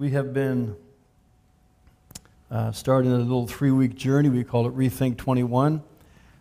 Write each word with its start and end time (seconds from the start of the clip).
We 0.00 0.12
have 0.12 0.32
been 0.32 0.76
uh, 2.50 2.72
starting 2.72 3.12
a 3.12 3.18
little 3.18 3.46
three 3.46 3.70
week 3.70 3.96
journey. 3.96 4.30
We 4.30 4.44
call 4.44 4.66
it 4.66 4.74
Rethink 4.74 5.18
21. 5.18 5.82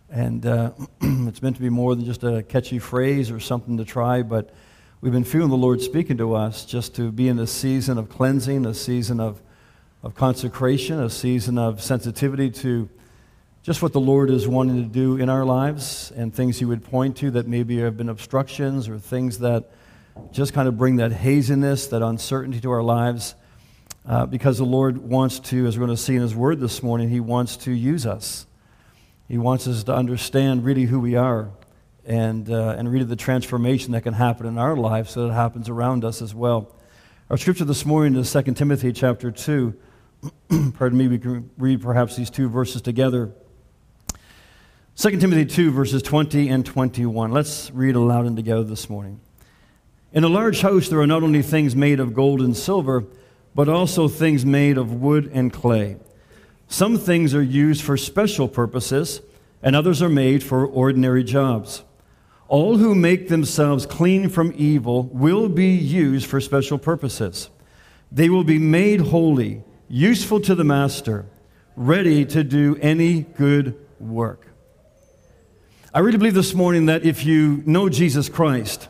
And 0.09 0.46
uh, 0.46 0.71
it's 1.02 1.42
meant 1.42 1.58
to 1.58 1.62
be 1.62 1.68
more 1.68 1.94
than 1.94 2.06
just 2.06 2.24
a 2.24 2.42
catchy 2.44 2.80
phrase 2.80 3.30
or 3.30 3.42
something 3.42 3.76
to 3.76 3.84
try, 3.84 4.22
but 4.22 4.54
we've 5.02 5.12
been 5.12 5.26
feeling 5.26 5.50
the 5.50 5.58
Lord 5.58 5.82
speaking 5.82 6.16
to 6.20 6.36
us 6.36 6.64
just 6.64 6.96
to 6.96 7.12
be 7.12 7.28
in 7.28 7.38
a 7.38 7.46
season 7.46 7.98
of 7.98 8.08
cleansing, 8.08 8.66
a 8.66 8.74
season 8.74 9.20
of, 9.20 9.41
of 10.04 10.16
consecration, 10.16 10.98
a 11.02 11.10
season 11.10 11.57
of 11.57 11.84
sensitivity 11.84 12.50
to 12.52 12.88
just 13.62 13.82
what 13.82 13.91
the 13.91 14.00
Lord 14.00 14.30
is 14.30 14.48
wanting 14.48 14.78
to 14.78 14.89
do 14.89 15.18
in 15.18 15.28
our 15.28 15.44
lives 15.44 16.14
and 16.16 16.34
things 16.34 16.60
He 16.60 16.64
would 16.64 16.86
point 16.86 17.18
to 17.18 17.32
that 17.32 17.46
maybe 17.46 17.80
have 17.80 17.98
been 17.98 18.07
obstructions 18.07 18.88
or 18.88 18.98
things 18.98 19.39
that 19.39 19.70
just 20.32 20.54
kind 20.54 20.70
of 20.70 20.78
bring 20.78 20.96
that 20.96 21.12
haziness, 21.12 21.88
that 21.88 22.02
uncertainty 22.02 22.62
to 22.62 22.71
our 22.71 22.82
lives. 22.82 23.36
Uh, 24.05 24.25
because 24.25 24.57
the 24.57 24.66
Lord 24.66 24.97
wants 24.97 25.39
to, 25.39 25.68
as 25.68 25.78
we're 25.78 25.86
going 25.86 25.96
to 25.96 26.01
see 26.01 26.15
in 26.15 26.21
His 26.21 26.36
Word 26.36 26.60
this 26.60 26.82
morning, 26.82 27.10
He 27.10 27.19
wants 27.19 27.57
to 27.57 27.71
use 27.71 28.05
us. 28.05 28.47
He 29.28 29.37
wants 29.37 29.68
us 29.68 29.83
to 29.83 29.93
understand 29.93 30.65
really 30.65 30.86
who 30.86 31.00
we 31.00 31.15
are 31.15 31.51
and, 32.05 32.50
uh, 32.50 32.75
and 32.77 32.91
really 32.91 33.05
the 33.05 33.16
transformation 33.16 33.91
that 33.91 34.02
can 34.02 34.14
happen 34.14 34.47
in 34.47 34.58
our 34.58 34.75
lives 34.75 35.11
so 35.11 35.23
that 35.23 35.33
it 35.33 35.36
happens 35.36 35.69
around 35.69 36.03
us 36.03 36.22
as 36.22 36.33
well. 36.33 36.75
Our 37.30 37.38
scripture 37.38 37.66
this 37.66 37.86
morning 37.86 38.19
is 38.19 38.33
2 38.33 38.41
Timothy 38.53 38.91
chapter 38.91 39.30
2. 39.30 39.75
Pardon 40.73 40.97
me, 40.97 41.08
we 41.08 41.19
can 41.19 41.50
read 41.58 41.81
perhaps 41.81 42.16
these 42.16 42.31
two 42.31 42.50
verses 42.50 42.81
together. 42.81 43.31
2 44.95 45.11
Timothy 45.19 45.45
2, 45.45 45.72
verses 45.72 46.02
20 46.02 46.50
and 46.50 46.66
21. 46.66 47.31
Let's 47.31 47.69
read 47.72 47.95
aloud 47.95 48.25
and 48.25 48.36
together 48.36 48.63
this 48.63 48.89
morning. 48.89 49.22
In 50.11 50.23
a 50.23 50.27
large 50.27 50.61
house, 50.61 50.89
there 50.89 51.00
are 51.00 51.08
not 51.08 51.22
only 51.22 51.44
things 51.44 51.75
made 51.75 52.00
of 52.00 52.16
gold 52.16 52.41
and 52.41 52.58
silver, 52.58 53.05
but 53.56 53.67
also 53.70 54.08
things 54.08 54.45
made 54.45 54.78
of 54.78 54.94
wood 54.94 55.30
and 55.34 55.52
clay. 55.52 55.98
Some 56.67 56.97
things 56.97 57.33
are 57.33 57.42
used 57.42 57.81
for 57.81 57.97
special 57.97 58.47
purposes, 58.47 59.22
and 59.64 59.75
others 59.75 60.02
are 60.02 60.09
made 60.09 60.44
for 60.44 60.66
ordinary 60.66 61.23
jobs. 61.23 61.83
All 62.47 62.78
who 62.78 62.95
make 62.95 63.28
themselves 63.28 63.86
clean 63.86 64.30
from 64.30 64.53
evil 64.56 65.03
will 65.11 65.50
be 65.50 65.69
used 65.69 66.25
for 66.28 66.39
special 66.39 66.78
purposes. 66.78 67.50
They 68.11 68.30
will 68.30 68.44
be 68.44 68.58
made 68.58 69.02
holy, 69.02 69.63
useful 69.88 70.39
to 70.41 70.56
the 70.56 70.63
master, 70.63 71.25
ready 71.75 72.25
to 72.25 72.44
do 72.44 72.78
any 72.81 73.22
good 73.22 73.78
work. 74.00 74.47
I 75.94 76.00
really 76.00 76.17
believe 76.17 76.34
this 76.36 76.53
morning 76.53 76.86
that 76.86 77.03
if 77.03 77.25
you 77.25 77.63
know 77.66 77.89
Jesus 77.89 78.30
Christ, 78.30 78.89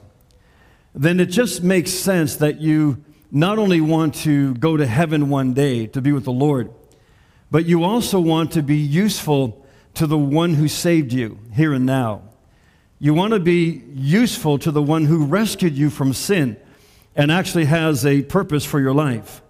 then 0.93 1.19
it 1.19 1.27
just 1.27 1.63
makes 1.63 1.91
sense 1.91 2.35
that 2.37 2.59
you 2.59 3.03
not 3.31 3.59
only 3.59 3.81
want 3.81 4.15
to 4.15 4.53
go 4.55 4.77
to 4.77 4.85
heaven 4.85 5.29
one 5.29 5.53
day 5.53 5.87
to 5.87 6.01
be 6.01 6.11
with 6.11 6.25
the 6.25 6.31
Lord, 6.31 6.71
but 7.51 7.65
you 7.65 7.83
also 7.83 8.19
want 8.19 8.51
to 8.53 8.63
be 8.63 8.77
useful 8.77 9.65
to 9.95 10.07
the 10.07 10.17
one 10.17 10.53
who 10.53 10.67
saved 10.67 11.13
you 11.13 11.39
here 11.53 11.73
and 11.73 11.85
now. 11.85 12.23
You 12.99 13.13
want 13.13 13.33
to 13.33 13.39
be 13.39 13.83
useful 13.93 14.59
to 14.59 14.71
the 14.71 14.81
one 14.81 15.05
who 15.05 15.25
rescued 15.25 15.77
you 15.77 15.89
from 15.89 16.13
sin 16.13 16.57
and 17.15 17.31
actually 17.31 17.65
has 17.65 18.05
a 18.05 18.23
purpose 18.23 18.65
for 18.65 18.79
your 18.79 18.93
life. 18.93 19.41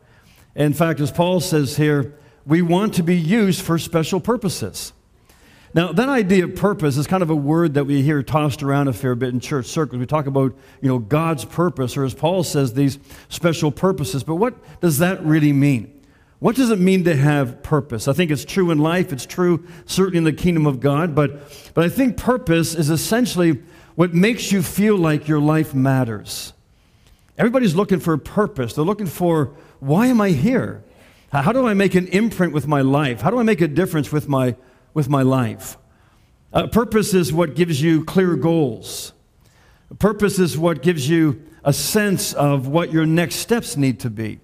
In 0.56 0.74
fact, 0.74 1.00
as 1.00 1.12
Paul 1.12 1.40
says 1.40 1.78
here, 1.78 2.16
we 2.46 2.62
want 2.62 2.96
to 2.96 3.04
be 3.04 3.18
used 3.18 3.62
for 3.62 3.78
special 3.78 4.20
purposes. 4.20 4.94
Now, 5.74 5.92
that 5.92 6.10
idea 6.10 6.46
of 6.46 6.56
purpose 6.56 6.98
is 6.98 7.06
kind 7.06 7.22
of 7.22 7.30
a 7.30 7.36
word 7.36 7.76
that 7.76 7.86
we 7.86 8.02
hear 8.02 8.24
tossed 8.24 8.64
around 8.64 8.88
a 8.88 8.94
fair 8.94 9.14
bit 9.14 9.34
in 9.34 9.40
church 9.40 9.68
circles. 9.68 10.00
We 10.00 10.08
talk 10.08 10.26
about, 10.26 10.56
you 10.82 10.88
know, 10.88 10.98
God's 10.98 11.46
purpose, 11.46 11.96
or 11.96 12.06
as 12.06 12.16
Paul 12.16 12.44
says, 12.44 12.74
these 12.74 12.98
special 13.30 13.72
purposes. 13.72 14.24
But 14.24 14.36
what 14.36 14.56
does 14.82 14.98
that 14.98 15.24
really 15.24 15.54
mean? 15.54 15.94
What 16.40 16.56
does 16.56 16.72
it 16.72 16.80
mean 16.80 17.04
to 17.04 17.16
have 17.16 17.62
purpose? 17.62 18.08
I 18.08 18.14
think 18.14 18.32
it's 18.32 18.46
true 18.46 18.72
in 18.72 18.80
life, 18.80 19.12
it's 19.12 19.26
true 19.26 19.68
certainly 19.86 20.20
in 20.20 20.24
the 20.24 20.34
kingdom 20.34 20.66
of 20.66 20.80
God, 20.80 21.14
but, 21.14 21.74
but 21.74 21.84
I 21.84 21.90
think 21.90 22.18
purpose 22.18 22.76
is 22.76 22.90
essentially 22.90 23.62
what 23.96 24.14
makes 24.14 24.52
you 24.52 24.62
feel 24.62 24.98
like 24.98 25.28
your 25.28 25.42
life 25.42 25.76
matters. 25.76 26.54
Everybody's 27.38 27.76
looking 27.76 28.00
for 28.00 28.14
a 28.14 28.20
purpose. 28.20 28.74
They're 28.74 28.86
looking 28.86 29.06
for, 29.06 29.54
why 29.80 30.08
am 30.08 30.22
I 30.22 30.30
here? 30.30 30.84
How 31.32 31.52
do 31.52 31.68
I 31.68 31.74
make 31.74 31.94
an 31.94 32.08
imprint 32.08 32.54
with 32.54 32.68
my 32.68 32.82
life? 32.82 33.22
How 33.22 33.30
do 33.30 33.40
I 33.40 33.44
make 33.44 33.62
a 33.62 33.68
difference 33.68 34.12
with 34.12 34.28
my 34.28 34.56
with 34.94 35.10
my 35.10 35.22
life. 35.22 35.78
Uh, 36.52 36.68
purpose 36.68 37.14
is 37.14 37.32
what 37.32 37.56
gives 37.56 37.82
you 37.82 38.04
clear 38.04 38.36
goals. 38.36 39.14
Purpose 40.00 40.40
is 40.40 40.58
what 40.58 40.82
gives 40.82 41.10
you 41.10 41.44
a 41.64 41.74
sense 41.74 42.34
of 42.34 42.68
what 42.68 42.92
your 42.92 43.06
next 43.06 43.36
steps 43.36 43.78
need 43.78 44.00
to 44.00 44.10
be. 44.10 44.40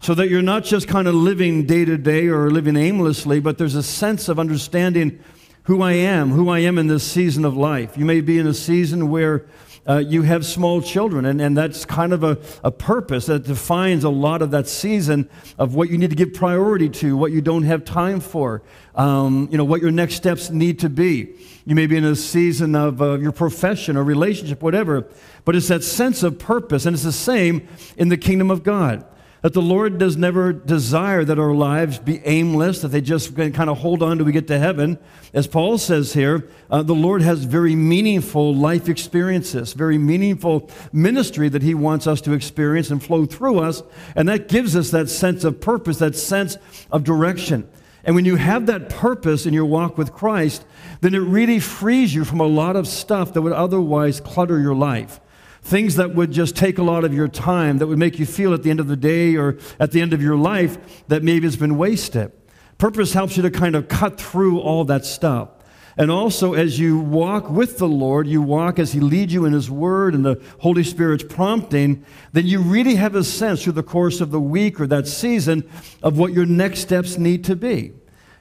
So 0.00 0.14
that 0.14 0.28
you're 0.28 0.42
not 0.42 0.64
just 0.64 0.88
kind 0.88 1.06
of 1.06 1.14
living 1.14 1.64
day 1.66 1.84
to 1.84 1.96
day 1.96 2.26
or 2.26 2.50
living 2.50 2.76
aimlessly, 2.76 3.40
but 3.40 3.58
there's 3.58 3.76
a 3.76 3.82
sense 3.82 4.28
of 4.28 4.38
understanding 4.38 5.20
who 5.64 5.80
I 5.80 5.92
am, 5.92 6.30
who 6.30 6.48
I 6.48 6.60
am 6.60 6.76
in 6.78 6.88
this 6.88 7.04
season 7.04 7.44
of 7.44 7.56
life. 7.56 7.96
You 7.96 8.04
may 8.04 8.20
be 8.20 8.38
in 8.38 8.46
a 8.46 8.54
season 8.54 9.10
where 9.10 9.46
uh, 9.88 9.98
you 9.98 10.22
have 10.22 10.46
small 10.46 10.80
children, 10.80 11.24
and, 11.24 11.40
and 11.40 11.56
that's 11.56 11.84
kind 11.84 12.12
of 12.12 12.22
a, 12.22 12.38
a 12.62 12.70
purpose 12.70 13.26
that 13.26 13.44
defines 13.44 14.04
a 14.04 14.10
lot 14.10 14.40
of 14.40 14.52
that 14.52 14.68
season 14.68 15.28
of 15.58 15.74
what 15.74 15.90
you 15.90 15.98
need 15.98 16.10
to 16.10 16.16
give 16.16 16.32
priority 16.32 16.88
to, 16.88 17.16
what 17.16 17.32
you 17.32 17.40
don't 17.40 17.64
have 17.64 17.84
time 17.84 18.20
for, 18.20 18.62
um, 18.94 19.48
you 19.50 19.58
know, 19.58 19.64
what 19.64 19.80
your 19.80 19.90
next 19.90 20.14
steps 20.14 20.50
need 20.50 20.78
to 20.78 20.88
be. 20.88 21.34
You 21.64 21.74
may 21.74 21.86
be 21.86 21.96
in 21.96 22.04
a 22.04 22.14
season 22.14 22.74
of 22.76 23.02
uh, 23.02 23.18
your 23.18 23.32
profession 23.32 23.96
or 23.96 24.04
relationship, 24.04 24.62
whatever, 24.62 25.06
but 25.44 25.56
it's 25.56 25.68
that 25.68 25.82
sense 25.82 26.22
of 26.22 26.38
purpose, 26.38 26.86
and 26.86 26.94
it's 26.94 27.04
the 27.04 27.12
same 27.12 27.66
in 27.96 28.08
the 28.08 28.16
kingdom 28.16 28.50
of 28.50 28.62
God. 28.62 29.04
That 29.42 29.54
the 29.54 29.62
Lord 29.62 29.98
does 29.98 30.16
never 30.16 30.52
desire 30.52 31.24
that 31.24 31.36
our 31.36 31.52
lives 31.52 31.98
be 31.98 32.24
aimless, 32.24 32.80
that 32.82 32.88
they 32.88 33.00
just 33.00 33.34
kind 33.36 33.68
of 33.68 33.78
hold 33.78 34.00
on 34.00 34.16
till 34.16 34.24
we 34.24 34.30
get 34.30 34.46
to 34.46 34.58
heaven. 34.58 34.98
As 35.34 35.48
Paul 35.48 35.78
says 35.78 36.12
here, 36.12 36.48
uh, 36.70 36.84
the 36.84 36.94
Lord 36.94 37.22
has 37.22 37.42
very 37.42 37.74
meaningful 37.74 38.54
life 38.54 38.88
experiences, 38.88 39.72
very 39.72 39.98
meaningful 39.98 40.70
ministry 40.92 41.48
that 41.48 41.62
He 41.62 41.74
wants 41.74 42.06
us 42.06 42.20
to 42.20 42.32
experience 42.32 42.90
and 42.90 43.02
flow 43.02 43.26
through 43.26 43.58
us. 43.58 43.82
And 44.14 44.28
that 44.28 44.46
gives 44.46 44.76
us 44.76 44.90
that 44.90 45.08
sense 45.08 45.42
of 45.42 45.60
purpose, 45.60 45.98
that 45.98 46.14
sense 46.14 46.56
of 46.92 47.02
direction. 47.02 47.68
And 48.04 48.14
when 48.14 48.24
you 48.24 48.36
have 48.36 48.66
that 48.66 48.90
purpose 48.90 49.44
in 49.44 49.54
your 49.54 49.64
walk 49.64 49.98
with 49.98 50.12
Christ, 50.12 50.64
then 51.00 51.14
it 51.14 51.18
really 51.18 51.58
frees 51.58 52.14
you 52.14 52.24
from 52.24 52.38
a 52.38 52.46
lot 52.46 52.76
of 52.76 52.86
stuff 52.86 53.32
that 53.32 53.42
would 53.42 53.52
otherwise 53.52 54.20
clutter 54.20 54.60
your 54.60 54.74
life 54.74 55.20
things 55.62 55.96
that 55.96 56.14
would 56.14 56.32
just 56.32 56.56
take 56.56 56.78
a 56.78 56.82
lot 56.82 57.04
of 57.04 57.14
your 57.14 57.28
time, 57.28 57.78
that 57.78 57.86
would 57.86 57.98
make 57.98 58.18
you 58.18 58.26
feel 58.26 58.52
at 58.52 58.62
the 58.62 58.70
end 58.70 58.80
of 58.80 58.88
the 58.88 58.96
day 58.96 59.36
or 59.36 59.58
at 59.78 59.92
the 59.92 60.00
end 60.00 60.12
of 60.12 60.20
your 60.20 60.36
life 60.36 61.06
that 61.08 61.22
maybe 61.22 61.46
it's 61.46 61.56
been 61.56 61.78
wasted. 61.78 62.32
Purpose 62.78 63.12
helps 63.12 63.36
you 63.36 63.42
to 63.44 63.50
kind 63.50 63.76
of 63.76 63.88
cut 63.88 64.20
through 64.20 64.58
all 64.58 64.84
that 64.84 65.04
stuff. 65.04 65.50
And 65.96 66.10
also, 66.10 66.54
as 66.54 66.78
you 66.78 66.98
walk 66.98 67.50
with 67.50 67.78
the 67.78 67.88
Lord, 67.88 68.26
you 68.26 68.40
walk 68.40 68.78
as 68.78 68.92
He 68.92 69.00
leads 69.00 69.32
you 69.32 69.44
in 69.44 69.52
His 69.52 69.70
Word 69.70 70.14
and 70.14 70.24
the 70.24 70.42
Holy 70.60 70.82
Spirit's 70.82 71.24
prompting, 71.24 72.04
then 72.32 72.46
you 72.46 72.60
really 72.60 72.94
have 72.96 73.14
a 73.14 73.22
sense 73.22 73.62
through 73.62 73.74
the 73.74 73.82
course 73.82 74.20
of 74.20 74.30
the 74.30 74.40
week 74.40 74.80
or 74.80 74.86
that 74.86 75.06
season 75.06 75.68
of 76.02 76.18
what 76.18 76.32
your 76.32 76.46
next 76.46 76.80
steps 76.80 77.18
need 77.18 77.44
to 77.44 77.56
be. 77.56 77.92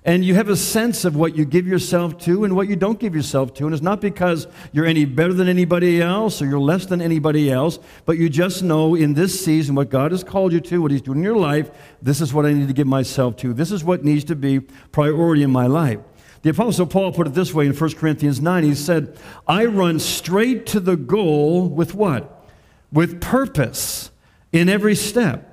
And 0.03 0.25
you 0.25 0.33
have 0.33 0.49
a 0.49 0.55
sense 0.55 1.05
of 1.05 1.15
what 1.15 1.35
you 1.35 1.45
give 1.45 1.67
yourself 1.67 2.17
to 2.19 2.43
and 2.43 2.55
what 2.55 2.67
you 2.67 2.75
don't 2.75 2.99
give 2.99 3.13
yourself 3.13 3.53
to. 3.55 3.65
And 3.65 3.73
it's 3.73 3.83
not 3.83 4.01
because 4.01 4.47
you're 4.71 4.87
any 4.87 5.05
better 5.05 5.31
than 5.31 5.47
anybody 5.47 6.01
else 6.01 6.41
or 6.41 6.47
you're 6.47 6.59
less 6.59 6.87
than 6.87 7.01
anybody 7.01 7.51
else, 7.51 7.77
but 8.05 8.17
you 8.17 8.27
just 8.27 8.63
know 8.63 8.95
in 8.95 9.13
this 9.13 9.45
season 9.45 9.75
what 9.75 9.91
God 9.91 10.11
has 10.11 10.23
called 10.23 10.53
you 10.53 10.59
to, 10.61 10.81
what 10.81 10.89
He's 10.89 11.03
doing 11.03 11.19
in 11.19 11.23
your 11.23 11.35
life. 11.35 11.69
This 12.01 12.19
is 12.19 12.33
what 12.33 12.47
I 12.47 12.53
need 12.53 12.67
to 12.67 12.73
give 12.73 12.87
myself 12.87 13.35
to. 13.37 13.53
This 13.53 13.71
is 13.71 13.83
what 13.83 14.03
needs 14.03 14.23
to 14.25 14.35
be 14.35 14.59
priority 14.59 15.43
in 15.43 15.51
my 15.51 15.67
life. 15.67 15.99
The 16.41 16.49
Apostle 16.49 16.87
Paul 16.87 17.11
put 17.11 17.27
it 17.27 17.35
this 17.35 17.53
way 17.53 17.67
in 17.67 17.73
1 17.73 17.93
Corinthians 17.93 18.41
9. 18.41 18.63
He 18.63 18.73
said, 18.73 19.15
I 19.47 19.65
run 19.65 19.99
straight 19.99 20.65
to 20.67 20.79
the 20.79 20.97
goal 20.97 21.69
with 21.69 21.93
what? 21.93 22.43
With 22.91 23.21
purpose 23.21 24.09
in 24.51 24.67
every 24.67 24.95
step. 24.95 25.47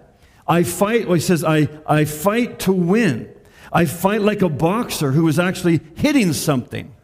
I 0.46 0.62
fight, 0.62 1.04
well, 1.04 1.16
he 1.16 1.20
says, 1.20 1.44
I, 1.44 1.68
I 1.86 2.06
fight 2.06 2.60
to 2.60 2.72
win. 2.72 3.30
I 3.72 3.84
fight 3.84 4.22
like 4.22 4.42
a 4.42 4.48
boxer 4.48 5.12
who 5.12 5.28
is 5.28 5.38
actually 5.38 5.80
hitting 5.96 6.32
something, 6.32 6.94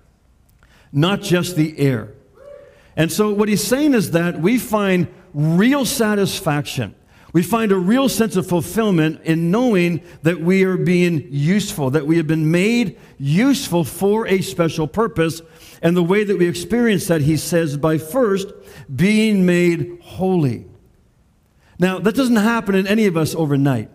not 0.92 1.22
just 1.22 1.56
the 1.56 1.78
air. 1.78 2.14
And 2.96 3.10
so, 3.10 3.32
what 3.32 3.48
he's 3.48 3.64
saying 3.64 3.94
is 3.94 4.12
that 4.12 4.40
we 4.40 4.58
find 4.58 5.08
real 5.32 5.84
satisfaction. 5.84 6.94
We 7.32 7.42
find 7.42 7.72
a 7.72 7.76
real 7.76 8.08
sense 8.08 8.36
of 8.36 8.46
fulfillment 8.46 9.22
in 9.24 9.50
knowing 9.50 10.02
that 10.22 10.40
we 10.40 10.62
are 10.62 10.76
being 10.76 11.26
useful, 11.30 11.90
that 11.90 12.06
we 12.06 12.16
have 12.16 12.28
been 12.28 12.52
made 12.52 12.96
useful 13.18 13.82
for 13.82 14.28
a 14.28 14.40
special 14.40 14.86
purpose. 14.86 15.42
And 15.82 15.96
the 15.96 16.02
way 16.04 16.22
that 16.22 16.38
we 16.38 16.46
experience 16.46 17.08
that, 17.08 17.22
he 17.22 17.36
says, 17.36 17.76
by 17.76 17.98
first 17.98 18.52
being 18.94 19.44
made 19.44 19.98
holy. 20.00 20.66
Now, 21.80 21.98
that 21.98 22.14
doesn't 22.14 22.36
happen 22.36 22.76
in 22.76 22.86
any 22.86 23.06
of 23.06 23.16
us 23.16 23.34
overnight. 23.34 23.90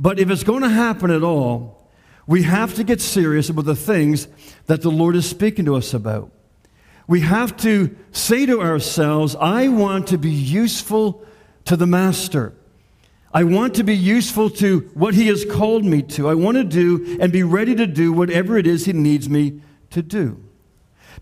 But 0.00 0.18
if 0.18 0.30
it's 0.30 0.44
going 0.44 0.62
to 0.62 0.70
happen 0.70 1.10
at 1.10 1.22
all, 1.22 1.86
we 2.26 2.44
have 2.44 2.74
to 2.76 2.84
get 2.84 3.02
serious 3.02 3.50
about 3.50 3.66
the 3.66 3.76
things 3.76 4.28
that 4.64 4.80
the 4.80 4.90
Lord 4.90 5.14
is 5.14 5.28
speaking 5.28 5.66
to 5.66 5.76
us 5.76 5.92
about. 5.92 6.32
We 7.06 7.20
have 7.20 7.54
to 7.58 7.94
say 8.10 8.46
to 8.46 8.62
ourselves, 8.62 9.36
I 9.36 9.68
want 9.68 10.06
to 10.08 10.16
be 10.16 10.30
useful 10.30 11.26
to 11.66 11.76
the 11.76 11.86
Master. 11.86 12.54
I 13.34 13.44
want 13.44 13.74
to 13.74 13.84
be 13.84 13.94
useful 13.94 14.48
to 14.50 14.90
what 14.94 15.12
He 15.12 15.26
has 15.26 15.44
called 15.44 15.84
me 15.84 16.00
to. 16.02 16.28
I 16.28 16.34
want 16.34 16.56
to 16.56 16.64
do 16.64 17.18
and 17.20 17.30
be 17.30 17.42
ready 17.42 17.74
to 17.74 17.86
do 17.86 18.10
whatever 18.10 18.56
it 18.56 18.66
is 18.66 18.86
He 18.86 18.94
needs 18.94 19.28
me 19.28 19.60
to 19.90 20.00
do. 20.00 20.42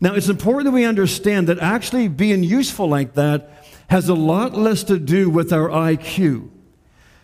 Now, 0.01 0.15
it's 0.15 0.29
important 0.29 0.67
that 0.67 0.73
we 0.73 0.85
understand 0.85 1.49
that 1.49 1.59
actually 1.59 2.07
being 2.07 2.45
useful 2.45 2.89
like 2.89 3.15
that 3.15 3.67
has 3.89 4.09
a 4.09 4.15
lot 4.15 4.55
less 4.55 4.85
to 4.85 5.01
do 5.01 5.29
with 5.29 5.53
our 5.53 5.69
IQ. 5.69 6.51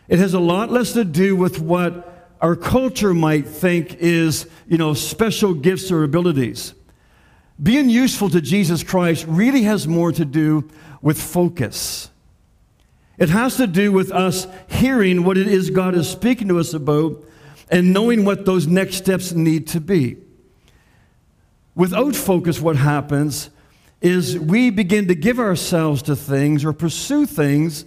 It 0.09 0.19
has 0.19 0.35
a 0.35 0.41
lot 0.41 0.71
less 0.71 0.93
to 0.93 1.05
do 1.05 1.35
with 1.35 1.61
what 1.61 2.11
our 2.41 2.56
culture 2.56 3.15
might 3.15 3.47
think 3.47 3.95
is, 3.95 4.47
you 4.67 4.77
know, 4.77 4.93
special 4.93 5.55
gifts 5.55 5.91
or 5.91 6.05
abilities. 6.05 6.75
Being 7.62 7.89
useful 7.89 8.29
to 8.31 8.41
Jesus 8.41 8.83
Christ 8.83 9.25
really 9.29 9.62
has 9.62 9.89
more 9.89 10.12
to 10.12 10.25
do 10.25 10.69
with 11.01 11.21
focus. 11.21 12.11
It 13.17 13.29
has 13.29 13.56
to 13.56 13.67
do 13.67 13.93
with 13.93 14.11
us 14.11 14.47
hearing 14.69 15.25
what 15.25 15.39
it 15.39 15.47
is 15.47 15.71
God 15.71 15.95
is 15.95 16.09
speaking 16.09 16.49
to 16.49 16.59
us 16.59 16.75
about 16.75 17.25
and 17.71 17.93
knowing 17.93 18.25
what 18.25 18.45
those 18.45 18.67
next 18.67 18.97
steps 18.97 19.33
need 19.33 19.69
to 19.69 19.81
be. 19.81 20.17
Without 21.75 22.15
focus, 22.15 22.61
what 22.61 22.77
happens 22.77 23.51
is 24.01 24.39
we 24.39 24.71
begin 24.71 25.09
to 25.09 25.15
give 25.15 25.39
ourselves 25.39 26.03
to 26.03 26.15
things 26.15 26.65
or 26.65 26.73
pursue 26.73 27.25
things 27.25 27.85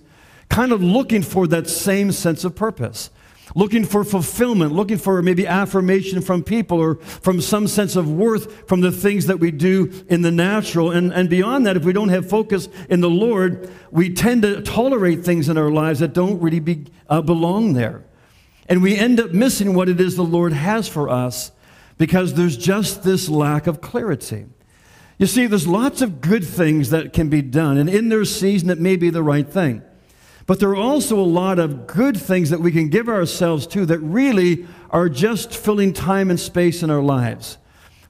kind 0.49 0.71
of 0.71 0.81
looking 0.81 1.21
for 1.21 1.47
that 1.47 1.69
same 1.69 2.11
sense 2.11 2.43
of 2.43 2.55
purpose 2.55 3.09
looking 3.55 3.85
for 3.85 4.03
fulfillment, 4.03 4.71
looking 4.71 4.97
for 4.97 5.21
maybe 5.21 5.47
affirmation 5.47 6.21
from 6.21 6.43
people 6.43 6.79
or 6.79 6.95
from 6.95 7.41
some 7.41 7.67
sense 7.67 7.95
of 7.95 8.09
worth 8.09 8.67
from 8.67 8.81
the 8.81 8.91
things 8.91 9.27
that 9.27 9.39
we 9.39 9.51
do 9.51 9.91
in 10.09 10.21
the 10.21 10.31
natural. 10.31 10.91
And, 10.91 11.13
and 11.13 11.29
beyond 11.29 11.65
that, 11.65 11.77
if 11.77 11.83
we 11.83 11.93
don't 11.93 12.09
have 12.09 12.29
focus 12.29 12.67
in 12.89 13.01
the 13.01 13.09
Lord, 13.09 13.69
we 13.91 14.13
tend 14.13 14.41
to 14.43 14.61
tolerate 14.61 15.23
things 15.23 15.49
in 15.49 15.57
our 15.57 15.71
lives 15.71 15.99
that 15.99 16.13
don't 16.13 16.39
really 16.39 16.59
be, 16.59 16.85
uh, 17.09 17.21
belong 17.21 17.73
there. 17.73 18.03
And 18.69 18.81
we 18.81 18.97
end 18.97 19.19
up 19.19 19.31
missing 19.31 19.73
what 19.73 19.87
it 19.87 20.01
is 20.01 20.15
the 20.15 20.23
Lord 20.23 20.51
has 20.53 20.87
for 20.87 21.09
us 21.09 21.51
because 21.97 22.33
there's 22.33 22.57
just 22.57 23.03
this 23.03 23.29
lack 23.29 23.65
of 23.65 23.81
clarity. 23.81 24.45
You 25.17 25.25
see, 25.25 25.47
there's 25.47 25.67
lots 25.67 26.01
of 26.01 26.21
good 26.21 26.45
things 26.45 26.91
that 26.91 27.11
can 27.11 27.27
be 27.27 27.41
done, 27.41 27.77
and 27.79 27.89
in 27.89 28.09
their 28.09 28.23
season, 28.23 28.69
it 28.69 28.79
may 28.79 28.97
be 28.97 29.09
the 29.09 29.23
right 29.23 29.47
thing. 29.47 29.81
But 30.47 30.61
there 30.61 30.69
are 30.69 30.75
also 30.75 31.19
a 31.19 31.21
lot 31.27 31.59
of 31.59 31.85
good 31.87 32.17
things 32.17 32.49
that 32.49 32.61
we 32.61 32.71
can 32.71 32.87
give 32.87 33.09
ourselves 33.09 33.67
to 33.67 33.85
that 33.85 33.99
really 33.99 34.65
are 34.89 35.09
just 35.09 35.53
filling 35.53 35.91
time 35.91 36.29
and 36.29 36.39
space 36.39 36.81
in 36.81 36.89
our 36.89 37.01
lives. 37.01 37.57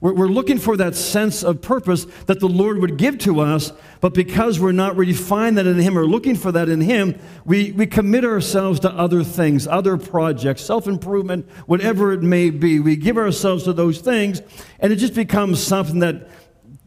We're, 0.00 0.14
we're 0.14 0.28
looking 0.28 0.58
for 0.58 0.76
that 0.76 0.94
sense 0.94 1.42
of 1.42 1.60
purpose 1.60 2.04
that 2.26 2.38
the 2.38 2.48
Lord 2.48 2.78
would 2.78 2.96
give 2.96 3.18
to 3.18 3.40
us, 3.40 3.72
but 4.00 4.14
because 4.14 4.60
we're 4.60 4.70
not 4.70 4.96
really 4.96 5.14
finding 5.14 5.56
that 5.56 5.66
in 5.68 5.80
Him 5.80 5.98
or 5.98 6.06
looking 6.06 6.36
for 6.36 6.52
that 6.52 6.68
in 6.68 6.80
Him, 6.80 7.18
we, 7.44 7.72
we 7.72 7.86
commit 7.86 8.24
ourselves 8.24 8.78
to 8.80 8.90
other 8.90 9.24
things, 9.24 9.66
other 9.66 9.96
projects, 9.96 10.62
self 10.62 10.86
improvement, 10.86 11.48
whatever 11.66 12.12
it 12.12 12.22
may 12.22 12.50
be. 12.50 12.78
We 12.78 12.94
give 12.94 13.18
ourselves 13.18 13.64
to 13.64 13.72
those 13.72 14.00
things, 14.00 14.40
and 14.78 14.92
it 14.92 14.96
just 14.96 15.14
becomes 15.14 15.60
something 15.60 15.98
that, 15.98 16.28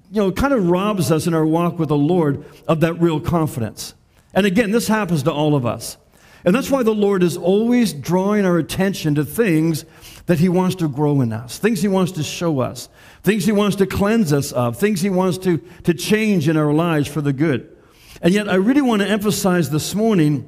you 0.10 0.22
know, 0.22 0.32
kind 0.32 0.54
of 0.54 0.70
robs 0.70 1.12
us 1.12 1.28
in 1.28 1.34
our 1.34 1.46
walk 1.46 1.78
with 1.78 1.90
the 1.90 1.98
Lord 1.98 2.46
of 2.70 2.80
that 2.80 2.94
real 2.94 3.20
confidence. 3.20 3.96
And 4.34 4.46
again, 4.46 4.72
this 4.72 4.88
happens 4.88 5.24
to 5.24 5.32
all 5.32 5.56
of 5.56 5.66
us. 5.66 5.98
And 6.44 6.56
that's 6.56 6.72
why 6.72 6.84
the 6.84 6.96
Lord 6.96 7.22
is 7.22 7.38
always 7.38 7.94
drawing 7.94 8.46
our 8.46 8.58
attention 8.58 9.16
to 9.16 9.26
things 9.26 9.86
that 10.26 10.40
He 10.40 10.50
wants 10.50 10.76
to 10.78 10.88
grow 10.88 11.22
in 11.22 11.32
us, 11.34 11.58
things 11.60 11.82
He 11.82 11.88
wants 11.88 12.14
to 12.14 12.24
show 12.24 12.60
us, 12.60 12.90
things 13.22 13.46
He 13.46 13.52
wants 13.52 13.76
to 13.78 13.86
cleanse 13.86 14.34
us 14.34 14.52
of, 14.52 14.78
things 14.78 15.02
He 15.02 15.10
wants 15.10 15.38
to, 15.40 15.58
to 15.84 15.94
change 15.94 16.48
in 16.48 16.58
our 16.58 16.74
lives 16.74 17.08
for 17.08 17.22
the 17.22 17.34
good. 17.34 17.76
And 18.22 18.34
yet, 18.34 18.50
I 18.50 18.56
really 18.56 18.82
want 18.82 19.02
to 19.02 19.08
emphasize 19.08 19.70
this 19.70 19.94
morning 19.94 20.48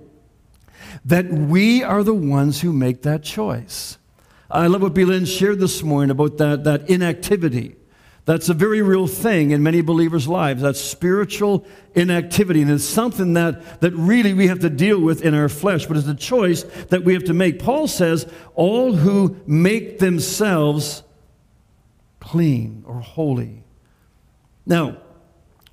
that 1.06 1.28
we 1.28 1.84
are 1.84 2.04
the 2.04 2.14
ones 2.14 2.62
who 2.62 2.72
make 2.72 3.02
that 3.04 3.24
choice. 3.24 3.98
I 4.50 4.68
love 4.68 4.84
what 4.84 4.94
Belen 4.94 5.26
shared 5.26 5.60
this 5.60 5.82
morning 5.84 6.12
about 6.12 6.38
that, 6.38 6.64
that 6.64 6.90
inactivity. 6.90 7.76
That's 8.26 8.48
a 8.48 8.54
very 8.54 8.82
real 8.82 9.06
thing 9.06 9.52
in 9.52 9.64
many 9.64 9.82
believers' 9.82 10.30
lives. 10.30 10.62
That's 10.62 10.80
spiritual 10.80 11.66
inactivity. 11.94 12.62
And 12.62 12.72
it's 12.72 12.86
something 12.86 13.34
that, 13.34 13.82
that 13.82 13.92
really 13.92 14.34
we 14.34 14.48
have 14.48 14.60
to 14.60 14.70
deal 14.70 15.00
with 15.00 15.24
in 15.24 15.34
our 15.34 15.50
flesh, 15.50 15.86
but 15.88 15.98
it's 15.98 16.08
a 16.08 16.16
choice 16.16 16.64
that 16.90 17.04
we 17.04 17.14
have 17.14 17.26
to 17.26 17.34
make. 17.34 17.60
Paul 17.60 17.88
says, 17.88 18.26
All 18.56 18.94
who 18.94 19.36
make 19.46 20.00
themselves 20.00 21.04
clean 22.22 22.84
or 22.88 23.02
holy. 23.02 23.66
Now, 24.66 24.98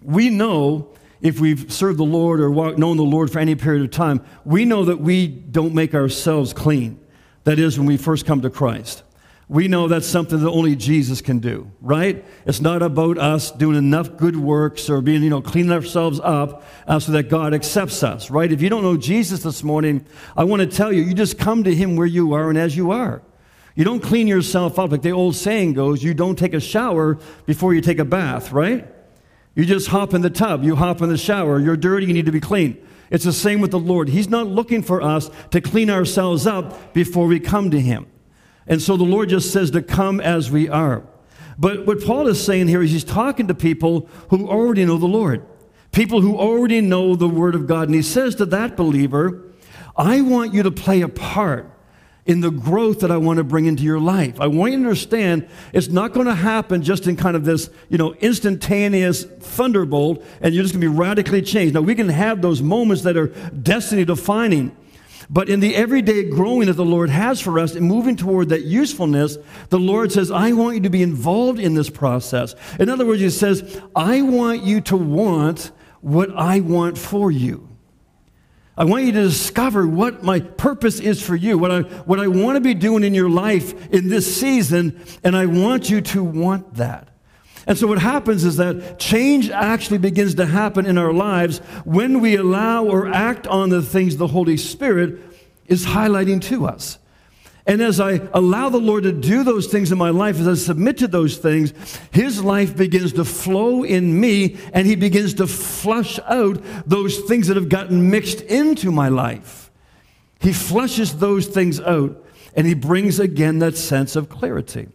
we 0.02 0.29
know 0.29 0.88
if 1.20 1.38
we've 1.38 1.70
served 1.73 1.99
the 1.99 2.05
Lord 2.05 2.41
or 2.41 2.50
known 2.76 2.97
the 2.97 3.05
Lord 3.05 3.31
for 3.31 3.38
any 3.38 3.55
period 3.55 3.85
of 3.85 3.93
time, 3.93 4.25
we 4.44 4.64
know 4.64 4.87
that 4.87 5.00
we 5.00 5.29
don't 5.29 5.75
make 5.75 5.94
ourselves 5.94 6.52
clean. 6.52 6.99
That 7.44 7.61
is, 7.61 7.79
when 7.79 7.87
we 7.87 7.97
first 7.97 8.26
come 8.26 8.41
to 8.41 8.50
Christ 8.50 9.05
we 9.50 9.67
know 9.67 9.88
that's 9.88 10.06
something 10.06 10.38
that 10.38 10.49
only 10.49 10.76
Jesus 10.76 11.20
can 11.20 11.41
do, 11.41 11.69
right? 11.81 12.25
It's 12.47 12.61
not 12.61 12.82
about 12.82 13.19
us 13.19 13.50
doing 13.50 13.76
enough 13.76 14.17
good 14.17 14.37
works 14.37 14.88
or 14.88 15.00
being, 15.00 15.25
you 15.25 15.29
know, 15.29 15.43
cleaning 15.43 15.73
ourselves 15.73 16.20
up 16.23 16.62
uh, 16.87 17.00
so 17.00 17.11
that 17.11 17.25
God 17.25 17.52
accepts 17.52 18.05
us, 18.05 18.31
right? 18.31 18.52
If 18.52 18.62
you 18.62 18.69
don't 18.69 18.85
know 18.85 18.97
Jesus 18.97 19.43
this 19.43 19.64
morning, 19.64 20.06
I 20.37 20.44
want 20.44 20.61
to 20.61 20.69
tell 20.69 20.93
you, 20.93 21.02
you 21.02 21.14
just 21.14 21.37
come 21.37 21.64
to 21.64 21.75
Him 21.75 21.97
where 21.97 22.06
you 22.06 22.32
are 22.32 22.49
and 22.49 22.56
as 22.56 22.76
you 22.76 22.93
are. 22.93 23.23
You 23.75 23.82
don't 23.82 23.99
clean 23.99 24.29
yourself 24.29 24.79
up. 24.79 24.93
Like 24.93 25.02
the 25.02 25.11
old 25.11 25.35
saying 25.35 25.73
goes, 25.73 26.00
you 26.00 26.14
don't 26.14 26.38
take 26.38 26.55
a 26.55 26.61
shower 26.61 27.19
before 27.44 27.75
you 27.75 27.81
take 27.81 27.99
a 27.99 28.05
bath, 28.05 28.52
right? 28.52 28.87
You 29.56 29.64
just 29.64 29.88
hop 29.88 30.14
in 30.14 30.23
the 30.23 30.31
tub, 30.31 30.62
you 30.62 30.76
hop 30.76 31.02
in 31.02 31.08
the 31.08 31.19
shower, 31.19 31.58
you're 31.58 31.76
dirty, 31.76 32.06
you 32.06 32.12
need 32.12 32.26
to 32.26 32.32
be 32.32 32.38
clean. 32.38 32.87
It's 33.11 33.25
the 33.25 33.32
same 33.32 33.61
with 33.61 33.73
the 33.73 33.81
Lord. 33.81 34.11
He's 34.11 34.29
not 34.29 34.47
looking 34.47 34.85
for 34.85 35.02
us 35.02 35.29
to 35.50 35.61
clean 35.61 35.91
ourselves 35.91 36.47
up 36.47 36.94
before 36.94 37.26
we 37.26 37.41
come 37.41 37.73
to 37.73 37.81
Him. 37.81 38.06
And 38.70 38.81
so 38.81 38.96
the 38.96 39.05
Lord 39.05 39.28
just 39.28 39.52
says 39.52 39.72
to 39.72 39.82
come 39.82 40.20
as 40.20 40.50
we 40.50 40.69
are. 40.69 41.02
But 41.58 41.87
what 41.87 42.02
Paul 42.02 42.28
is 42.28 42.43
saying 42.43 42.69
here 42.69 42.82
is 42.82 42.93
he's 42.93 43.05
talking 43.05 43.49
to 43.49 43.55
people 43.55 44.08
who 44.31 44.49
already 44.49 44.87
know 44.87 44.96
the 44.96 45.06
Lord, 45.06 45.44
people 45.93 46.22
who 46.22 46.38
already 46.38 46.81
know 46.81 47.17
the 47.17 47.28
Word 47.28 47.56
of 47.56 47.67
God. 47.67 47.88
And 47.88 47.94
he 47.94 48.00
says 48.00 48.37
to 48.37 48.46
that 48.46 48.76
believer, 48.76 49.43
I 49.96 50.20
want 50.20 50.55
you 50.55 50.62
to 50.62 50.70
play 50.70 51.02
a 51.02 51.08
part 51.08 51.70
in 52.26 52.43
the 52.43 52.50
growth 52.50 53.00
that 53.00 53.11
I 53.11 53.17
want 53.17 53.38
to 53.38 53.44
bring 53.44 53.67
into 53.67 53.82
your 53.82 53.99
life. 53.99 54.40
I 54.40 54.46
want 54.46 54.73
you 54.73 54.78
to 54.78 54.84
understand 54.84 55.49
it's 55.73 55.88
not 55.88 56.12
going 56.12 56.26
to 56.26 56.34
happen 56.34 56.82
just 56.82 57.08
in 57.08 57.16
kind 57.16 57.34
of 57.34 57.44
this, 57.44 57.70
you 57.88 57.99
know, 57.99 58.14
instantaneous 58.14 59.25
thunderbolt 59.25 60.25
and 60.40 60.55
you're 60.55 60.62
just 60.62 60.75
going 60.75 60.82
to 60.82 60.90
be 60.90 60.96
radically 60.96 61.43
changed. 61.43 61.75
Now, 61.75 61.81
we 61.81 61.96
can 61.96 62.08
have 62.08 62.40
those 62.40 62.62
moments 62.62 63.02
that 63.02 63.16
are 63.16 63.28
destiny 63.50 64.05
defining. 64.05 64.76
But 65.32 65.49
in 65.49 65.61
the 65.61 65.77
everyday 65.77 66.29
growing 66.29 66.67
that 66.67 66.73
the 66.73 66.85
Lord 66.85 67.09
has 67.09 67.41
for 67.41 67.61
us 67.61 67.77
and 67.77 67.87
moving 67.87 68.16
toward 68.16 68.49
that 68.49 68.64
usefulness, 68.64 69.38
the 69.69 69.78
Lord 69.78 70.11
says, 70.11 70.33
I 70.33 70.50
want 70.52 70.75
you 70.75 70.83
to 70.83 70.90
be 70.90 71.02
involved 71.02 71.61
in 71.61 71.75
this 71.75 71.88
process. 71.88 72.57
In 72.81 72.88
other 72.88 73.07
words, 73.07 73.21
He 73.21 73.31
says, 73.31 73.81
I 73.95 74.23
want 74.23 74.64
you 74.64 74.81
to 74.83 74.97
want 74.97 75.71
what 76.00 76.37
I 76.37 76.59
want 76.59 76.99
for 76.99 77.31
you. 77.31 77.69
I 78.76 78.85
want 78.85 79.04
you 79.04 79.12
to 79.12 79.23
discover 79.23 79.87
what 79.87 80.25
my 80.25 80.40
purpose 80.40 80.99
is 80.99 81.23
for 81.23 81.37
you, 81.37 81.59
what 81.59 81.71
I, 81.71 81.81
what 81.83 82.19
I 82.19 82.26
want 82.26 82.57
to 82.57 82.61
be 82.61 82.75
doing 82.75 83.04
in 83.04 83.14
your 83.14 83.31
life 83.31 83.88
in 83.93 84.09
this 84.09 84.40
season, 84.40 85.04
and 85.23 85.37
I 85.37 85.47
want 85.47 85.90
you 85.90 86.00
to 86.00 86.25
want 86.25 86.75
that. 86.75 87.11
And 87.66 87.76
so, 87.76 87.87
what 87.87 87.99
happens 87.99 88.43
is 88.43 88.57
that 88.57 88.99
change 88.99 89.50
actually 89.50 89.99
begins 89.99 90.35
to 90.37 90.47
happen 90.47 90.87
in 90.87 90.97
our 90.97 91.12
lives 91.12 91.59
when 91.85 92.21
we 92.21 92.37
allow 92.37 92.85
or 92.85 93.09
act 93.09 93.47
on 93.47 93.69
the 93.69 93.83
things 93.83 94.16
the 94.16 94.26
Holy 94.26 94.57
Spirit 94.57 95.29
is 95.71 95.87
highlighting 95.87 96.43
to 96.43 96.67
us. 96.67 96.99
And 97.67 97.81
as 97.81 98.00
I 98.00 98.21
allow 98.35 98.69
the 98.69 98.79
Lord 98.79 99.05
to 99.05 99.12
do 99.12 99.45
those 99.45 99.69
things 99.69 99.93
in 99.93 99.99
my 99.99 100.11
life, 100.11 100.41
as 100.41 100.49
I 100.49 100.55
submit 100.55 100.99
to 100.99 101.09
those 101.09 101.37
things, 101.37 101.73
His 102.11 102.43
life 102.43 102.77
begins 102.77 103.12
to 103.12 103.25
flow 103.25 103.85
in 103.85 104.21
me 104.21 104.59
and 104.73 104.87
He 104.87 104.97
begins 104.97 105.35
to 105.35 105.47
flush 105.47 106.19
out 106.27 106.61
those 106.87 107.21
things 107.21 107.47
that 107.47 107.57
have 107.57 107.69
gotten 107.69 108.11
mixed 108.11 108.41
into 108.41 108.91
my 108.91 109.09
life. 109.09 109.71
He 110.41 110.53
flushes 110.53 111.19
those 111.19 111.47
things 111.47 111.81
out 111.81 112.27
and 112.57 112.67
He 112.67 112.75
brings 112.75 113.21
again 113.21 113.61
that 113.61 113.77
sense 113.77 114.17
of 114.17 114.29
clarity. 114.29 114.89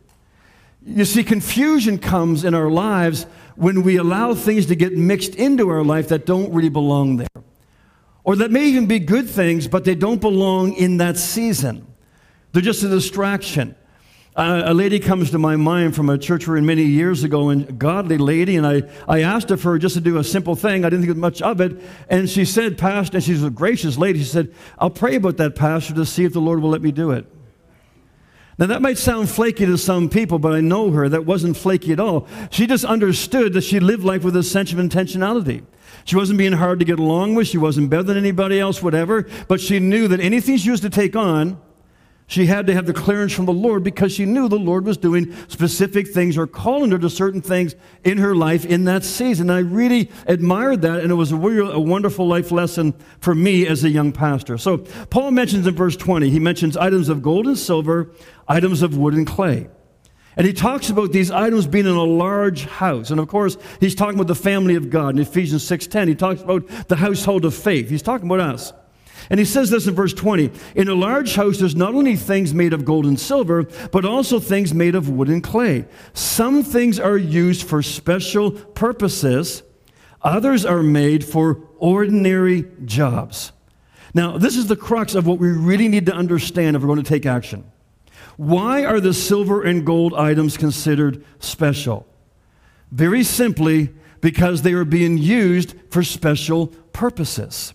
You 0.85 1.05
see, 1.05 1.23
confusion 1.23 1.97
comes 1.97 2.43
in 2.43 2.53
our 2.53 2.69
lives 2.69 3.25
when 3.55 3.83
we 3.83 3.95
allow 3.95 4.33
things 4.33 4.65
to 4.65 4.75
get 4.75 4.97
mixed 4.97 5.35
into 5.35 5.69
our 5.69 5.83
life 5.83 6.09
that 6.09 6.25
don't 6.25 6.53
really 6.53 6.69
belong 6.69 7.17
there. 7.17 7.27
Or 8.25 8.35
that 8.37 8.51
may 8.51 8.65
even 8.65 8.87
be 8.87 8.99
good 8.99 9.29
things, 9.29 9.67
but 9.67 9.85
they 9.85 9.95
don't 9.95 10.19
belong 10.19 10.73
in 10.73 10.97
that 10.97 11.15
season. 11.15 11.87
They're 12.51 12.61
just 12.61 12.83
a 12.83 12.89
distraction. 12.89 13.75
Uh, 14.35 14.63
a 14.65 14.73
lady 14.73 14.99
comes 14.99 15.31
to 15.31 15.37
my 15.37 15.55
mind 15.55 15.95
from 15.95 16.09
a 16.09 16.17
church 16.17 16.45
we're 16.45 16.57
in 16.57 16.65
many 16.65 16.83
years 16.83 17.23
ago, 17.23 17.49
and 17.49 17.69
a 17.69 17.71
godly 17.71 18.17
lady, 18.17 18.57
and 18.57 18.67
I, 18.67 18.81
I 19.07 19.21
asked 19.21 19.51
of 19.51 19.63
her 19.63 19.77
just 19.77 19.93
to 19.95 20.01
do 20.01 20.17
a 20.17 20.23
simple 20.23 20.55
thing. 20.55 20.83
I 20.83 20.89
didn't 20.89 21.05
think 21.05 21.17
much 21.17 21.41
of 21.41 21.61
it. 21.61 21.79
And 22.09 22.29
she 22.29 22.43
said, 22.43 22.77
Pastor, 22.77 23.17
and 23.17 23.23
she's 23.23 23.43
a 23.43 23.49
gracious 23.49 23.97
lady, 23.97 24.19
she 24.19 24.25
said, 24.25 24.53
I'll 24.79 24.89
pray 24.89 25.15
about 25.15 25.37
that, 25.37 25.55
Pastor, 25.55 25.93
to 25.93 26.05
see 26.05 26.25
if 26.25 26.33
the 26.33 26.41
Lord 26.41 26.61
will 26.61 26.71
let 26.71 26.81
me 26.81 26.91
do 26.91 27.11
it. 27.11 27.27
Now, 28.57 28.65
that 28.67 28.81
might 28.81 28.97
sound 28.97 29.29
flaky 29.29 29.65
to 29.65 29.77
some 29.77 30.09
people, 30.09 30.39
but 30.39 30.53
I 30.53 30.61
know 30.61 30.89
her. 30.91 31.09
That 31.09 31.25
wasn't 31.25 31.57
flaky 31.57 31.91
at 31.91 31.99
all. 31.99 32.27
She 32.51 32.67
just 32.67 32.85
understood 32.85 33.53
that 33.53 33.65
she 33.65 33.79
lived 33.79 34.03
life 34.03 34.23
with 34.23 34.35
a 34.35 34.43
sense 34.43 34.71
of 34.71 34.79
intentionality. 34.79 35.63
She 36.05 36.15
wasn't 36.15 36.37
being 36.37 36.53
hard 36.53 36.79
to 36.79 36.85
get 36.85 36.99
along 36.99 37.33
with. 37.33 37.47
She 37.47 37.57
wasn't 37.57 37.89
better 37.89 38.03
than 38.03 38.17
anybody 38.17 38.59
else, 38.59 38.81
whatever. 38.81 39.27
But 39.47 39.59
she 39.59 39.79
knew 39.79 40.07
that 40.07 40.19
anything 40.19 40.57
she 40.57 40.69
was 40.69 40.81
to 40.81 40.89
take 40.89 41.15
on, 41.15 41.59
she 42.27 42.45
had 42.45 42.67
to 42.67 42.73
have 42.73 42.85
the 42.85 42.93
clearance 42.93 43.33
from 43.33 43.45
the 43.45 43.53
Lord 43.53 43.83
because 43.83 44.11
she 44.11 44.25
knew 44.25 44.47
the 44.47 44.57
Lord 44.57 44.85
was 44.85 44.97
doing 44.97 45.35
specific 45.47 46.07
things 46.07 46.37
or 46.37 46.45
calling 46.45 46.91
her 46.91 46.99
to 46.99 47.09
certain 47.09 47.41
things 47.41 47.75
in 48.03 48.19
her 48.19 48.35
life 48.35 48.65
in 48.65 48.85
that 48.85 49.03
season. 49.03 49.49
And 49.49 49.57
I 49.57 49.61
really 49.61 50.11
admired 50.27 50.83
that, 50.83 51.01
and 51.01 51.11
it 51.11 51.15
was 51.15 51.31
a, 51.31 51.35
real, 51.35 51.71
a 51.71 51.79
wonderful 51.79 52.27
life 52.27 52.51
lesson 52.51 52.93
for 53.19 53.33
me 53.33 53.67
as 53.67 53.83
a 53.83 53.89
young 53.89 54.11
pastor. 54.11 54.59
So, 54.59 54.77
Paul 55.09 55.31
mentions 55.31 55.65
in 55.65 55.75
verse 55.75 55.97
20, 55.97 56.29
he 56.29 56.39
mentions 56.39 56.77
items 56.77 57.09
of 57.09 57.21
gold 57.23 57.47
and 57.47 57.57
silver, 57.57 58.11
items 58.47 58.81
of 58.81 58.97
wood 58.97 59.15
and 59.15 59.25
clay. 59.25 59.69
And 60.37 60.45
he 60.45 60.53
talks 60.53 60.89
about 60.89 61.11
these 61.11 61.31
items 61.31 61.65
being 61.65 61.85
in 61.85 61.95
a 61.95 62.03
large 62.03 62.65
house. 62.65 63.09
And 63.09 63.19
of 63.19 63.27
course, 63.27 63.57
he's 63.79 63.95
talking 63.95 64.15
about 64.15 64.27
the 64.27 64.35
family 64.35 64.75
of 64.75 64.89
God. 64.89 65.15
In 65.15 65.21
Ephesians 65.21 65.63
6:10, 65.63 66.07
he 66.07 66.15
talks 66.15 66.41
about 66.41 66.67
the 66.87 66.97
household 66.97 67.45
of 67.45 67.53
faith. 67.53 67.89
He's 67.89 68.01
talking 68.01 68.27
about 68.27 68.41
us. 68.41 68.73
And 69.29 69.39
he 69.39 69.45
says 69.45 69.69
this 69.69 69.87
in 69.87 69.95
verse 69.95 70.13
20 70.13 70.51
In 70.75 70.87
a 70.87 70.93
large 70.93 71.35
house, 71.35 71.57
there's 71.57 71.75
not 71.75 71.95
only 71.95 72.15
things 72.15 72.53
made 72.53 72.73
of 72.73 72.85
gold 72.85 73.05
and 73.05 73.19
silver, 73.19 73.63
but 73.91 74.05
also 74.05 74.39
things 74.39 74.73
made 74.73 74.95
of 74.95 75.09
wood 75.09 75.29
and 75.29 75.43
clay. 75.43 75.85
Some 76.13 76.63
things 76.63 76.99
are 76.99 77.17
used 77.17 77.67
for 77.67 77.81
special 77.81 78.51
purposes, 78.51 79.63
others 80.21 80.65
are 80.65 80.83
made 80.83 81.23
for 81.23 81.61
ordinary 81.77 82.65
jobs. 82.83 83.51
Now, 84.13 84.37
this 84.37 84.55
is 84.55 84.67
the 84.67 84.77
crux 84.77 85.13
of 85.13 85.27
what 85.27 85.39
we 85.39 85.49
really 85.49 85.87
need 85.87 86.05
to 86.05 86.13
understand 86.13 86.75
if 86.75 86.81
we're 86.81 86.87
going 86.87 87.03
to 87.03 87.09
take 87.09 87.25
action. 87.25 87.65
Why 88.37 88.83
are 88.83 88.99
the 88.99 89.13
silver 89.13 89.63
and 89.63 89.85
gold 89.85 90.13
items 90.13 90.57
considered 90.57 91.23
special? 91.39 92.05
Very 92.91 93.23
simply, 93.23 93.89
because 94.21 94.61
they 94.61 94.73
are 94.73 94.85
being 94.85 95.17
used 95.17 95.75
for 95.89 96.03
special 96.03 96.67
purposes. 96.93 97.73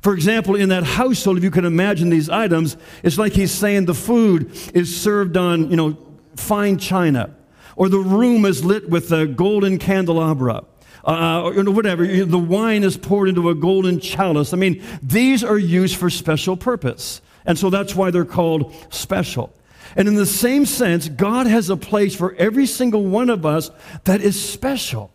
For 0.00 0.14
example, 0.14 0.56
in 0.56 0.68
that 0.70 0.82
household, 0.82 1.38
if 1.38 1.44
you 1.44 1.50
can 1.50 1.64
imagine 1.64 2.10
these 2.10 2.28
items, 2.28 2.76
it's 3.04 3.18
like 3.18 3.34
he's 3.34 3.52
saying 3.52 3.84
the 3.84 3.94
food 3.94 4.50
is 4.74 5.00
served 5.00 5.36
on, 5.36 5.70
you 5.70 5.76
know, 5.76 5.96
fine 6.34 6.76
china, 6.76 7.34
or 7.76 7.88
the 7.88 7.98
room 8.00 8.44
is 8.44 8.64
lit 8.64 8.90
with 8.90 9.12
a 9.12 9.26
golden 9.26 9.78
candelabra. 9.78 10.64
Uh, 11.04 11.52
or 11.56 11.64
whatever, 11.70 12.06
the 12.06 12.38
wine 12.38 12.84
is 12.84 12.96
poured 12.96 13.28
into 13.28 13.48
a 13.48 13.54
golden 13.54 13.98
chalice. 14.00 14.52
I 14.52 14.56
mean, 14.56 14.82
these 15.02 15.42
are 15.42 15.58
used 15.58 15.96
for 15.96 16.10
special 16.10 16.56
purpose. 16.56 17.20
And 17.44 17.58
so 17.58 17.70
that's 17.70 17.94
why 17.94 18.10
they're 18.10 18.24
called 18.24 18.74
special. 18.90 19.52
And 19.96 20.08
in 20.08 20.14
the 20.14 20.26
same 20.26 20.66
sense, 20.66 21.08
God 21.08 21.46
has 21.46 21.70
a 21.70 21.76
place 21.76 22.14
for 22.14 22.34
every 22.34 22.66
single 22.66 23.04
one 23.04 23.30
of 23.30 23.44
us 23.44 23.70
that 24.04 24.20
is 24.20 24.42
special. 24.42 25.10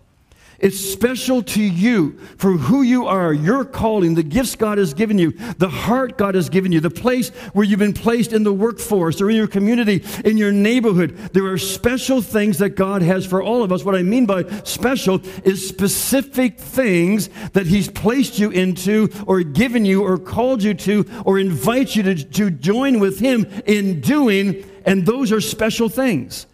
It's 0.60 0.80
special 0.80 1.44
to 1.44 1.62
you 1.62 2.18
for 2.38 2.54
who 2.54 2.82
you 2.82 3.06
are, 3.06 3.32
your 3.32 3.64
calling, 3.64 4.16
the 4.16 4.24
gifts 4.24 4.56
God 4.56 4.80
has 4.80 4.96
given 4.96 5.20
you, 5.20 5.32
the 5.58 5.70
heart 5.70 6.18
God 6.18 6.34
has 6.34 6.50
given 6.50 6.72
you, 6.72 6.80
the 6.80 6.90
place 6.90 7.30
where 7.54 7.64
you've 7.64 7.78
been 7.78 7.94
placed 7.94 8.34
in 8.34 8.44
the 8.44 8.54
workforce 8.54 9.22
or 9.22 9.30
in 9.30 9.36
your 9.36 9.48
community, 9.48 10.04
in 10.26 10.36
your 10.36 10.52
neighborhood. 10.52 11.16
There 11.34 11.46
are 11.46 11.60
special 11.60 12.24
things 12.24 12.58
that 12.58 12.72
God 12.72 13.04
has 13.04 13.24
for 13.24 13.44
all 13.44 13.62
of 13.62 13.72
us. 13.72 13.84
What 13.84 13.96
I 13.96 14.02
mean 14.02 14.26
by 14.26 14.44
special 14.64 15.22
is 15.44 15.68
specific 15.68 16.60
things 16.60 17.30
that 17.54 17.68
He's 17.68 17.88
placed 17.88 18.40
you 18.40 18.50
into 18.50 19.10
or 19.28 19.44
given 19.44 19.86
you 19.86 20.04
or 20.04 20.18
called 20.18 20.64
you 20.64 20.74
to 20.74 21.06
or 21.24 21.38
invites 21.38 21.96
you 21.96 22.02
to, 22.04 22.16
to 22.16 22.50
join 22.50 23.00
with 23.00 23.20
Him 23.20 23.46
in 23.68 24.02
doing, 24.02 24.66
and 24.86 25.06
those 25.06 25.32
are 25.32 25.42
special 25.42 25.88
things. 25.88 26.48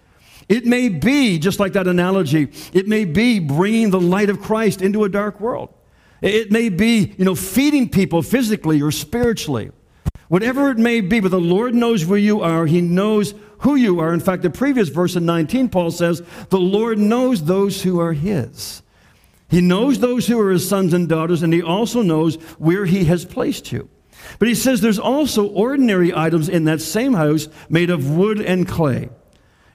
It 0.50 0.66
may 0.66 0.90
be, 0.90 1.40
just 1.40 1.60
like 1.60 1.74
that 1.74 1.88
analogy, 1.88 2.52
it 2.74 2.88
may 2.88 3.06
be 3.06 3.40
bringing 3.40 3.90
the 3.90 4.00
light 4.00 4.30
of 4.30 4.42
Christ 4.42 4.82
into 4.82 5.04
a 5.04 5.10
dark 5.10 5.40
world. 5.40 5.74
It 6.22 6.52
may 6.52 6.70
be, 6.70 7.14
you 7.18 7.26
know, 7.26 7.36
feeding 7.36 7.90
people 7.90 8.22
physically 8.22 8.82
or 8.82 8.92
spiritually. 8.92 9.72
Whatever 10.30 10.72
it 10.72 10.78
may 10.78 11.02
be, 11.02 11.20
but 11.20 11.32
the 11.32 11.40
Lord 11.40 11.76
knows 11.76 12.06
where 12.06 12.20
you 12.20 12.42
are. 12.42 12.66
He 12.66 12.82
knows 12.82 13.36
who 13.60 13.76
you 13.76 14.00
are. 14.00 14.14
In 14.14 14.20
fact, 14.20 14.42
the 14.42 14.50
previous 14.50 14.90
verse 14.90 15.16
in 15.16 15.26
19, 15.26 15.70
Paul 15.70 15.92
says, 15.92 16.22
the 16.50 16.60
Lord 16.60 16.98
knows 16.98 17.44
those 17.44 17.84
who 17.84 18.00
are 18.00 18.14
his. 18.14 18.82
He 19.50 19.62
knows 19.62 20.00
those 20.00 20.26
who 20.26 20.40
are 20.40 20.52
his 20.52 20.68
sons 20.68 20.94
and 20.94 21.08
daughters, 21.08 21.44
and 21.44 21.54
he 21.54 21.62
also 21.62 22.02
knows 22.02 22.36
where 22.58 22.86
he 22.86 23.06
has 23.06 23.26
placed 23.26 23.72
you. 23.72 23.90
But 24.40 24.48
he 24.48 24.56
says 24.56 24.82
there's 24.82 25.00
also 25.00 25.48
ordinary 25.48 26.16
items 26.16 26.50
in 26.50 26.64
that 26.66 26.82
same 26.82 27.14
house 27.14 27.48
made 27.70 27.90
of 27.90 28.10
wood 28.10 28.40
and 28.40 28.68
clay. 28.68 29.10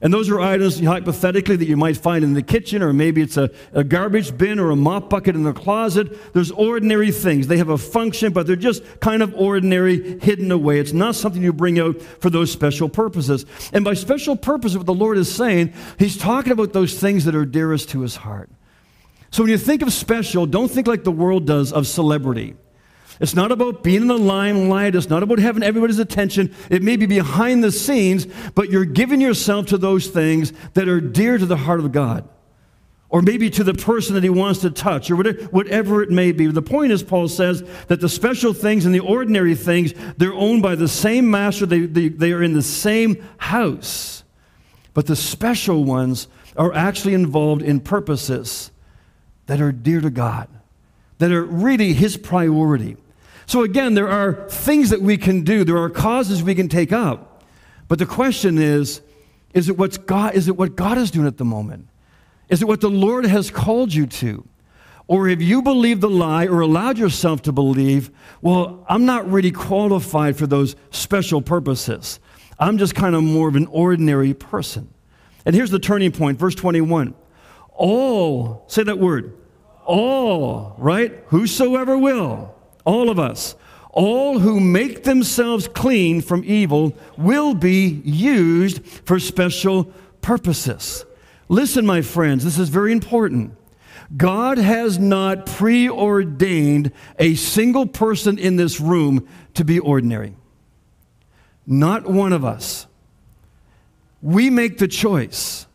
And 0.01 0.15
those 0.15 0.31
are 0.31 0.41
items, 0.41 0.79
hypothetically, 0.79 1.57
that 1.57 1.67
you 1.67 1.77
might 1.77 1.97
find 1.97 2.23
in 2.23 2.35
the 2.35 2.43
kitchen, 2.43 2.83
or 2.83 2.93
maybe 2.93 3.21
it's 3.21 3.37
a, 3.37 3.51
a, 3.73 3.83
garbage 3.83 4.37
bin 4.39 4.61
or 4.61 4.71
a 4.71 4.77
mop 4.77 5.11
bucket 5.11 5.35
in 5.35 5.43
the 5.43 5.53
closet. 5.53 6.33
There's 6.33 6.53
ordinary 6.53 7.11
things. 7.11 7.49
They 7.49 7.57
have 7.57 7.69
a 7.69 7.79
function, 7.79 8.33
but 8.33 8.47
they're 8.47 8.55
just 8.55 8.83
kind 9.01 9.23
of 9.23 9.35
ordinary, 9.35 10.21
hidden 10.21 10.53
away. 10.53 10.79
It's 10.79 10.93
not 10.93 11.17
something 11.17 11.43
you 11.43 11.53
bring 11.53 11.81
out 11.81 12.01
for 12.01 12.31
those 12.31 12.53
special 12.53 12.89
purposes. 12.89 13.45
And 13.73 13.85
by 13.85 13.95
special 13.95 14.37
purposes, 14.37 14.77
what 14.77 14.87
the 14.87 14.95
Lord 14.95 15.19
is 15.19 15.35
saying, 15.35 15.73
He's 15.99 16.17
talking 16.17 16.53
about 16.53 16.73
those 16.73 16.99
things 16.99 17.25
that 17.25 17.35
are 17.35 17.45
dearest 17.45 17.91
to 17.91 18.03
His 18.03 18.15
heart. 18.15 18.51
So 19.31 19.43
when 19.43 19.51
you 19.51 19.59
think 19.59 19.83
of 19.83 19.93
special, 19.93 20.47
don't 20.47 20.71
think 20.71 20.87
like 20.87 21.03
the 21.03 21.13
world 21.13 21.45
does 21.45 21.73
of 21.73 21.87
celebrity. 21.89 22.55
It's 23.21 23.35
not 23.35 23.51
about 23.51 23.83
being 23.83 24.03
in 24.03 24.07
the 24.07 24.19
limelight. 24.19 24.95
It's 24.95 25.09
not 25.09 25.23
about 25.23 25.39
having 25.39 25.63
everybody's 25.63 25.99
attention. 25.99 26.55
It 26.71 26.83
may 26.83 26.97
be 26.97 27.07
behind 27.07 27.65
the 27.65 27.73
scenes, 27.73 28.27
but 28.55 28.71
you're 28.71 28.85
giving 28.85 29.21
yourself 29.21 29.67
to 29.67 29.79
those 29.79 30.07
things 30.09 30.53
that 30.75 30.89
are 30.89 31.01
dear 31.01 31.37
to 31.37 31.47
the 31.47 31.57
heart 31.57 31.81
of 31.81 31.91
God. 31.91 32.29
Or 33.11 33.23
maybe 33.23 33.49
to 33.51 33.65
the 33.65 33.73
person 33.73 34.15
that 34.15 34.23
he 34.23 34.29
wants 34.29 34.61
to 34.61 34.71
touch, 34.71 35.11
or 35.11 35.17
whatever 35.17 36.03
it 36.03 36.11
may 36.11 36.31
be. 36.31 36.47
The 36.47 36.61
point 36.61 36.93
is, 36.93 37.03
Paul 37.03 37.27
says, 37.29 37.63
that 37.87 38.01
the 38.01 38.09
special 38.09 38.53
things 38.53 38.85
and 38.85 38.95
the 38.95 39.01
ordinary 39.01 39.55
things, 39.55 39.95
they're 40.19 40.35
owned 40.35 40.63
by 40.63 40.75
the 40.75 40.89
same 40.89 41.31
master, 41.31 41.65
they, 41.65 41.87
they, 41.87 42.09
they 42.09 42.33
are 42.33 42.43
in 42.43 42.53
the 42.53 42.63
same 42.63 43.27
house. 43.39 44.25
But 44.93 45.07
the 45.07 45.17
special 45.17 45.85
ones 45.85 46.29
are 46.55 46.75
actually 46.75 47.15
involved 47.15 47.63
in 47.63 47.81
purposes 47.81 48.71
that 49.47 49.61
are 49.61 49.73
dear 49.73 50.03
to 50.03 50.11
God, 50.11 50.49
that 51.17 51.33
are 51.33 51.45
really 51.45 51.95
his 51.95 52.19
priority. 52.19 52.99
So 53.49 53.63
again, 53.63 53.95
there 53.95 54.11
are 54.11 54.47
things 54.51 54.91
that 54.91 55.01
we 55.01 55.17
can 55.17 55.43
do, 55.43 55.65
there 55.65 55.79
are 55.79 55.89
causes 55.89 56.43
we 56.43 56.55
can 56.55 56.69
take 56.69 56.93
up. 56.93 57.43
But 57.89 57.99
the 57.99 58.05
question 58.05 58.59
is, 58.59 59.01
is 59.55 59.71
it, 59.71 59.79
what's 59.79 59.97
God, 59.97 60.35
is 60.35 60.49
it 60.49 60.57
what 60.59 60.77
God 60.77 60.99
is 60.99 61.11
doing 61.11 61.27
at 61.27 61.39
the 61.39 61.47
moment? 61.47 61.89
Is 62.51 62.61
it 62.61 62.69
what 62.69 62.83
the 62.83 62.91
Lord 62.91 63.25
has 63.25 63.51
called 63.51 63.95
you 63.95 64.07
to? 64.07 64.47
Or 65.07 65.31
have 65.31 65.41
you 65.41 65.63
believed 65.63 66.03
the 66.03 66.11
lie 66.11 66.47
or 66.47 66.61
allowed 66.61 66.99
yourself 66.99 67.41
to 67.43 67.53
believe, 67.53 68.11
well, 68.43 68.85
I'm 68.87 69.07
not 69.07 69.27
really 69.31 69.51
qualified 69.51 70.37
for 70.37 70.47
those 70.47 70.77
special 70.91 71.41
purposes. 71.41 72.21
I'm 72.59 72.77
just 72.77 72.95
kind 72.95 73.15
of 73.15 73.23
more 73.25 73.49
of 73.49 73.57
an 73.57 73.67
ordinary 73.69 74.35
person. 74.35 74.93
And 75.47 75.55
here's 75.55 75.71
the 75.71 75.79
turning 75.79 76.13
point, 76.13 76.39
verse 76.39 76.55
21. 76.55 77.15
All, 77.71 78.65
say 78.67 78.83
that 78.83 78.99
word, 78.99 79.39
all, 79.87 80.75
right? 80.77 81.25
Whosoever 81.29 81.97
will 81.97 82.58
all 82.89 83.11
of 83.11 83.19
us, 83.19 83.55
all 83.93 84.39
who 84.39 84.59
make 84.59 85.05
themselves 85.05 85.69
clean 85.69 86.23
from 86.23 86.43
evil 86.47 86.97
will 87.19 87.53
be 87.53 88.01
used 88.03 88.83
for 89.05 89.21
special 89.21 89.93
purposes. 90.23 91.05
Listen, 91.51 91.85
my 91.85 92.01
friends, 92.01 92.45
this 92.45 92.59
is 92.59 92.71
very 92.71 92.93
important. 92.93 93.55
God 94.17 94.57
has 94.57 94.99
not 94.99 95.45
preordained 95.45 96.93
a 97.19 97.35
single 97.35 97.87
person 97.87 98.39
in 98.39 98.57
this 98.57 98.81
room 98.81 99.29
to 99.53 99.67
be 99.67 99.79
ordinary. 99.79 100.35
Not 101.67 102.07
one 102.07 102.33
of 102.33 102.43
us. 102.43 102.87
We 104.23 104.49
make 104.49 104.79
the 104.79 104.89
choice. 104.89 105.67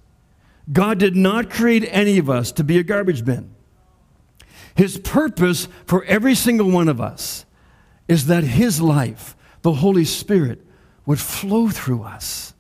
God 0.72 0.98
did 0.98 1.15
not 1.15 1.51
create 1.51 1.88
any 1.91 2.17
of 2.17 2.27
us 2.27 2.51
to 2.53 2.63
be 2.63 2.79
a 2.79 2.84
garbage 2.84 3.24
bin. 3.24 3.53
His 4.75 4.98
purpose 4.98 5.68
for 5.86 6.03
every 6.06 6.36
single 6.36 6.70
one 6.70 6.88
of 6.88 7.00
us 7.00 7.46
is 8.08 8.27
that 8.27 8.44
His 8.44 8.82
life, 8.82 9.36
the 9.62 9.74
Holy 9.74 10.06
Spirit, 10.06 10.65
would 11.06 11.20
flow 11.20 11.70
through 11.70 12.03
us. 12.03 12.53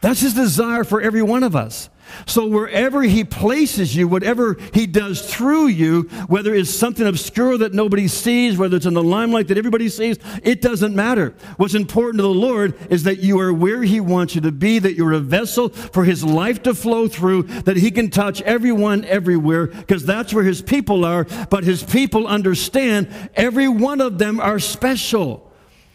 That's 0.00 0.20
His 0.20 0.34
desire 0.34 0.84
for 0.84 1.00
every 1.00 1.22
one 1.22 1.42
of 1.42 1.54
us. 1.54 1.88
So, 2.26 2.46
wherever 2.46 3.02
He 3.02 3.24
places 3.24 3.94
you, 3.94 4.08
whatever 4.08 4.56
He 4.72 4.86
does 4.86 5.20
through 5.20 5.68
you, 5.68 6.02
whether 6.28 6.54
it's 6.54 6.70
something 6.70 7.06
obscure 7.06 7.58
that 7.58 7.74
nobody 7.74 8.08
sees, 8.08 8.56
whether 8.56 8.76
it's 8.76 8.86
in 8.86 8.94
the 8.94 9.02
limelight 9.02 9.48
that 9.48 9.58
everybody 9.58 9.88
sees, 9.88 10.18
it 10.42 10.60
doesn't 10.60 10.94
matter. 10.94 11.34
What's 11.56 11.74
important 11.74 12.18
to 12.18 12.22
the 12.22 12.28
Lord 12.28 12.74
is 12.90 13.04
that 13.04 13.20
you 13.20 13.40
are 13.40 13.52
where 13.52 13.82
He 13.82 14.00
wants 14.00 14.34
you 14.34 14.40
to 14.42 14.52
be, 14.52 14.78
that 14.78 14.94
you're 14.94 15.12
a 15.12 15.20
vessel 15.20 15.68
for 15.68 16.04
His 16.04 16.24
life 16.24 16.62
to 16.64 16.74
flow 16.74 17.08
through, 17.08 17.42
that 17.42 17.76
He 17.76 17.90
can 17.90 18.10
touch 18.10 18.42
everyone 18.42 19.04
everywhere, 19.04 19.66
because 19.66 20.04
that's 20.04 20.34
where 20.34 20.44
His 20.44 20.62
people 20.62 21.04
are. 21.04 21.24
But 21.50 21.64
His 21.64 21.82
people 21.82 22.26
understand 22.26 23.08
every 23.34 23.68
one 23.68 24.00
of 24.00 24.18
them 24.18 24.40
are 24.40 24.58
special 24.58 25.52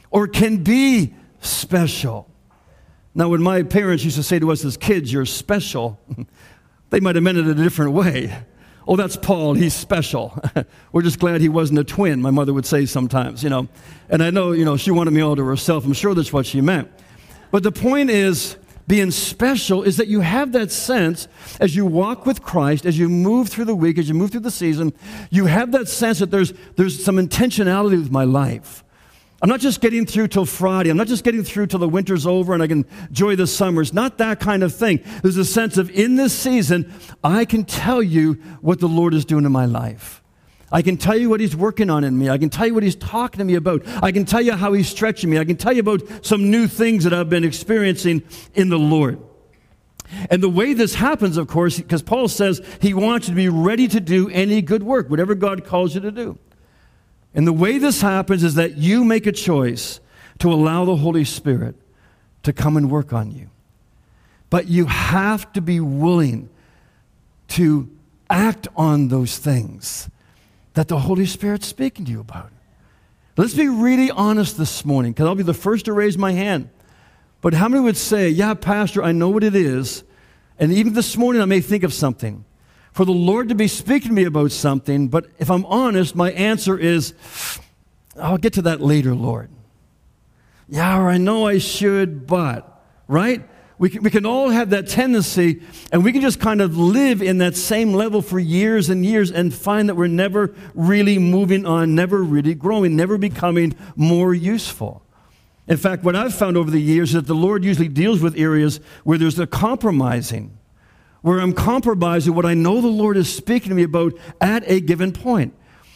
or 0.09 0.27
can 0.27 0.63
be 0.63 1.13
special. 1.39 2.30
Now, 3.13 3.29
when 3.29 3.41
my 3.41 3.63
parents 3.63 4.03
used 4.03 4.15
to 4.15 4.23
say 4.23 4.39
to 4.39 4.51
us 4.51 4.63
as 4.63 4.77
kids, 4.77 5.11
you're 5.11 5.25
special, 5.25 5.99
they 6.89 6.99
might 6.99 7.15
have 7.15 7.23
meant 7.23 7.37
it 7.37 7.47
a 7.47 7.53
different 7.53 7.91
way. 7.93 8.43
Oh, 8.87 8.95
that's 8.95 9.15
Paul, 9.15 9.53
he's 9.53 9.73
special. 9.73 10.41
We're 10.91 11.01
just 11.01 11.19
glad 11.19 11.41
he 11.41 11.49
wasn't 11.49 11.79
a 11.79 11.83
twin, 11.83 12.21
my 12.21 12.31
mother 12.31 12.53
would 12.53 12.65
say 12.65 12.85
sometimes, 12.85 13.43
you 13.43 13.49
know. 13.49 13.67
And 14.09 14.23
I 14.23 14.29
know, 14.29 14.53
you 14.53 14.65
know, 14.65 14.77
she 14.77 14.91
wanted 14.91 15.11
me 15.11 15.21
all 15.21 15.35
to 15.35 15.45
herself. 15.45 15.85
I'm 15.85 15.93
sure 15.93 16.15
that's 16.15 16.33
what 16.33 16.45
she 16.45 16.61
meant. 16.61 16.89
But 17.51 17.63
the 17.63 17.71
point 17.71 18.09
is, 18.09 18.55
being 18.87 19.11
special 19.11 19.83
is 19.83 19.97
that 19.97 20.07
you 20.07 20.21
have 20.21 20.53
that 20.53 20.71
sense 20.71 21.27
as 21.59 21.75
you 21.75 21.85
walk 21.85 22.25
with 22.25 22.41
Christ, 22.41 22.85
as 22.85 22.97
you 22.97 23.07
move 23.07 23.49
through 23.49 23.65
the 23.65 23.75
week, 23.75 23.97
as 23.97 24.09
you 24.09 24.15
move 24.15 24.31
through 24.31 24.41
the 24.41 24.51
season, 24.51 24.93
you 25.29 25.45
have 25.45 25.71
that 25.73 25.87
sense 25.87 26.19
that 26.19 26.31
there's, 26.31 26.53
there's 26.75 27.03
some 27.03 27.17
intentionality 27.17 27.99
with 27.99 28.11
my 28.11 28.23
life. 28.23 28.83
I'm 29.41 29.49
not 29.49 29.59
just 29.59 29.81
getting 29.81 30.05
through 30.05 30.27
till 30.27 30.45
Friday. 30.45 30.91
I'm 30.91 30.97
not 30.97 31.07
just 31.07 31.23
getting 31.23 31.43
through 31.43 31.67
till 31.67 31.79
the 31.79 31.89
winter's 31.89 32.27
over 32.27 32.53
and 32.53 32.61
I 32.61 32.67
can 32.67 32.85
enjoy 33.07 33.35
the 33.35 33.47
summers. 33.47 33.91
Not 33.91 34.19
that 34.19 34.39
kind 34.39 34.61
of 34.61 34.75
thing. 34.75 35.03
There's 35.23 35.37
a 35.37 35.45
sense 35.45 35.77
of 35.77 35.89
in 35.89 36.15
this 36.15 36.31
season, 36.37 36.93
I 37.23 37.45
can 37.45 37.65
tell 37.65 38.03
you 38.03 38.33
what 38.61 38.79
the 38.79 38.87
Lord 38.87 39.15
is 39.15 39.25
doing 39.25 39.45
in 39.45 39.51
my 39.51 39.65
life. 39.65 40.21
I 40.71 40.81
can 40.83 40.95
tell 40.95 41.17
you 41.17 41.29
what 41.29 41.39
He's 41.39 41.55
working 41.55 41.89
on 41.89 42.03
in 42.03 42.17
me. 42.17 42.29
I 42.29 42.37
can 42.37 42.49
tell 42.49 42.67
you 42.67 42.73
what 42.73 42.83
He's 42.83 42.95
talking 42.95 43.39
to 43.39 43.43
me 43.43 43.55
about. 43.55 43.81
I 44.01 44.11
can 44.11 44.25
tell 44.25 44.41
you 44.41 44.53
how 44.53 44.73
He's 44.73 44.87
stretching 44.87 45.29
me. 45.29 45.39
I 45.39 45.43
can 45.43 45.57
tell 45.57 45.73
you 45.73 45.81
about 45.81 46.01
some 46.25 46.49
new 46.49 46.67
things 46.67 47.03
that 47.03 47.13
I've 47.13 47.29
been 47.29 47.43
experiencing 47.43 48.23
in 48.53 48.69
the 48.69 48.79
Lord. 48.79 49.19
And 50.29 50.41
the 50.41 50.49
way 50.49 50.73
this 50.73 50.95
happens, 50.95 51.37
of 51.37 51.47
course, 51.47 51.77
because 51.77 52.01
Paul 52.01 52.27
says 52.27 52.61
he 52.79 52.93
wants 52.93 53.27
you 53.27 53.33
to 53.33 53.35
be 53.35 53.49
ready 53.49 53.87
to 53.87 53.99
do 53.99 54.29
any 54.29 54.61
good 54.61 54.83
work, 54.83 55.09
whatever 55.09 55.35
God 55.35 55.65
calls 55.65 55.95
you 55.95 56.01
to 56.01 56.11
do. 56.11 56.37
And 57.33 57.47
the 57.47 57.53
way 57.53 57.77
this 57.77 58.01
happens 58.01 58.43
is 58.43 58.55
that 58.55 58.77
you 58.77 59.03
make 59.03 59.25
a 59.25 59.31
choice 59.31 59.99
to 60.39 60.51
allow 60.51 60.85
the 60.85 60.97
Holy 60.97 61.23
Spirit 61.23 61.75
to 62.43 62.51
come 62.51 62.75
and 62.75 62.89
work 62.89 63.13
on 63.13 63.31
you. 63.31 63.49
But 64.49 64.67
you 64.67 64.85
have 64.85 65.51
to 65.53 65.61
be 65.61 65.79
willing 65.79 66.49
to 67.49 67.89
act 68.29 68.67
on 68.75 69.07
those 69.07 69.37
things 69.37 70.09
that 70.73 70.87
the 70.87 70.99
Holy 70.99 71.25
Spirit's 71.25 71.67
speaking 71.67 72.05
to 72.05 72.11
you 72.11 72.19
about. 72.19 72.51
Let's 73.37 73.53
be 73.53 73.67
really 73.67 74.11
honest 74.11 74.57
this 74.57 74.83
morning, 74.83 75.13
because 75.13 75.27
I'll 75.27 75.35
be 75.35 75.43
the 75.43 75.53
first 75.53 75.85
to 75.85 75.93
raise 75.93 76.17
my 76.17 76.33
hand. 76.33 76.69
But 77.39 77.53
how 77.53 77.67
many 77.67 77.81
would 77.81 77.97
say, 77.97 78.29
Yeah, 78.29 78.53
Pastor, 78.53 79.03
I 79.03 79.11
know 79.13 79.29
what 79.29 79.43
it 79.43 79.55
is. 79.55 80.03
And 80.59 80.71
even 80.71 80.93
this 80.93 81.17
morning, 81.17 81.41
I 81.41 81.45
may 81.45 81.61
think 81.61 81.83
of 81.83 81.93
something 81.93 82.45
for 82.91 83.05
the 83.05 83.11
Lord 83.11 83.49
to 83.49 83.55
be 83.55 83.67
speaking 83.67 84.09
to 84.09 84.13
me 84.13 84.25
about 84.25 84.51
something, 84.51 85.07
but 85.07 85.27
if 85.39 85.49
I'm 85.49 85.65
honest, 85.65 86.15
my 86.15 86.31
answer 86.31 86.77
is, 86.77 87.13
I'll 88.19 88.37
get 88.37 88.53
to 88.53 88.61
that 88.63 88.81
later, 88.81 89.15
Lord. 89.15 89.49
Yeah, 90.67 90.99
or 90.99 91.09
I 91.09 91.17
know 91.17 91.47
I 91.47 91.57
should, 91.57 92.27
but, 92.27 92.83
right? 93.07 93.47
We 93.77 93.89
can, 93.89 94.03
we 94.03 94.11
can 94.11 94.25
all 94.25 94.49
have 94.49 94.69
that 94.69 94.87
tendency, 94.87 95.61
and 95.91 96.03
we 96.03 96.11
can 96.11 96.21
just 96.21 96.39
kind 96.39 96.61
of 96.61 96.77
live 96.77 97.21
in 97.21 97.39
that 97.39 97.55
same 97.55 97.93
level 97.93 98.21
for 98.21 98.39
years 98.39 98.89
and 98.89 99.05
years 99.05 99.31
and 99.31 99.53
find 99.53 99.89
that 99.89 99.95
we're 99.95 100.07
never 100.07 100.53
really 100.75 101.17
moving 101.17 101.65
on, 101.65 101.95
never 101.95 102.21
really 102.21 102.53
growing, 102.53 102.95
never 102.95 103.17
becoming 103.17 103.73
more 103.95 104.33
useful. 104.33 105.01
In 105.67 105.77
fact, 105.77 106.03
what 106.03 106.15
I've 106.15 106.33
found 106.33 106.57
over 106.57 106.69
the 106.69 106.81
years 106.81 107.09
is 107.09 107.13
that 107.15 107.27
the 107.27 107.33
Lord 107.33 107.63
usually 107.63 107.87
deals 107.87 108.21
with 108.21 108.37
areas 108.37 108.79
where 109.03 109.17
there's 109.17 109.39
a 109.39 109.47
compromising 109.47 110.57
where 111.21 111.39
I'm 111.39 111.53
compromising 111.53 112.33
what 112.33 112.45
I 112.45 112.53
know 112.53 112.81
the 112.81 112.87
Lord 112.87 113.17
is 113.17 113.33
speaking 113.33 113.69
to 113.69 113.75
me 113.75 113.83
about 113.83 114.13
at 114.39 114.63
a 114.65 114.79
given 114.79 115.11
point. 115.11 115.53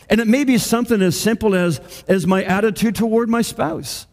And 0.09 0.21
it 0.21 0.27
may 0.27 0.43
be 0.43 0.57
something 0.57 1.01
as 1.01 1.19
simple 1.19 1.55
as, 1.55 2.03
as 2.07 2.27
my 2.27 2.43
attitude 2.43 2.95
toward 2.95 3.27
my 3.27 3.41
spouse. 3.41 4.05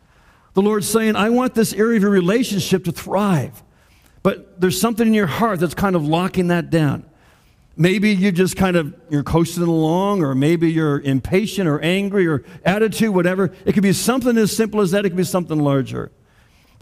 The 0.54 0.62
Lord's 0.62 0.88
saying, 0.88 1.16
I 1.16 1.30
want 1.30 1.54
this 1.54 1.72
area 1.72 1.96
of 1.96 2.02
your 2.02 2.10
relationship 2.10 2.84
to 2.84 2.92
thrive. 2.92 3.62
But 4.22 4.60
there's 4.60 4.80
something 4.80 5.06
in 5.06 5.14
your 5.14 5.26
heart 5.26 5.60
that's 5.60 5.74
kind 5.74 5.96
of 5.96 6.06
locking 6.06 6.48
that 6.48 6.70
down. 6.70 7.04
Maybe 7.76 8.14
you 8.14 8.32
just 8.32 8.56
kind 8.56 8.76
of 8.76 8.94
you're 9.08 9.22
coasting 9.22 9.62
along, 9.62 10.22
or 10.22 10.34
maybe 10.34 10.70
you're 10.70 11.00
impatient 11.00 11.68
or 11.68 11.80
angry 11.80 12.26
or 12.26 12.44
attitude, 12.64 13.10
whatever. 13.10 13.52
It 13.64 13.72
could 13.72 13.82
be 13.82 13.94
something 13.94 14.36
as 14.36 14.54
simple 14.54 14.82
as 14.82 14.90
that, 14.90 15.06
it 15.06 15.10
could 15.10 15.16
be 15.16 15.24
something 15.24 15.58
larger. 15.58 16.12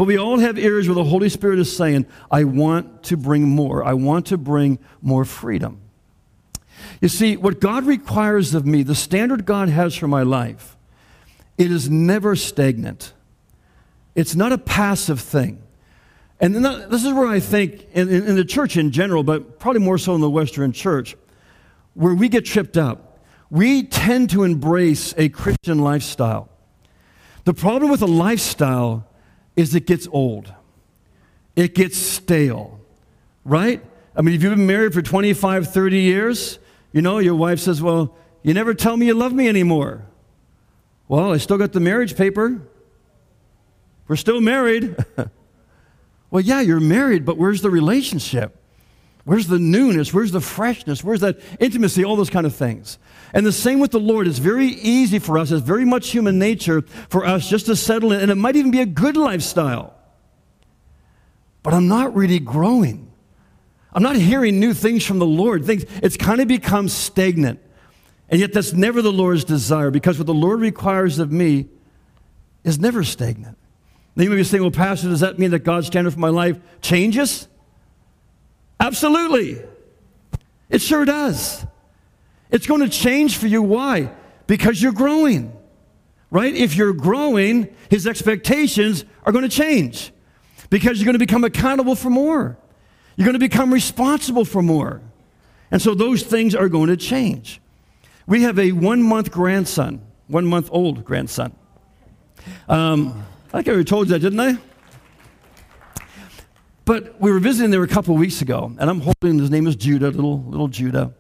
But 0.01 0.07
we 0.07 0.17
all 0.17 0.39
have 0.39 0.57
areas 0.57 0.89
where 0.89 0.95
the 0.95 1.05
Holy 1.05 1.29
Spirit 1.29 1.59
is 1.59 1.77
saying, 1.77 2.07
I 2.31 2.45
want 2.45 3.03
to 3.03 3.19
bring 3.19 3.43
more. 3.47 3.85
I 3.85 3.93
want 3.93 4.29
to 4.29 4.39
bring 4.39 4.79
more 5.03 5.27
freedom. 5.27 5.79
You 7.03 7.09
see, 7.09 7.37
what 7.37 7.61
God 7.61 7.85
requires 7.85 8.55
of 8.55 8.65
me, 8.65 8.83
the 8.83 8.95
standard 8.95 9.45
God 9.45 9.69
has 9.69 9.95
for 9.95 10.09
my 10.09 10.23
life, 10.23 10.79
it 11.59 11.71
is 11.71 11.91
never 11.91 12.35
stagnant. 12.35 13.13
It's 14.15 14.35
not 14.35 14.53
a 14.53 14.57
passive 14.57 15.21
thing. 15.21 15.63
And 16.41 16.65
this 16.65 17.05
is 17.05 17.13
where 17.13 17.29
I 17.29 17.39
think, 17.39 17.87
in, 17.93 18.09
in, 18.09 18.37
the 18.37 18.45
church 18.47 18.79
in 18.79 18.93
general, 18.93 19.23
but 19.23 19.59
probably 19.59 19.83
more 19.83 19.99
so 19.99 20.15
in 20.15 20.23
the 20.23 20.31
Western 20.31 20.73
church, 20.73 21.15
where 21.93 22.15
we 22.15 22.31
get 22.31 22.47
tripped 22.47 22.79
up. 22.79 23.19
We 23.51 23.83
tend 23.83 24.31
to 24.31 24.45
embrace 24.45 25.13
a 25.19 25.29
Christian 25.29 25.81
lifestyle. 25.81 26.49
The 27.45 27.53
problem 27.53 27.91
with 27.91 28.01
a 28.01 28.07
lifestyle 28.07 29.07
is 29.57 29.75
it 29.75 29.87
gets 29.87 30.09
old. 30.13 30.53
It 31.57 31.75
gets 31.75 31.99
stale, 31.99 32.81
right? 33.45 33.85
I 34.17 34.23
mean, 34.23 34.35
if 34.35 34.43
you've 34.43 34.55
been 34.55 34.67
married 34.67 34.95
for 34.95 35.03
25, 35.03 35.73
30 35.73 35.99
years, 35.99 36.59
you 36.93 37.03
know, 37.03 37.19
your 37.19 37.35
wife 37.35 37.61
says, 37.61 37.83
Well, 37.83 38.15
you 38.43 38.55
never 38.55 38.75
tell 38.75 38.97
me 38.97 39.07
you 39.07 39.15
love 39.15 39.33
me 39.33 39.49
anymore. 39.49 40.07
Well, 41.09 41.33
I 41.33 41.39
still 41.39 41.59
got 41.59 41.73
the 41.73 41.81
marriage 41.81 42.17
paper. 42.17 42.63
We're 44.09 44.17
still 44.17 44.41
married. 44.41 44.97
well, 46.31 46.41
yeah, 46.41 46.61
you're 46.61 46.81
married, 46.81 47.25
but 47.25 47.37
where's 47.37 47.63
the 47.63 47.71
relationship? 47.71 48.57
Where's 49.25 49.49
the 49.49 49.59
newness? 49.59 50.15
Where's 50.15 50.33
the 50.33 50.41
freshness? 50.41 51.05
Where's 51.05 51.21
that 51.21 51.39
intimacy? 51.59 52.05
All 52.05 52.17
those 52.17 52.31
kind 52.31 52.47
of 52.47 52.55
things. 52.55 52.99
And 53.33 53.45
the 53.45 53.53
same 53.53 53.79
with 53.79 53.91
the 53.91 54.01
Lord. 54.01 54.27
It's 54.27 54.39
very 54.39 54.69
easy 54.69 55.19
for 55.19 55.39
us, 55.39 55.51
it's 55.51 55.63
very 55.63 55.85
much 55.85 56.11
human 56.11 56.39
nature 56.39 56.83
for 57.09 57.25
us 57.25 57.49
just 57.49 57.67
to 57.67 57.77
settle 57.77 58.13
in, 58.13 58.21
and 58.21 58.31
it 58.31 58.37
might 58.37 58.57
even 58.57 58.71
be 58.71 58.81
a 58.81 58.87
good 58.87 59.17
lifestyle. 59.17 59.95
But 61.63 61.75
I'm 61.75 61.89
not 61.89 62.15
really 62.15 62.39
growing. 62.39 63.13
I'm 63.93 64.03
not 64.03 64.17
hearing 64.17 64.61
new 64.61 64.73
things 64.73 65.05
from 65.05 65.19
the 65.19 65.27
Lord. 65.27 65.65
Things, 65.65 65.85
it's 66.03 66.17
kind 66.17 66.41
of 66.41 66.49
become 66.49 66.89
stagnant. 66.89 67.61
And 68.29 68.41
yet, 68.41 68.53
that's 68.53 68.73
never 68.73 69.03
the 69.03 69.13
Lord's 69.13 69.45
desire 69.45 69.91
because 69.91 70.17
what 70.17 70.27
the 70.27 70.35
Lord 70.35 70.61
requires 70.61 71.19
of 71.19 71.33
me 71.33 71.69
is 72.63 72.79
never 72.79 73.03
stagnant. 73.03 73.59
Now, 74.15 74.25
you 74.25 74.31
may 74.31 74.37
be 74.37 74.45
saying, 74.45 74.63
well, 74.63 74.71
Pastor, 74.71 75.09
does 75.09 75.21
that 75.21 75.39
mean 75.39 75.51
that 75.51 75.61
God's 75.61 75.89
standard 75.89 76.13
for 76.13 76.21
my 76.21 76.29
life 76.29 76.59
changes? 76.81 77.49
Absolutely. 78.81 79.63
It 80.71 80.81
sure 80.81 81.05
does. 81.05 81.67
It's 82.51 82.67
going 82.67 82.81
to 82.81 82.89
change 82.89 83.37
for 83.37 83.47
you. 83.47 83.63
Why? 83.63 84.11
Because 84.47 84.83
you're 84.83 84.93
growing, 84.93 85.57
right? 86.31 86.53
If 86.53 86.75
you're 86.75 86.95
growing, 86.95 87.69
his 87.91 88.07
expectations 88.07 89.05
are 89.25 89.33
going 89.33 89.49
to 89.49 89.55
change 89.55 90.13
because 90.71 90.99
you're 90.99 91.05
going 91.05 91.15
to 91.15 91.25
become 91.25 91.45
accountable 91.45 91.95
for 91.95 92.11
more. 92.11 92.57
You're 93.17 93.27
going 93.27 93.35
to 93.35 93.39
become 93.39 93.73
responsible 93.73 94.45
for 94.45 94.63
more. 94.63 95.03
And 95.71 95.81
so 95.81 95.95
those 95.95 96.23
things 96.23 96.55
are 96.55 96.69
going 96.69 96.89
to 96.89 96.97
change. 96.97 97.61
We 98.27 98.43
have 98.43 98.59
a 98.59 98.73
one 98.73 99.03
month 99.03 99.31
grandson, 99.31 100.01
one 100.27 100.47
month 100.47 100.69
old 100.73 101.05
grandson. 101.05 101.55
Um, 102.69 103.25
I 103.49 103.59
think 103.59 103.69
I 103.69 103.73
already 103.73 103.85
told 103.85 104.09
you 104.09 104.15
that, 104.15 104.21
didn't 104.21 104.41
I? 104.41 104.59
But 106.91 107.21
we 107.21 107.31
were 107.31 107.39
visiting 107.39 107.71
there 107.71 107.85
a 107.85 107.87
couple 107.87 108.17
weeks 108.17 108.43
ago, 108.43 108.73
and 108.77 108.91
I'm 108.91 109.01
holding 109.01 109.39
his 109.39 109.49
name 109.49 109.69
is 109.69 109.77
Judah, 109.77 110.11
little 110.11 110.43
little 110.43 110.67
Judah. 110.67 111.15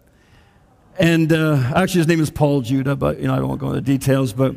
And 0.99 1.33
uh, 1.33 1.63
actually, 1.77 2.01
his 2.01 2.09
name 2.09 2.21
is 2.21 2.29
Paul 2.29 2.61
Judah, 2.63 2.97
but 2.97 3.21
you 3.21 3.29
know 3.29 3.35
I 3.35 3.37
don't 3.37 3.47
want 3.47 3.61
to 3.61 3.67
go 3.67 3.73
into 3.73 3.81
details, 3.81 4.33
but 4.33 4.57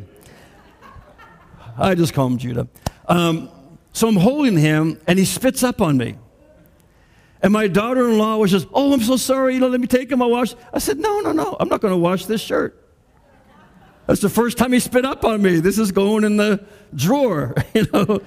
I 1.78 1.94
just 1.94 2.14
call 2.14 2.26
him 2.26 2.36
Judah. 2.36 2.66
Um, 3.06 3.48
so 3.92 4.08
I'm 4.08 4.16
holding 4.16 4.56
him, 4.58 5.00
and 5.06 5.16
he 5.16 5.24
spits 5.24 5.62
up 5.62 5.80
on 5.80 5.96
me. 5.96 6.16
And 7.40 7.52
my 7.52 7.68
daughter-in-law 7.68 8.38
was 8.38 8.50
just, 8.50 8.66
"Oh, 8.74 8.92
I'm 8.92 9.00
so 9.00 9.16
sorry. 9.16 9.54
You 9.54 9.60
know, 9.60 9.68
let 9.68 9.80
me 9.80 9.86
take 9.86 10.10
him. 10.10 10.20
I'll 10.20 10.30
wash." 10.30 10.56
I 10.72 10.80
said, 10.80 10.98
"No, 10.98 11.20
no, 11.20 11.30
no. 11.30 11.56
I'm 11.60 11.68
not 11.68 11.80
going 11.80 11.94
to 11.94 11.98
wash 11.98 12.26
this 12.26 12.40
shirt." 12.40 12.76
That's 14.08 14.20
the 14.20 14.28
first 14.28 14.58
time 14.58 14.72
he 14.72 14.80
spit 14.80 15.04
up 15.04 15.24
on 15.24 15.40
me. 15.40 15.60
This 15.60 15.78
is 15.78 15.92
going 15.92 16.24
in 16.24 16.38
the 16.38 16.64
drawer. 16.92 17.54
You 17.72 17.86
know, 17.92 18.20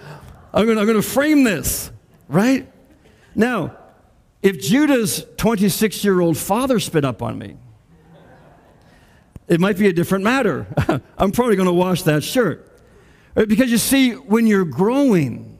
I'm 0.53 0.65
going, 0.65 0.77
I'm 0.77 0.85
going 0.85 0.95
to 0.95 1.01
frame 1.01 1.43
this, 1.43 1.91
right? 2.29 2.65
Now, 3.37 3.77
if 4.41 4.59
Judah's 4.59 5.25
26 5.37 6.03
year 6.03 6.19
old 6.19 6.37
father 6.37 6.79
spit 6.79 7.05
up 7.05 7.21
on 7.21 7.37
me, 7.37 7.55
it 9.47 9.61
might 9.61 9.77
be 9.77 9.87
a 9.87 9.93
different 9.93 10.23
matter. 10.23 10.67
I'm 11.17 11.31
probably 11.31 11.55
going 11.55 11.67
to 11.67 11.73
wash 11.73 12.01
that 12.01 12.23
shirt. 12.23 12.81
Uh, 13.35 13.45
because 13.45 13.71
you 13.71 13.77
see, 13.77 14.13
when 14.13 14.47
you're 14.47 14.65
growing, 14.65 15.59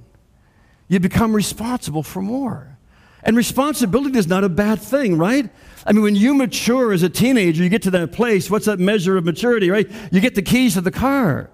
you 0.88 1.00
become 1.00 1.34
responsible 1.34 2.04
for 2.04 2.22
more. 2.22 2.78
And 3.24 3.38
responsibility 3.38 4.18
is 4.18 4.28
not 4.28 4.44
a 4.44 4.50
bad 4.50 4.82
thing, 4.82 5.18
right? 5.18 5.50
I 5.86 5.92
mean, 5.92 6.02
when 6.02 6.16
you 6.16 6.34
mature 6.34 6.92
as 6.94 7.04
a 7.04 7.10
teenager, 7.10 7.64
you 7.64 7.70
get 7.70 7.84
to 7.84 7.92
that 7.92 8.12
place. 8.12 8.50
What's 8.50 8.66
that 8.66 8.80
measure 8.80 9.18
of 9.18 9.26
maturity, 9.26 9.70
right? 9.70 9.90
You 10.12 10.20
get 10.20 10.34
the 10.34 10.42
keys 10.42 10.74
to 10.74 10.82
the 10.82 10.92
car. 10.92 11.52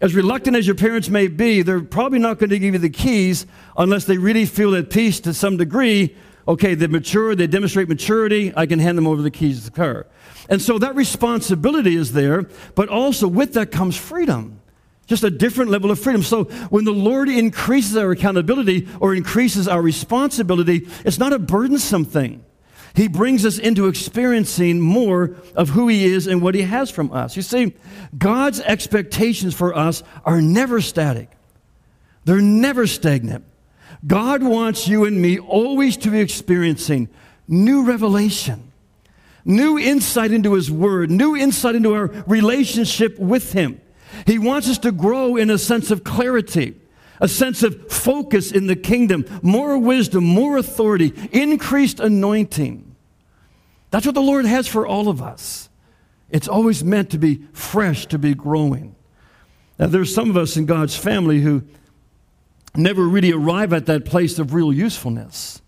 As 0.00 0.14
reluctant 0.14 0.56
as 0.56 0.66
your 0.66 0.76
parents 0.76 1.08
may 1.08 1.28
be, 1.28 1.62
they're 1.62 1.80
probably 1.80 2.18
not 2.18 2.38
going 2.38 2.50
to 2.50 2.58
give 2.58 2.74
you 2.74 2.80
the 2.80 2.90
keys 2.90 3.46
unless 3.76 4.04
they 4.04 4.18
really 4.18 4.44
feel 4.44 4.74
at 4.74 4.90
peace 4.90 5.20
to 5.20 5.32
some 5.32 5.56
degree. 5.56 6.14
Okay, 6.46 6.74
they 6.74 6.88
mature, 6.88 7.34
they 7.34 7.46
demonstrate 7.46 7.88
maturity, 7.88 8.52
I 8.54 8.66
can 8.66 8.78
hand 8.78 8.98
them 8.98 9.06
over 9.06 9.22
the 9.22 9.30
keys 9.30 9.60
to 9.60 9.70
the 9.70 9.76
car. 9.76 10.06
And 10.50 10.60
so 10.60 10.78
that 10.78 10.94
responsibility 10.94 11.96
is 11.96 12.12
there, 12.12 12.42
but 12.74 12.90
also 12.90 13.26
with 13.26 13.54
that 13.54 13.70
comes 13.70 13.96
freedom. 13.96 14.60
Just 15.06 15.24
a 15.24 15.30
different 15.30 15.70
level 15.70 15.90
of 15.90 15.98
freedom. 15.98 16.22
So 16.22 16.44
when 16.70 16.84
the 16.84 16.92
Lord 16.92 17.28
increases 17.28 17.96
our 17.96 18.10
accountability 18.10 18.88
or 19.00 19.14
increases 19.14 19.68
our 19.68 19.80
responsibility, 19.80 20.88
it's 21.04 21.18
not 21.18 21.32
a 21.32 21.38
burdensome 21.38 22.04
thing. 22.04 22.44
He 22.94 23.08
brings 23.08 23.44
us 23.44 23.58
into 23.58 23.88
experiencing 23.88 24.80
more 24.80 25.36
of 25.56 25.70
who 25.70 25.88
He 25.88 26.04
is 26.04 26.28
and 26.28 26.40
what 26.40 26.54
He 26.54 26.62
has 26.62 26.90
from 26.90 27.12
us. 27.12 27.36
You 27.36 27.42
see, 27.42 27.74
God's 28.16 28.60
expectations 28.60 29.52
for 29.52 29.74
us 29.76 30.04
are 30.24 30.40
never 30.40 30.80
static, 30.80 31.30
they're 32.24 32.40
never 32.40 32.86
stagnant. 32.86 33.44
God 34.06 34.42
wants 34.42 34.86
you 34.86 35.04
and 35.06 35.20
me 35.20 35.38
always 35.38 35.96
to 35.98 36.10
be 36.10 36.20
experiencing 36.20 37.08
new 37.48 37.84
revelation, 37.84 38.70
new 39.44 39.78
insight 39.78 40.30
into 40.30 40.54
His 40.54 40.70
Word, 40.70 41.10
new 41.10 41.34
insight 41.36 41.74
into 41.74 41.94
our 41.94 42.06
relationship 42.26 43.18
with 43.18 43.52
Him. 43.54 43.80
He 44.26 44.38
wants 44.38 44.68
us 44.68 44.78
to 44.78 44.92
grow 44.92 45.36
in 45.36 45.50
a 45.50 45.58
sense 45.58 45.90
of 45.90 46.04
clarity, 46.04 46.76
a 47.20 47.28
sense 47.28 47.62
of 47.62 47.90
focus 47.90 48.50
in 48.52 48.66
the 48.66 48.76
kingdom, 48.76 49.24
more 49.42 49.78
wisdom, 49.78 50.24
more 50.24 50.56
authority, 50.56 51.12
increased 51.32 52.00
anointing. 52.00 52.94
That's 53.90 54.06
what 54.06 54.14
the 54.14 54.20
Lord 54.22 54.44
has 54.46 54.66
for 54.66 54.86
all 54.86 55.08
of 55.08 55.22
us. 55.22 55.68
It's 56.30 56.48
always 56.48 56.82
meant 56.82 57.10
to 57.10 57.18
be 57.18 57.46
fresh, 57.52 58.06
to 58.06 58.18
be 58.18 58.34
growing. 58.34 58.96
Now, 59.78 59.86
there's 59.86 60.14
some 60.14 60.30
of 60.30 60.36
us 60.36 60.56
in 60.56 60.66
God's 60.66 60.96
family 60.96 61.40
who 61.40 61.62
never 62.74 63.06
really 63.06 63.32
arrive 63.32 63.72
at 63.72 63.86
that 63.86 64.04
place 64.04 64.38
of 64.38 64.54
real 64.54 64.72
usefulness. 64.72 65.62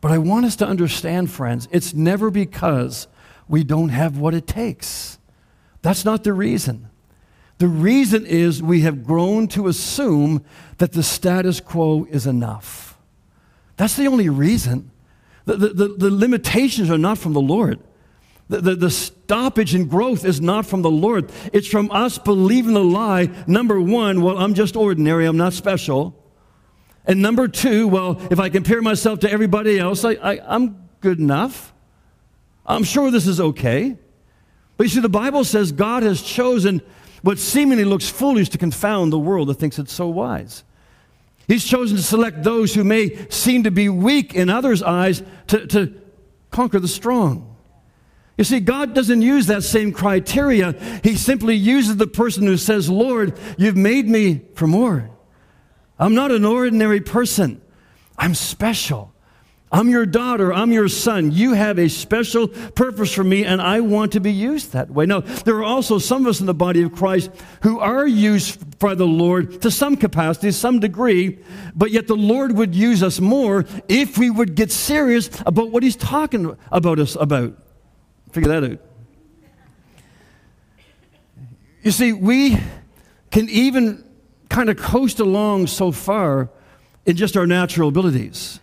But 0.00 0.12
I 0.12 0.18
want 0.18 0.46
us 0.46 0.56
to 0.56 0.66
understand, 0.66 1.30
friends, 1.30 1.68
it's 1.70 1.92
never 1.92 2.30
because 2.30 3.08
we 3.48 3.64
don't 3.64 3.88
have 3.90 4.18
what 4.18 4.34
it 4.34 4.46
takes. 4.46 5.18
That's 5.82 6.04
not 6.04 6.24
the 6.24 6.32
reason. 6.32 6.87
The 7.58 7.68
reason 7.68 8.24
is 8.24 8.62
we 8.62 8.82
have 8.82 9.04
grown 9.04 9.48
to 9.48 9.66
assume 9.66 10.44
that 10.78 10.92
the 10.92 11.02
status 11.02 11.60
quo 11.60 12.06
is 12.08 12.26
enough. 12.26 12.96
That's 13.76 13.96
the 13.96 14.06
only 14.06 14.28
reason. 14.28 14.90
The, 15.44 15.56
the, 15.56 15.68
the, 15.68 15.88
the 15.88 16.10
limitations 16.10 16.90
are 16.90 16.98
not 16.98 17.18
from 17.18 17.32
the 17.32 17.40
Lord. 17.40 17.80
The, 18.48 18.60
the, 18.60 18.74
the, 18.76 18.90
stoppage 18.90 19.74
in 19.74 19.88
growth 19.88 20.24
is 20.24 20.40
not 20.40 20.66
from 20.66 20.82
the 20.82 20.90
Lord. 20.90 21.30
It's 21.52 21.68
from 21.68 21.90
us 21.90 22.16
believing 22.16 22.74
the 22.74 22.84
lie. 22.84 23.30
Number 23.46 23.80
one, 23.80 24.22
well, 24.22 24.38
I'm 24.38 24.54
just 24.54 24.74
ordinary, 24.74 25.26
I'm 25.26 25.36
not 25.36 25.52
special. 25.52 26.14
And 27.04 27.20
number 27.20 27.48
two, 27.48 27.88
well, 27.88 28.20
if 28.30 28.40
I 28.40 28.48
compare 28.48 28.80
myself 28.80 29.20
to 29.20 29.30
everybody 29.30 29.78
else, 29.78 30.04
I, 30.04 30.12
I, 30.12 30.40
I'm 30.54 30.88
good 31.00 31.18
enough. 31.18 31.74
I'm 32.66 32.84
sure 32.84 33.10
this 33.10 33.26
is 33.26 33.40
okay. 33.40 33.96
But 34.76 34.84
you 34.84 34.90
see, 34.90 35.00
the 35.00 35.08
Bible 35.08 35.44
says 35.44 35.72
God 35.72 36.02
has 36.02 36.22
chosen 36.22 36.82
what 37.22 37.38
seemingly 37.38 37.84
looks 37.84 38.08
foolish 38.08 38.48
to 38.50 38.58
confound 38.58 39.12
the 39.12 39.18
world 39.18 39.48
that 39.48 39.54
thinks 39.54 39.78
it's 39.78 39.92
so 39.92 40.08
wise. 40.08 40.64
He's 41.46 41.64
chosen 41.64 41.96
to 41.96 42.02
select 42.02 42.42
those 42.42 42.74
who 42.74 42.84
may 42.84 43.28
seem 43.30 43.64
to 43.64 43.70
be 43.70 43.88
weak 43.88 44.34
in 44.34 44.50
others' 44.50 44.82
eyes 44.82 45.22
to, 45.48 45.66
to 45.68 45.94
conquer 46.50 46.78
the 46.78 46.88
strong. 46.88 47.56
You 48.36 48.44
see, 48.44 48.60
God 48.60 48.94
doesn't 48.94 49.22
use 49.22 49.46
that 49.46 49.64
same 49.64 49.92
criteria. 49.92 50.72
He 51.02 51.16
simply 51.16 51.56
uses 51.56 51.96
the 51.96 52.06
person 52.06 52.44
who 52.44 52.56
says, 52.56 52.88
Lord, 52.88 53.36
you've 53.56 53.76
made 53.76 54.08
me 54.08 54.42
for 54.54 54.66
more. 54.66 55.10
I'm 55.98 56.14
not 56.14 56.30
an 56.30 56.44
ordinary 56.44 57.00
person, 57.00 57.60
I'm 58.16 58.34
special. 58.34 59.12
I'm 59.70 59.88
your 59.90 60.06
daughter. 60.06 60.52
I'm 60.52 60.72
your 60.72 60.88
son. 60.88 61.30
You 61.30 61.52
have 61.52 61.78
a 61.78 61.88
special 61.88 62.48
purpose 62.48 63.12
for 63.12 63.24
me, 63.24 63.44
and 63.44 63.60
I 63.60 63.80
want 63.80 64.12
to 64.12 64.20
be 64.20 64.32
used 64.32 64.72
that 64.72 64.90
way. 64.90 65.04
Now, 65.04 65.20
there 65.20 65.56
are 65.56 65.64
also 65.64 65.98
some 65.98 66.22
of 66.22 66.30
us 66.30 66.40
in 66.40 66.46
the 66.46 66.54
body 66.54 66.82
of 66.82 66.94
Christ 66.94 67.30
who 67.62 67.78
are 67.78 68.06
used 68.06 68.78
by 68.78 68.94
the 68.94 69.06
Lord 69.06 69.60
to 69.62 69.70
some 69.70 69.96
capacity, 69.96 70.52
some 70.52 70.80
degree, 70.80 71.38
but 71.74 71.90
yet 71.90 72.06
the 72.06 72.16
Lord 72.16 72.52
would 72.56 72.74
use 72.74 73.02
us 73.02 73.20
more 73.20 73.66
if 73.88 74.16
we 74.16 74.30
would 74.30 74.54
get 74.54 74.72
serious 74.72 75.28
about 75.44 75.70
what 75.70 75.82
He's 75.82 75.96
talking 75.96 76.56
about 76.72 76.98
us 76.98 77.14
about. 77.20 77.54
Figure 78.32 78.60
that 78.60 78.72
out. 78.72 78.78
You 81.82 81.90
see, 81.90 82.12
we 82.12 82.58
can 83.30 83.48
even 83.50 84.04
kind 84.48 84.70
of 84.70 84.78
coast 84.78 85.20
along 85.20 85.66
so 85.66 85.92
far 85.92 86.48
in 87.04 87.16
just 87.16 87.36
our 87.36 87.46
natural 87.46 87.90
abilities. 87.90 88.60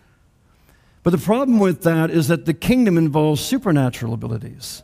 But 1.06 1.12
the 1.12 1.18
problem 1.18 1.60
with 1.60 1.84
that 1.84 2.10
is 2.10 2.26
that 2.26 2.46
the 2.46 2.52
kingdom 2.52 2.98
involves 2.98 3.40
supernatural 3.40 4.12
abilities. 4.12 4.82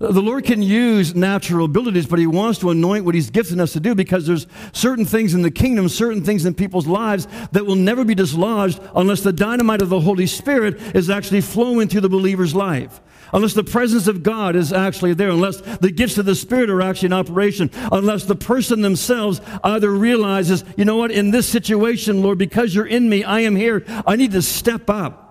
The 0.00 0.20
Lord 0.20 0.42
can 0.42 0.60
use 0.60 1.14
natural 1.14 1.66
abilities, 1.66 2.04
but 2.04 2.18
He 2.18 2.26
wants 2.26 2.58
to 2.58 2.70
anoint 2.70 3.04
what 3.04 3.14
He's 3.14 3.30
gifted 3.30 3.60
us 3.60 3.72
to 3.74 3.78
do 3.78 3.94
because 3.94 4.26
there's 4.26 4.48
certain 4.72 5.04
things 5.04 5.34
in 5.34 5.42
the 5.42 5.52
kingdom, 5.52 5.88
certain 5.88 6.24
things 6.24 6.46
in 6.46 6.54
people's 6.54 6.88
lives 6.88 7.28
that 7.52 7.64
will 7.64 7.76
never 7.76 8.04
be 8.04 8.16
dislodged 8.16 8.80
unless 8.96 9.20
the 9.20 9.32
dynamite 9.32 9.82
of 9.82 9.88
the 9.88 10.00
Holy 10.00 10.26
Spirit 10.26 10.80
is 10.96 11.08
actually 11.08 11.42
flowing 11.42 11.86
through 11.86 12.00
the 12.00 12.08
believer's 12.08 12.56
life. 12.56 13.00
Unless 13.32 13.54
the 13.54 13.62
presence 13.62 14.08
of 14.08 14.24
God 14.24 14.56
is 14.56 14.72
actually 14.72 15.14
there, 15.14 15.30
unless 15.30 15.60
the 15.60 15.92
gifts 15.92 16.18
of 16.18 16.26
the 16.26 16.34
Spirit 16.34 16.70
are 16.70 16.82
actually 16.82 17.06
in 17.06 17.12
operation, 17.12 17.70
unless 17.92 18.24
the 18.24 18.34
person 18.34 18.80
themselves 18.80 19.40
either 19.62 19.92
realizes, 19.92 20.64
you 20.76 20.84
know 20.84 20.96
what, 20.96 21.12
in 21.12 21.30
this 21.30 21.48
situation, 21.48 22.20
Lord, 22.20 22.38
because 22.38 22.74
you're 22.74 22.84
in 22.84 23.08
me, 23.08 23.22
I 23.22 23.42
am 23.42 23.54
here, 23.54 23.84
I 24.04 24.16
need 24.16 24.32
to 24.32 24.42
step 24.42 24.90
up. 24.90 25.28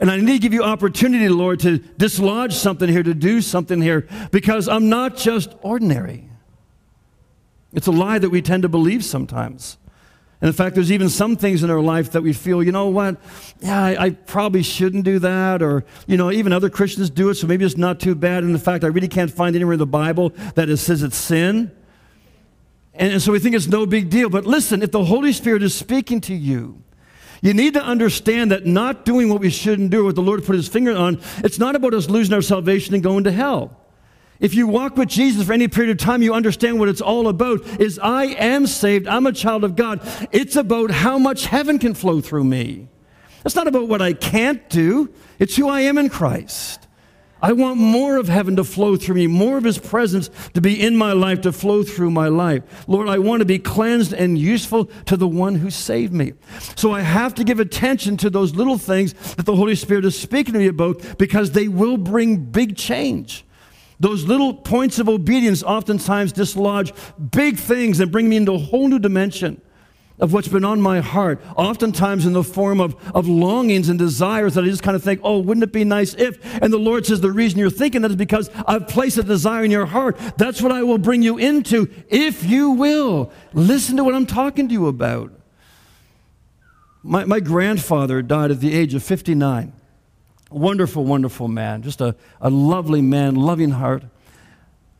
And 0.00 0.10
I 0.10 0.16
need 0.16 0.32
to 0.32 0.38
give 0.38 0.54
you 0.54 0.62
opportunity, 0.62 1.28
Lord, 1.28 1.60
to 1.60 1.78
dislodge 1.78 2.54
something 2.54 2.88
here, 2.88 3.02
to 3.02 3.12
do 3.12 3.42
something 3.42 3.82
here, 3.82 4.08
because 4.30 4.66
I'm 4.66 4.88
not 4.88 5.16
just 5.16 5.54
ordinary. 5.60 6.26
It's 7.74 7.86
a 7.86 7.92
lie 7.92 8.18
that 8.18 8.30
we 8.30 8.40
tend 8.40 8.62
to 8.62 8.68
believe 8.68 9.04
sometimes. 9.04 9.76
And 10.40 10.48
in 10.48 10.54
fact, 10.54 10.74
there's 10.74 10.90
even 10.90 11.10
some 11.10 11.36
things 11.36 11.62
in 11.62 11.70
our 11.70 11.82
life 11.82 12.12
that 12.12 12.22
we 12.22 12.32
feel, 12.32 12.62
you 12.62 12.72
know 12.72 12.88
what, 12.88 13.20
yeah, 13.60 13.84
I, 13.84 14.04
I, 14.04 14.10
probably 14.10 14.62
shouldn't 14.62 15.04
do 15.04 15.18
that. 15.18 15.60
Or, 15.62 15.84
you 16.06 16.16
know, 16.16 16.32
even 16.32 16.54
other 16.54 16.70
Christians 16.70 17.10
do 17.10 17.28
it, 17.28 17.34
so 17.34 17.46
maybe 17.46 17.66
it's 17.66 17.76
not 17.76 18.00
too 18.00 18.14
bad. 18.14 18.42
And 18.42 18.52
in 18.52 18.58
fact, 18.58 18.82
I 18.82 18.86
really 18.86 19.06
can't 19.06 19.30
find 19.30 19.54
anywhere 19.54 19.74
in 19.74 19.78
the 19.78 19.86
Bible 19.86 20.30
that 20.54 20.70
it 20.70 20.78
says 20.78 21.02
it's 21.02 21.16
sin. 21.16 21.70
And, 22.94 23.12
and 23.12 23.22
so 23.22 23.32
we 23.32 23.38
think 23.38 23.54
it's 23.54 23.68
no 23.68 23.84
big 23.84 24.08
deal. 24.08 24.30
But 24.30 24.46
listen, 24.46 24.82
if 24.82 24.92
the 24.92 25.04
Holy 25.04 25.34
Spirit 25.34 25.62
is 25.62 25.74
speaking 25.74 26.22
to 26.22 26.34
you, 26.34 26.82
you 27.42 27.54
need 27.54 27.74
to 27.74 27.82
understand 27.82 28.50
that 28.50 28.66
not 28.66 29.04
doing 29.04 29.28
what 29.28 29.40
we 29.40 29.50
shouldn't 29.50 29.90
do, 29.90 30.04
what 30.04 30.14
the 30.14 30.22
Lord 30.22 30.44
put 30.44 30.56
his 30.56 30.68
finger 30.68 30.96
on, 30.96 31.20
it's 31.38 31.58
not 31.58 31.74
about 31.74 31.94
us 31.94 32.08
losing 32.08 32.34
our 32.34 32.42
salvation 32.42 32.94
and 32.94 33.02
going 33.02 33.24
to 33.24 33.32
hell. 33.32 33.76
If 34.40 34.54
you 34.54 34.66
walk 34.66 34.96
with 34.96 35.08
Jesus 35.08 35.46
for 35.46 35.52
any 35.52 35.68
period 35.68 35.90
of 35.90 35.98
time, 35.98 36.22
you 36.22 36.32
understand 36.32 36.78
what 36.78 36.88
it's 36.88 37.02
all 37.02 37.28
about 37.28 37.66
is 37.80 37.98
I 37.98 38.24
am 38.24 38.66
saved, 38.66 39.06
I'm 39.06 39.26
a 39.26 39.32
child 39.32 39.64
of 39.64 39.76
God. 39.76 40.00
It's 40.32 40.56
about 40.56 40.90
how 40.90 41.18
much 41.18 41.46
heaven 41.46 41.78
can 41.78 41.94
flow 41.94 42.22
through 42.22 42.44
me. 42.44 42.88
It's 43.44 43.54
not 43.54 43.68
about 43.68 43.88
what 43.88 44.02
I 44.02 44.14
can't 44.14 44.68
do, 44.68 45.12
it's 45.38 45.56
who 45.56 45.68
I 45.68 45.82
am 45.82 45.98
in 45.98 46.08
Christ. 46.08 46.88
I 47.42 47.52
want 47.52 47.78
more 47.78 48.16
of 48.16 48.28
heaven 48.28 48.56
to 48.56 48.64
flow 48.64 48.96
through 48.96 49.16
me, 49.16 49.26
more 49.26 49.56
of 49.56 49.64
His 49.64 49.78
presence 49.78 50.30
to 50.54 50.60
be 50.60 50.80
in 50.80 50.96
my 50.96 51.12
life, 51.12 51.40
to 51.42 51.52
flow 51.52 51.82
through 51.82 52.10
my 52.10 52.28
life. 52.28 52.62
Lord, 52.86 53.08
I 53.08 53.18
want 53.18 53.40
to 53.40 53.46
be 53.46 53.58
cleansed 53.58 54.12
and 54.12 54.38
useful 54.38 54.86
to 55.06 55.16
the 55.16 55.28
one 55.28 55.56
who 55.56 55.70
saved 55.70 56.12
me. 56.12 56.34
So 56.76 56.92
I 56.92 57.00
have 57.00 57.34
to 57.36 57.44
give 57.44 57.60
attention 57.60 58.16
to 58.18 58.30
those 58.30 58.54
little 58.54 58.78
things 58.78 59.14
that 59.36 59.46
the 59.46 59.56
Holy 59.56 59.74
Spirit 59.74 60.04
is 60.04 60.18
speaking 60.18 60.52
to 60.52 60.58
me 60.58 60.66
about 60.66 61.18
because 61.18 61.52
they 61.52 61.68
will 61.68 61.96
bring 61.96 62.36
big 62.36 62.76
change. 62.76 63.44
Those 63.98 64.24
little 64.24 64.54
points 64.54 64.98
of 64.98 65.08
obedience 65.08 65.62
oftentimes 65.62 66.32
dislodge 66.32 66.92
big 67.30 67.58
things 67.58 68.00
and 68.00 68.10
bring 68.10 68.28
me 68.28 68.36
into 68.36 68.52
a 68.52 68.58
whole 68.58 68.88
new 68.88 68.98
dimension 68.98 69.60
of 70.20 70.32
what's 70.32 70.48
been 70.48 70.64
on 70.64 70.80
my 70.80 71.00
heart, 71.00 71.42
oftentimes 71.56 72.26
in 72.26 72.32
the 72.32 72.44
form 72.44 72.80
of, 72.80 72.94
of 73.14 73.26
longings 73.26 73.88
and 73.88 73.98
desires 73.98 74.54
that 74.54 74.64
I 74.64 74.68
just 74.68 74.82
kind 74.82 74.94
of 74.94 75.02
think, 75.02 75.20
oh, 75.24 75.38
wouldn't 75.38 75.64
it 75.64 75.72
be 75.72 75.84
nice 75.84 76.14
if? 76.14 76.38
And 76.62 76.72
the 76.72 76.78
Lord 76.78 77.06
says, 77.06 77.20
the 77.20 77.32
reason 77.32 77.58
you're 77.58 77.70
thinking 77.70 78.02
that 78.02 78.10
is 78.10 78.16
because 78.16 78.50
I've 78.66 78.86
placed 78.86 79.18
a 79.18 79.22
desire 79.22 79.64
in 79.64 79.70
your 79.70 79.86
heart. 79.86 80.18
That's 80.36 80.60
what 80.60 80.72
I 80.72 80.82
will 80.82 80.98
bring 80.98 81.22
you 81.22 81.38
into 81.38 81.90
if 82.08 82.44
you 82.44 82.70
will. 82.72 83.32
Listen 83.52 83.96
to 83.96 84.04
what 84.04 84.14
I'm 84.14 84.26
talking 84.26 84.68
to 84.68 84.72
you 84.72 84.86
about. 84.86 85.32
My, 87.02 87.24
my 87.24 87.40
grandfather 87.40 88.20
died 88.20 88.50
at 88.50 88.60
the 88.60 88.74
age 88.74 88.94
of 88.94 89.02
59. 89.02 89.72
Wonderful, 90.50 91.04
wonderful 91.04 91.48
man. 91.48 91.82
Just 91.82 92.00
a, 92.00 92.14
a 92.40 92.50
lovely 92.50 93.00
man, 93.00 93.36
loving 93.36 93.70
heart. 93.70 94.02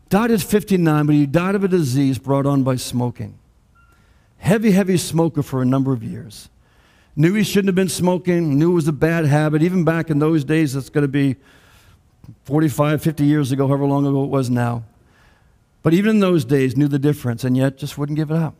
Died 0.09 0.30
at 0.30 0.40
59, 0.40 1.06
but 1.06 1.14
he 1.14 1.26
died 1.26 1.54
of 1.54 1.62
a 1.62 1.68
disease 1.68 2.18
brought 2.18 2.46
on 2.46 2.62
by 2.62 2.76
smoking 2.76 3.39
heavy, 4.40 4.72
heavy 4.72 4.96
smoker 4.96 5.42
for 5.42 5.62
a 5.62 5.64
number 5.64 5.92
of 5.92 6.03
years. 6.03 6.48
Knew 7.14 7.35
he 7.35 7.44
shouldn't 7.44 7.68
have 7.68 7.74
been 7.74 7.88
smoking, 7.88 8.59
knew 8.59 8.72
it 8.72 8.74
was 8.74 8.88
a 8.88 8.92
bad 8.92 9.26
habit. 9.26 9.62
Even 9.62 9.85
back 9.85 10.11
in 10.11 10.18
those 10.18 10.44
days, 10.44 10.74
that's 10.74 10.88
going 10.88 11.03
to 11.03 11.09
be 11.09 11.37
45, 12.44 13.03
50 13.03 13.24
years 13.24 13.53
ago, 13.53 13.68
however 13.68 13.85
long 13.85 14.07
ago 14.07 14.24
it 14.24 14.31
was 14.31 14.50
now. 14.50 14.85
But 15.83 15.94
even 15.94 16.11
in 16.16 16.20
those 16.20 16.44
days, 16.44 16.76
knew 16.76 16.88
the 16.88 16.98
difference 16.98 17.44
and 17.44 17.57
yet 17.57 17.79
just 17.79 17.96
wouldn't 17.96 18.16
give 18.16 18.31
it 18.31 18.37
up. 18.37 18.55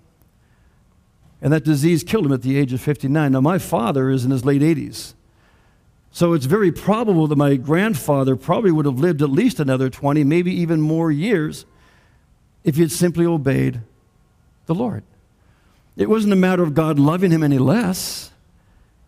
And 1.43 1.53
that 1.53 1.65
disease 1.65 2.05
killed 2.05 2.27
him 2.27 2.33
at 2.33 2.43
the 2.43 2.59
age 2.59 2.73
of 2.73 2.81
59. 2.81 3.33
Now, 3.33 3.41
my 3.41 3.59
father 3.59 4.11
is 4.11 4.25
in 4.25 4.31
his 4.31 4.45
late 4.45 4.63
80s. 4.63 5.15
So 6.13 6.33
it's 6.33 6.47
very 6.47 6.73
probable 6.73 7.27
that 7.29 7.37
my 7.37 7.57
grandfather 7.57 8.37
probably 8.37 8.73
would 8.73 8.85
have 8.85 8.99
lived 8.99 9.23
at 9.23 9.31
least 9.31 9.61
another 9.61 9.89
20, 9.89 10.25
maybe 10.25 10.53
even 10.53 10.81
more 10.81 11.11
years 11.11 11.65
if 12.65 12.75
he 12.75 12.83
had 12.83 12.91
simply 12.91 13.25
obeyed 13.25 13.81
the 14.67 14.75
Lord. 14.75 15.05
It 16.01 16.09
wasn't 16.09 16.33
a 16.33 16.37
matter 16.37 16.63
of 16.63 16.73
God 16.73 16.99
loving 16.99 17.31
him 17.31 17.43
any 17.43 17.59
less. 17.59 18.33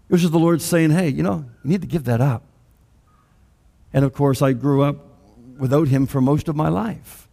It 0.09 0.13
was 0.13 0.21
just 0.21 0.33
the 0.33 0.39
Lord 0.39 0.61
saying, 0.61 0.91
hey, 0.91 1.09
you 1.09 1.23
know, 1.23 1.47
you 1.65 1.71
need 1.71 1.81
to 1.81 1.87
give 1.87 2.05
that 2.05 2.21
up. 2.21 2.43
And 3.95 4.05
of 4.05 4.13
course, 4.13 4.43
I 4.43 4.53
grew 4.53 4.83
up 4.83 4.97
without 5.57 5.89
him 5.89 6.07
for 6.07 6.21
most 6.21 6.49
of 6.49 6.55
my 6.55 6.69
life. 6.69 7.29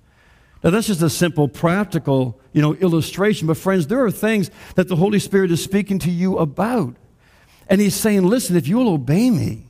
Now, 0.64 0.70
that's 0.70 0.88
just 0.88 1.02
a 1.02 1.10
simple, 1.10 1.50
practical, 1.50 2.40
you 2.54 2.62
know, 2.62 2.74
illustration. 2.76 3.48
But 3.48 3.58
friends, 3.58 3.88
there 3.88 4.02
are 4.06 4.12
things 4.12 4.50
that 4.76 4.88
the 4.88 4.96
Holy 4.96 5.20
Spirit 5.20 5.52
is 5.52 5.62
speaking 5.62 6.00
to 6.00 6.10
you 6.10 6.38
about. 6.38 6.96
And 7.68 7.82
he's 7.82 7.96
saying, 7.96 8.24
listen, 8.24 8.56
if 8.56 8.66
you'll 8.66 8.94
obey 8.94 9.30
me, 9.30 9.66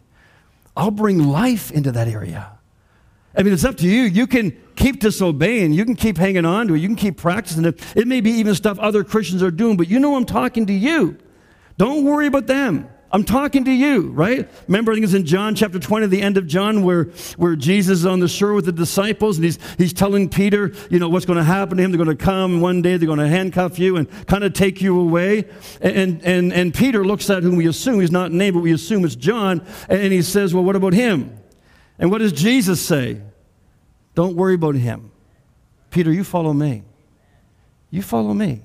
I'll 0.78 0.92
bring 0.92 1.18
life 1.18 1.72
into 1.72 1.92
that 1.94 2.08
area. 2.08 2.52
I 3.36 3.42
mean, 3.42 3.54
it's 3.54 3.66
up 3.66 3.78
to 3.78 3.88
you. 3.88 4.04
You 4.04 4.28
can 4.28 4.56
keep 4.80 5.00
disobeying. 5.00 5.74
You 5.74 5.86
can 5.86 5.96
keep 5.96 6.18
hanging 6.18 6.46
on 6.46 6.68
to 6.70 6.74
it. 6.74 6.80
You 6.80 6.88
can 6.88 6.96
keep 6.96 7.18
practicing 7.18 7.66
it. 7.66 7.80
It 7.96 8.08
may 8.08 8.22
be 8.22 8.32
even 8.32 8.56
stuff 8.56 8.80
other 8.80 9.04
Christians 9.04 9.44
are 9.44 9.52
doing, 9.52 9.78
but 9.78 9.88
you 9.88 10.00
know 10.00 10.16
I'm 10.16 10.26
talking 10.26 10.66
to 10.68 10.74
you. 10.74 11.18
Don't 11.78 12.04
worry 12.04 12.28
about 12.28 12.48
them. 12.48 12.90
I'm 13.12 13.24
talking 13.24 13.66
to 13.66 13.72
you, 13.72 14.10
right? 14.10 14.48
Remember, 14.68 14.92
I 14.92 14.96
think 14.96 15.04
it's 15.04 15.16
in 15.16 15.26
John 15.26 15.56
chapter 15.56 15.80
20, 15.80 16.08
the 16.08 16.22
end 16.22 16.38
of 16.38 16.46
John, 16.46 16.84
where, 16.84 17.06
where 17.38 17.56
Jesus 17.56 18.00
is 18.00 18.06
on 18.06 18.20
the 18.20 18.28
shore 18.28 18.54
with 18.54 18.66
the 18.66 18.72
disciples 18.72 19.38
and 19.38 19.46
he's, 19.46 19.58
he's 19.80 19.94
telling 19.94 20.30
Peter, 20.30 20.74
you 20.92 21.00
know, 21.00 21.10
what's 21.10 21.26
going 21.26 21.38
to 21.38 21.44
happen 21.44 21.78
to 21.78 21.84
him. 21.84 21.92
They're 21.92 22.04
going 22.04 22.16
to 22.16 22.24
come 22.24 22.62
one 22.62 22.84
day, 22.84 22.98
they're 22.98 23.08
going 23.08 23.20
to 23.20 23.28
handcuff 23.28 23.80
you 23.80 23.98
and 23.98 24.28
kind 24.28 24.44
of 24.44 24.54
take 24.54 24.80
you 24.80 25.00
away. 25.00 25.46
And, 25.82 26.22
and, 26.24 26.54
and 26.54 26.72
Peter 26.72 27.04
looks 27.04 27.30
at 27.32 27.42
whom 27.42 27.56
we 27.56 27.68
assume 27.68 28.00
he's 28.00 28.12
not 28.12 28.32
named, 28.32 28.54
but 28.54 28.62
we 28.62 28.74
assume 28.74 29.04
it's 29.04 29.16
John, 29.16 29.66
and 29.90 30.14
he 30.14 30.22
says, 30.22 30.54
Well, 30.54 30.64
what 30.64 30.76
about 30.76 30.94
him? 30.94 31.36
And 31.98 32.12
what 32.12 32.20
does 32.20 32.32
Jesus 32.32 32.80
say? 32.80 33.22
Don't 34.20 34.36
worry 34.36 34.56
about 34.56 34.76
him. 34.76 35.12
Peter, 35.92 36.12
you 36.12 36.26
follow 36.26 36.52
me. 36.52 36.84
You 37.90 38.02
follow 38.02 38.34
me. 38.34 38.64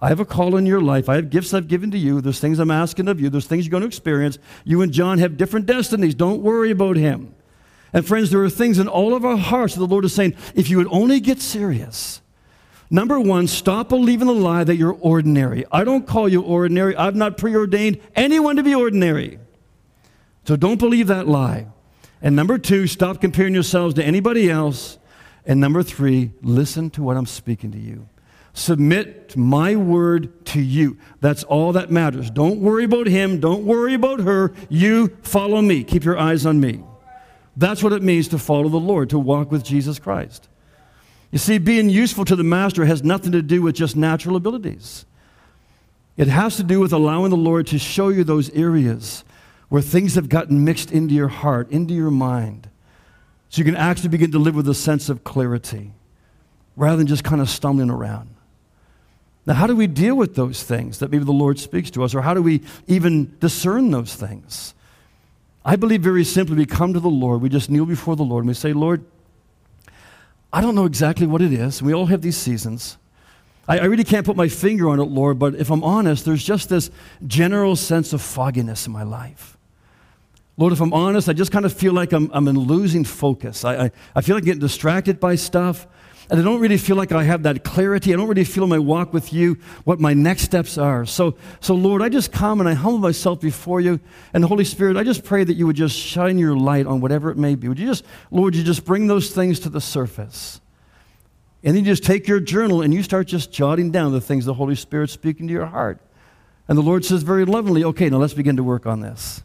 I 0.00 0.08
have 0.08 0.20
a 0.20 0.24
call 0.24 0.56
in 0.56 0.64
your 0.64 0.80
life. 0.80 1.06
I 1.10 1.16
have 1.16 1.28
gifts 1.28 1.52
I've 1.52 1.68
given 1.68 1.90
to 1.90 1.98
you. 1.98 2.22
There's 2.22 2.40
things 2.40 2.58
I'm 2.58 2.70
asking 2.70 3.06
of 3.06 3.20
you. 3.20 3.28
There's 3.28 3.46
things 3.46 3.66
you're 3.66 3.72
going 3.72 3.82
to 3.82 3.86
experience. 3.86 4.38
You 4.64 4.80
and 4.80 4.90
John 4.90 5.18
have 5.18 5.36
different 5.36 5.66
destinies. 5.66 6.14
Don't 6.14 6.40
worry 6.40 6.70
about 6.70 6.96
him. 6.96 7.34
And 7.92 8.06
friends, 8.06 8.30
there 8.30 8.42
are 8.42 8.48
things 8.48 8.78
in 8.78 8.88
all 8.88 9.14
of 9.14 9.22
our 9.22 9.36
hearts 9.36 9.74
that 9.74 9.80
the 9.80 9.86
Lord 9.86 10.06
is 10.06 10.14
saying, 10.14 10.34
if 10.54 10.70
you 10.70 10.78
would 10.78 10.88
only 10.90 11.20
get 11.20 11.42
serious. 11.42 12.22
Number 12.88 13.20
one, 13.20 13.48
stop 13.48 13.90
believing 13.90 14.28
the 14.28 14.32
lie 14.32 14.64
that 14.64 14.76
you're 14.76 14.96
ordinary. 14.98 15.66
I 15.70 15.84
don't 15.84 16.06
call 16.06 16.26
you 16.26 16.40
ordinary. 16.40 16.96
I've 16.96 17.16
not 17.16 17.36
preordained 17.36 18.00
anyone 18.16 18.56
to 18.56 18.62
be 18.62 18.74
ordinary. 18.74 19.40
So 20.46 20.56
don't 20.56 20.78
believe 20.78 21.08
that 21.08 21.28
lie. 21.28 21.66
And 22.22 22.36
number 22.36 22.58
two, 22.58 22.86
stop 22.86 23.20
comparing 23.20 23.54
yourselves 23.54 23.94
to 23.94 24.04
anybody 24.04 24.50
else. 24.50 24.98
And 25.46 25.60
number 25.60 25.82
three, 25.82 26.32
listen 26.42 26.90
to 26.90 27.02
what 27.02 27.16
I'm 27.16 27.26
speaking 27.26 27.72
to 27.72 27.78
you. 27.78 28.08
Submit 28.52 29.36
my 29.36 29.76
word 29.76 30.44
to 30.46 30.60
you. 30.60 30.98
That's 31.20 31.44
all 31.44 31.72
that 31.72 31.90
matters. 31.90 32.30
Don't 32.30 32.60
worry 32.60 32.84
about 32.84 33.06
him. 33.06 33.40
Don't 33.40 33.64
worry 33.64 33.94
about 33.94 34.20
her. 34.20 34.52
You 34.68 35.16
follow 35.22 35.62
me. 35.62 35.84
Keep 35.84 36.04
your 36.04 36.18
eyes 36.18 36.44
on 36.44 36.60
me. 36.60 36.82
That's 37.56 37.82
what 37.82 37.92
it 37.92 38.02
means 38.02 38.28
to 38.28 38.38
follow 38.38 38.68
the 38.68 38.76
Lord, 38.76 39.10
to 39.10 39.18
walk 39.18 39.50
with 39.50 39.64
Jesus 39.64 39.98
Christ. 39.98 40.48
You 41.30 41.38
see, 41.38 41.58
being 41.58 41.88
useful 41.88 42.24
to 42.24 42.34
the 42.36 42.44
master 42.44 42.84
has 42.84 43.04
nothing 43.04 43.32
to 43.32 43.42
do 43.42 43.62
with 43.62 43.76
just 43.76 43.96
natural 43.96 44.36
abilities. 44.36 45.04
It 46.16 46.28
has 46.28 46.56
to 46.56 46.62
do 46.64 46.80
with 46.80 46.92
allowing 46.92 47.30
the 47.30 47.36
Lord 47.36 47.68
to 47.68 47.78
show 47.78 48.08
you 48.08 48.24
those 48.24 48.50
areas 48.50 49.24
where 49.70 49.80
things 49.80 50.16
have 50.16 50.28
gotten 50.28 50.64
mixed 50.64 50.92
into 50.92 51.14
your 51.14 51.28
heart, 51.28 51.70
into 51.70 51.94
your 51.94 52.10
mind, 52.10 52.68
so 53.48 53.58
you 53.58 53.64
can 53.64 53.76
actually 53.76 54.10
begin 54.10 54.30
to 54.32 54.38
live 54.38 54.54
with 54.54 54.68
a 54.68 54.74
sense 54.74 55.08
of 55.08 55.24
clarity 55.24 55.92
rather 56.76 56.96
than 56.96 57.06
just 57.06 57.24
kind 57.24 57.40
of 57.40 57.48
stumbling 57.48 57.90
around. 57.90 58.34
Now, 59.46 59.54
how 59.54 59.66
do 59.66 59.74
we 59.74 59.86
deal 59.86 60.16
with 60.16 60.34
those 60.34 60.62
things 60.62 60.98
that 60.98 61.10
maybe 61.10 61.24
the 61.24 61.32
Lord 61.32 61.58
speaks 61.58 61.90
to 61.92 62.04
us, 62.04 62.14
or 62.14 62.20
how 62.20 62.34
do 62.34 62.42
we 62.42 62.62
even 62.86 63.36
discern 63.40 63.90
those 63.90 64.14
things? 64.14 64.74
I 65.64 65.76
believe 65.76 66.02
very 66.02 66.24
simply 66.24 66.56
we 66.56 66.66
come 66.66 66.92
to 66.92 67.00
the 67.00 67.08
Lord, 67.08 67.40
we 67.40 67.48
just 67.48 67.70
kneel 67.70 67.86
before 67.86 68.16
the 68.16 68.22
Lord, 68.22 68.44
and 68.44 68.48
we 68.48 68.54
say, 68.54 68.72
Lord, 68.72 69.04
I 70.52 70.60
don't 70.60 70.74
know 70.74 70.84
exactly 70.84 71.26
what 71.26 71.42
it 71.42 71.52
is. 71.52 71.80
We 71.80 71.94
all 71.94 72.06
have 72.06 72.22
these 72.22 72.36
seasons. 72.36 72.98
I, 73.68 73.78
I 73.78 73.84
really 73.84 74.04
can't 74.04 74.26
put 74.26 74.36
my 74.36 74.48
finger 74.48 74.88
on 74.88 74.98
it, 74.98 75.04
Lord, 75.04 75.38
but 75.38 75.54
if 75.54 75.70
I'm 75.70 75.84
honest, 75.84 76.24
there's 76.24 76.42
just 76.42 76.68
this 76.68 76.90
general 77.26 77.76
sense 77.76 78.12
of 78.12 78.20
fogginess 78.20 78.86
in 78.86 78.92
my 78.92 79.04
life. 79.04 79.56
Lord, 80.60 80.74
if 80.74 80.80
I'm 80.82 80.92
honest, 80.92 81.26
I 81.26 81.32
just 81.32 81.52
kind 81.52 81.64
of 81.64 81.72
feel 81.72 81.94
like 81.94 82.12
I'm, 82.12 82.30
I'm 82.34 82.46
in 82.46 82.54
losing 82.54 83.02
focus. 83.02 83.64
I, 83.64 83.84
I, 83.86 83.90
I 84.14 84.20
feel 84.20 84.36
like 84.36 84.44
getting 84.44 84.60
distracted 84.60 85.18
by 85.18 85.36
stuff. 85.36 85.86
And 86.28 86.38
I 86.38 86.42
don't 86.42 86.60
really 86.60 86.76
feel 86.76 86.96
like 86.96 87.12
I 87.12 87.22
have 87.22 87.44
that 87.44 87.64
clarity. 87.64 88.12
I 88.12 88.16
don't 88.18 88.28
really 88.28 88.44
feel 88.44 88.66
my 88.66 88.78
walk 88.78 89.14
with 89.14 89.32
you 89.32 89.56
what 89.84 90.00
my 90.00 90.12
next 90.12 90.42
steps 90.42 90.76
are. 90.76 91.06
So, 91.06 91.34
so 91.60 91.74
Lord, 91.74 92.02
I 92.02 92.10
just 92.10 92.30
come 92.30 92.60
and 92.60 92.68
I 92.68 92.74
humble 92.74 92.98
myself 92.98 93.40
before 93.40 93.80
you. 93.80 94.00
And 94.34 94.44
Holy 94.44 94.66
Spirit, 94.66 94.98
I 94.98 95.02
just 95.02 95.24
pray 95.24 95.44
that 95.44 95.54
you 95.54 95.66
would 95.66 95.76
just 95.76 95.96
shine 95.96 96.36
your 96.36 96.54
light 96.54 96.86
on 96.86 97.00
whatever 97.00 97.30
it 97.30 97.38
may 97.38 97.54
be. 97.54 97.66
Would 97.66 97.78
you 97.78 97.86
just, 97.86 98.04
Lord, 98.30 98.54
you 98.54 98.62
just 98.62 98.84
bring 98.84 99.06
those 99.06 99.30
things 99.30 99.60
to 99.60 99.70
the 99.70 99.80
surface? 99.80 100.60
And 101.64 101.74
then 101.74 101.86
you 101.86 101.90
just 101.90 102.04
take 102.04 102.28
your 102.28 102.38
journal 102.38 102.82
and 102.82 102.92
you 102.92 103.02
start 103.02 103.28
just 103.28 103.50
jotting 103.50 103.92
down 103.92 104.12
the 104.12 104.20
things 104.20 104.44
the 104.44 104.52
Holy 104.52 104.74
Spirit's 104.74 105.14
speaking 105.14 105.46
to 105.46 105.54
your 105.54 105.66
heart. 105.66 106.02
And 106.68 106.76
the 106.76 106.82
Lord 106.82 107.06
says 107.06 107.22
very 107.22 107.46
lovingly, 107.46 107.82
okay, 107.82 108.10
now 108.10 108.18
let's 108.18 108.34
begin 108.34 108.58
to 108.58 108.62
work 108.62 108.84
on 108.84 109.00
this. 109.00 109.42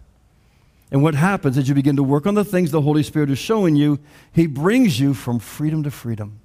And 0.95 1.03
what 1.03 1.13
happens 1.13 1.57
as 1.57 1.67
you 1.67 1.75
begin 1.75 1.97
to 1.97 2.03
work 2.03 2.25
on 2.25 2.35
the 2.35 2.45
things 2.45 2.71
the 2.71 2.79
Holy 2.79 3.03
Spirit 3.03 3.29
is 3.29 3.37
showing 3.37 3.75
you, 3.75 3.99
He 4.31 4.47
brings 4.47 4.97
you 4.97 5.13
from 5.13 5.39
freedom 5.39 5.83
to 5.83 5.91
freedom 5.91 6.39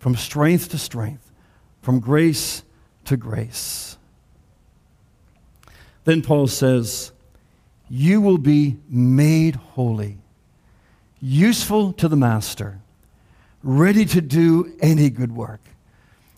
from 0.00 0.16
strength 0.16 0.68
to 0.70 0.78
strength, 0.78 1.30
from 1.80 2.00
grace 2.00 2.64
to 3.04 3.16
grace. 3.16 3.96
Then 6.02 6.22
Paul 6.22 6.48
says, 6.48 7.12
You 7.88 8.20
will 8.20 8.36
be 8.36 8.78
made 8.88 9.54
holy, 9.54 10.18
useful 11.20 11.92
to 11.92 12.08
the 12.08 12.16
master, 12.16 12.80
ready 13.62 14.04
to 14.06 14.20
do 14.20 14.76
any 14.80 15.08
good 15.08 15.30
work. 15.30 15.60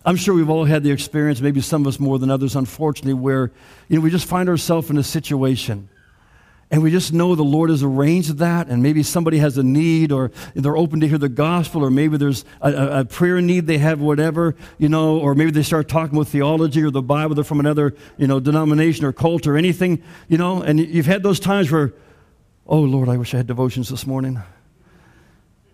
I'm 0.05 0.17
sure 0.17 0.35
we've 0.35 0.51
all 0.51 0.67
had 0.67 0.83
the 0.83 0.91
experience, 0.91 1.41
maybe 1.41 1.63
some 1.63 1.85
of 1.85 1.87
us 1.87 1.99
more 1.99 2.19
than 2.19 2.31
others, 2.31 2.55
unfortunately, 2.55 3.15
where 3.15 3.51
you 3.89 3.97
know, 3.97 4.03
we 4.03 4.11
just 4.11 4.27
find 4.27 4.51
ourselves 4.51 4.91
in 4.91 4.99
a 4.99 5.03
situation 5.03 5.89
and 6.69 6.83
we 6.83 6.91
just 6.91 7.13
know 7.13 7.37
the 7.37 7.45
Lord 7.45 7.71
has 7.71 7.85
arranged 7.85 8.39
that, 8.39 8.67
and 8.67 8.83
maybe 8.83 9.05
somebody 9.05 9.39
has 9.39 9.57
a 9.57 9.63
need, 9.63 10.11
or 10.11 10.33
they're 10.55 10.77
open 10.77 11.01
to 11.01 11.09
hear 11.09 11.19
the 11.19 11.29
gospel, 11.29 11.85
or 11.85 11.91
maybe 11.91 12.17
there's 12.17 12.45
a, 12.61 13.01
a, 13.01 13.05
prayer 13.05 13.41
need 13.41 13.69
they 13.69 13.79
have, 13.79 14.01
whatever, 14.01 14.57
you 14.77 14.89
know, 14.89 15.19
or 15.19 15.37
maybe 15.37 15.53
they 15.53 15.63
start 15.63 15.89
talking 15.89 16.19
with 16.19 16.29
theology 16.29 16.83
or 16.83 16.91
the 16.91 17.03
Bible, 17.03 17.37
they're 17.37 17.45
from 17.45 17.61
another, 17.61 17.95
you 18.17 18.27
know, 18.27 18.41
denomination 18.41 19.05
or 19.05 19.13
cult 19.13 19.47
or 19.47 19.57
anything, 19.57 20.03
you 20.27 20.39
know, 20.39 20.61
and 20.61 20.81
you've 20.81 21.07
had 21.07 21.23
those 21.23 21.39
times 21.39 21.71
where, 21.71 21.95
oh 22.67 22.81
Lord, 22.81 23.09
I 23.09 23.17
wish 23.17 23.33
I 23.33 23.37
had 23.37 23.47
devotions 23.47 23.89
this 23.89 24.05
morning. 24.05 24.43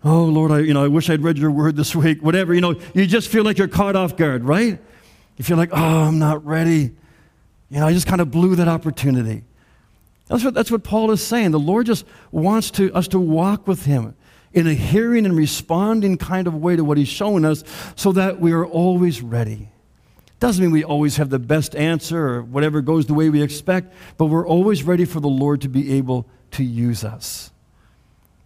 Oh 0.03 0.25
Lord, 0.25 0.51
I, 0.51 0.59
you 0.59 0.75
know, 0.75 0.83
I 0.83 0.89
wish 0.89 1.09
I'd 1.09 1.23
read 1.23 1.39
your 1.39 1.49
word 1.49 1.75
this 1.75 1.95
week, 1.95 2.21
whatever, 2.21 2.53
you 2.53 2.61
know, 2.61 2.79
you 2.93 3.07
just 3.07 3.29
feel 3.29 3.43
like 3.43 3.57
you're 3.57 3.67
caught 3.67 3.95
off 3.95 4.15
guard, 4.15 4.43
right? 4.43 4.79
You 5.37 5.43
feel 5.43 5.57
like, 5.57 5.69
oh, 5.71 6.01
I'm 6.01 6.19
not 6.19 6.45
ready. 6.45 6.91
You 7.69 7.79
know, 7.79 7.87
I 7.87 7.93
just 7.93 8.05
kind 8.05 8.21
of 8.21 8.29
blew 8.29 8.55
that 8.57 8.67
opportunity. 8.67 9.43
That's 10.27 10.43
what, 10.43 10.53
that's 10.53 10.71
what 10.71 10.83
Paul 10.83 11.11
is 11.11 11.25
saying. 11.25 11.51
The 11.51 11.59
Lord 11.59 11.85
just 11.85 12.05
wants 12.31 12.71
to, 12.71 12.93
us 12.93 13.07
to 13.09 13.19
walk 13.19 13.67
with 13.67 13.85
Him 13.85 14.15
in 14.53 14.67
a 14.67 14.73
hearing 14.73 15.25
and 15.25 15.35
responding 15.35 16.17
kind 16.17 16.47
of 16.47 16.55
way 16.55 16.75
to 16.75 16.83
what 16.83 16.97
He's 16.97 17.07
showing 17.07 17.43
us 17.43 17.63
so 17.95 18.11
that 18.13 18.39
we 18.39 18.51
are 18.51 18.65
always 18.65 19.21
ready. 19.21 19.69
Doesn't 20.39 20.63
mean 20.63 20.71
we 20.71 20.83
always 20.83 21.17
have 21.17 21.29
the 21.29 21.39
best 21.39 21.75
answer 21.75 22.27
or 22.27 22.43
whatever 22.43 22.81
goes 22.81 23.05
the 23.05 23.13
way 23.13 23.29
we 23.29 23.41
expect, 23.41 23.93
but 24.17 24.25
we're 24.25 24.47
always 24.47 24.83
ready 24.83 25.05
for 25.05 25.19
the 25.19 25.29
Lord 25.29 25.61
to 25.61 25.69
be 25.69 25.93
able 25.93 26.27
to 26.51 26.63
use 26.63 27.03
us. 27.03 27.51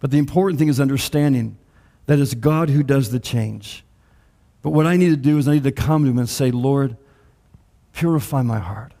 But 0.00 0.10
the 0.10 0.18
important 0.18 0.58
thing 0.58 0.68
is 0.68 0.80
understanding 0.80 1.58
that 2.06 2.18
it's 2.18 2.34
God 2.34 2.70
who 2.70 2.82
does 2.82 3.10
the 3.10 3.18
change. 3.18 3.84
But 4.62 4.70
what 4.70 4.86
I 4.86 4.96
need 4.96 5.10
to 5.10 5.16
do 5.16 5.38
is 5.38 5.48
I 5.48 5.54
need 5.54 5.64
to 5.64 5.72
come 5.72 6.04
to 6.04 6.10
Him 6.10 6.18
and 6.18 6.28
say, 6.28 6.50
Lord, 6.50 6.96
purify 7.92 8.42
my 8.42 8.58
heart. 8.58 8.92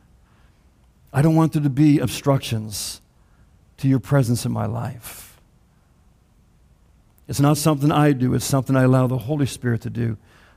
I 1.12 1.22
don't 1.22 1.34
want 1.34 1.52
there 1.52 1.62
to 1.62 1.70
be 1.70 1.98
obstructions 1.98 3.00
to 3.78 3.88
your 3.88 4.00
presence 4.00 4.44
in 4.44 4.52
my 4.52 4.66
life. 4.66 5.40
It's 7.26 7.40
not 7.40 7.58
something 7.58 7.92
I 7.92 8.12
do, 8.12 8.34
it's 8.34 8.44
something 8.44 8.76
I 8.76 8.82
allow 8.82 9.06
the 9.06 9.18
Holy 9.18 9.46
Spirit 9.46 9.82
to 9.82 9.90
do 9.90 10.16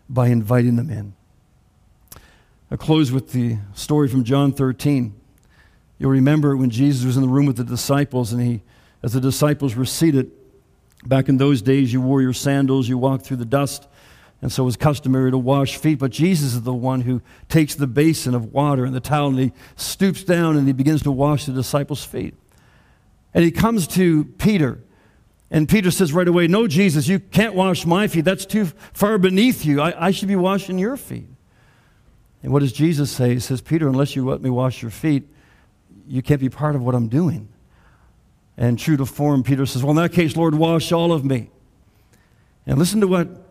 by 0.09 0.27
inviting 0.27 0.75
them 0.75 0.89
in. 0.89 1.13
I 2.69 2.77
close 2.77 3.11
with 3.11 3.33
the 3.33 3.57
story 3.73 4.07
from 4.07 4.23
John 4.23 4.53
13. 4.53 5.13
You'll 5.99 6.11
remember 6.11 6.55
when 6.55 6.69
Jesus 6.69 7.05
was 7.05 7.17
in 7.17 7.21
the 7.21 7.27
room 7.27 7.45
with 7.45 7.57
the 7.57 7.65
disciples, 7.65 8.31
and 8.31 8.41
he, 8.41 8.61
as 9.03 9.13
the 9.13 9.19
disciples 9.19 9.75
were 9.75 9.85
seated, 9.85 10.31
back 11.05 11.27
in 11.27 11.37
those 11.37 11.61
days, 11.61 11.91
you 11.91 12.01
wore 12.01 12.21
your 12.21 12.33
sandals, 12.33 12.87
you 12.87 12.97
walked 12.97 13.25
through 13.25 13.37
the 13.37 13.45
dust, 13.45 13.87
And 14.41 14.51
so 14.51 14.63
it 14.63 14.65
was 14.65 14.77
customary 14.77 15.29
to 15.29 15.37
wash 15.37 15.77
feet, 15.77 15.99
but 15.99 16.11
Jesus 16.11 16.55
is 16.55 16.63
the 16.63 16.73
one 16.73 17.01
who 17.01 17.21
takes 17.47 17.75
the 17.75 17.85
basin 17.85 18.33
of 18.33 18.51
water 18.51 18.85
and 18.85 18.95
the 18.95 18.99
towel 18.99 19.27
and 19.27 19.39
he 19.39 19.51
stoops 19.75 20.23
down 20.23 20.57
and 20.57 20.65
he 20.65 20.73
begins 20.73 21.03
to 21.03 21.11
wash 21.11 21.45
the 21.45 21.51
disciples' 21.51 22.03
feet. 22.03 22.33
And 23.33 23.43
he 23.43 23.51
comes 23.51 23.87
to 23.89 24.25
Peter, 24.25 24.79
and 25.51 25.69
Peter 25.69 25.91
says 25.91 26.11
right 26.11 26.27
away, 26.27 26.47
No, 26.47 26.67
Jesus, 26.67 27.07
you 27.07 27.19
can't 27.19 27.53
wash 27.53 27.85
my 27.85 28.07
feet. 28.07 28.25
That's 28.25 28.45
too 28.45 28.65
far 28.93 29.17
beneath 29.17 29.63
you. 29.63 29.79
I, 29.79 30.07
I 30.07 30.11
should 30.11 30.27
be 30.27 30.35
washing 30.35 30.77
your 30.77 30.97
feet. 30.97 31.27
And 32.43 32.51
what 32.51 32.59
does 32.59 32.73
Jesus 32.73 33.11
say? 33.11 33.33
He 33.35 33.39
says, 33.39 33.61
Peter, 33.61 33.87
unless 33.87 34.15
you 34.15 34.27
let 34.27 34.41
me 34.41 34.49
wash 34.49 34.81
your 34.81 34.91
feet, 34.91 35.27
you 36.07 36.21
can't 36.21 36.41
be 36.41 36.49
part 36.49 36.75
of 36.75 36.83
what 36.83 36.95
I'm 36.95 37.07
doing. 37.07 37.47
And 38.57 38.77
true 38.77 38.97
to 38.97 39.05
form, 39.05 39.43
Peter 39.43 39.65
says, 39.65 39.83
Well, 39.83 39.91
in 39.91 39.97
that 39.97 40.13
case, 40.13 40.35
Lord, 40.35 40.55
wash 40.55 40.91
all 40.91 41.13
of 41.13 41.23
me. 41.23 41.51
And 42.65 42.77
listen 42.77 43.01
to 43.01 43.07
what 43.07 43.50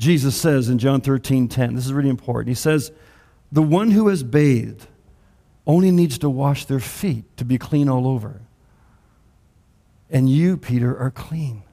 Jesus 0.00 0.34
says 0.34 0.70
in 0.70 0.78
John 0.78 1.02
13 1.02 1.46
10. 1.46 1.74
This 1.74 1.84
is 1.84 1.92
really 1.92 2.08
important. 2.08 2.48
He 2.48 2.54
says, 2.54 2.90
The 3.52 3.62
one 3.62 3.90
who 3.90 4.08
has 4.08 4.22
bathed 4.22 4.86
only 5.66 5.90
needs 5.90 6.16
to 6.18 6.30
wash 6.30 6.64
their 6.64 6.80
feet 6.80 7.36
to 7.36 7.44
be 7.44 7.58
clean 7.58 7.86
all 7.86 8.08
over. 8.08 8.40
And 10.08 10.28
you, 10.30 10.56
Peter, 10.56 10.98
are 10.98 11.10
clean. 11.10 11.64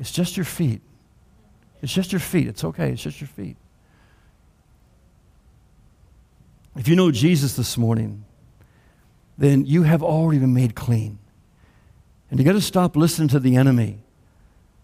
It's 0.00 0.10
just 0.10 0.36
your 0.36 0.44
feet. 0.44 0.80
It's 1.80 1.92
just 1.92 2.12
your 2.12 2.18
feet. 2.18 2.48
It's 2.48 2.64
okay. 2.64 2.90
It's 2.90 3.02
just 3.02 3.20
your 3.20 3.28
feet. 3.28 3.56
If 6.74 6.88
you 6.88 6.96
know 6.96 7.12
Jesus 7.12 7.54
this 7.54 7.78
morning, 7.78 8.24
then 9.38 9.64
you 9.64 9.84
have 9.84 10.02
already 10.02 10.40
been 10.40 10.54
made 10.54 10.74
clean. 10.74 11.20
And 12.30 12.40
you 12.40 12.44
got 12.44 12.52
to 12.52 12.60
stop 12.60 12.96
listening 12.96 13.28
to 13.28 13.38
the 13.38 13.54
enemy 13.54 14.00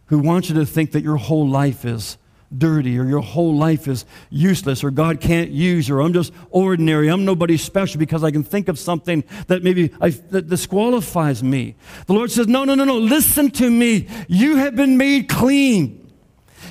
who 0.07 0.19
wants 0.19 0.49
you 0.49 0.55
to 0.57 0.67
think 0.67 0.93
that 0.93 1.03
your 1.03 1.17
whole 1.17 1.49
life 1.49 1.85
is 1.85 2.19
dirty 2.57 2.99
or 2.99 3.05
your 3.05 3.21
whole 3.21 3.57
life 3.57 3.89
is 3.89 4.05
useless 4.31 4.85
or 4.85 4.91
God 4.91 5.21
can't 5.21 5.51
use 5.51 5.89
you 5.89 5.97
or 5.97 6.01
I'm 6.01 6.13
just 6.13 6.33
ordinary. 6.51 7.09
I'm 7.09 7.25
nobody 7.25 7.57
special 7.57 7.99
because 7.99 8.23
I 8.23 8.31
can 8.31 8.45
think 8.45 8.69
of 8.69 8.79
something 8.79 9.25
that 9.49 9.63
maybe 9.63 9.93
I, 10.01 10.11
that 10.11 10.49
disqualifies 10.49 11.43
me. 11.43 11.75
The 12.07 12.13
Lord 12.13 12.31
says, 12.31 12.47
No, 12.47 12.65
no, 12.65 12.75
no, 12.75 12.85
no. 12.85 12.99
Listen 12.99 13.51
to 13.53 13.71
me. 13.71 14.09
You 14.29 14.57
have 14.57 14.77
been 14.77 14.97
made 14.97 15.29
clean. 15.29 16.06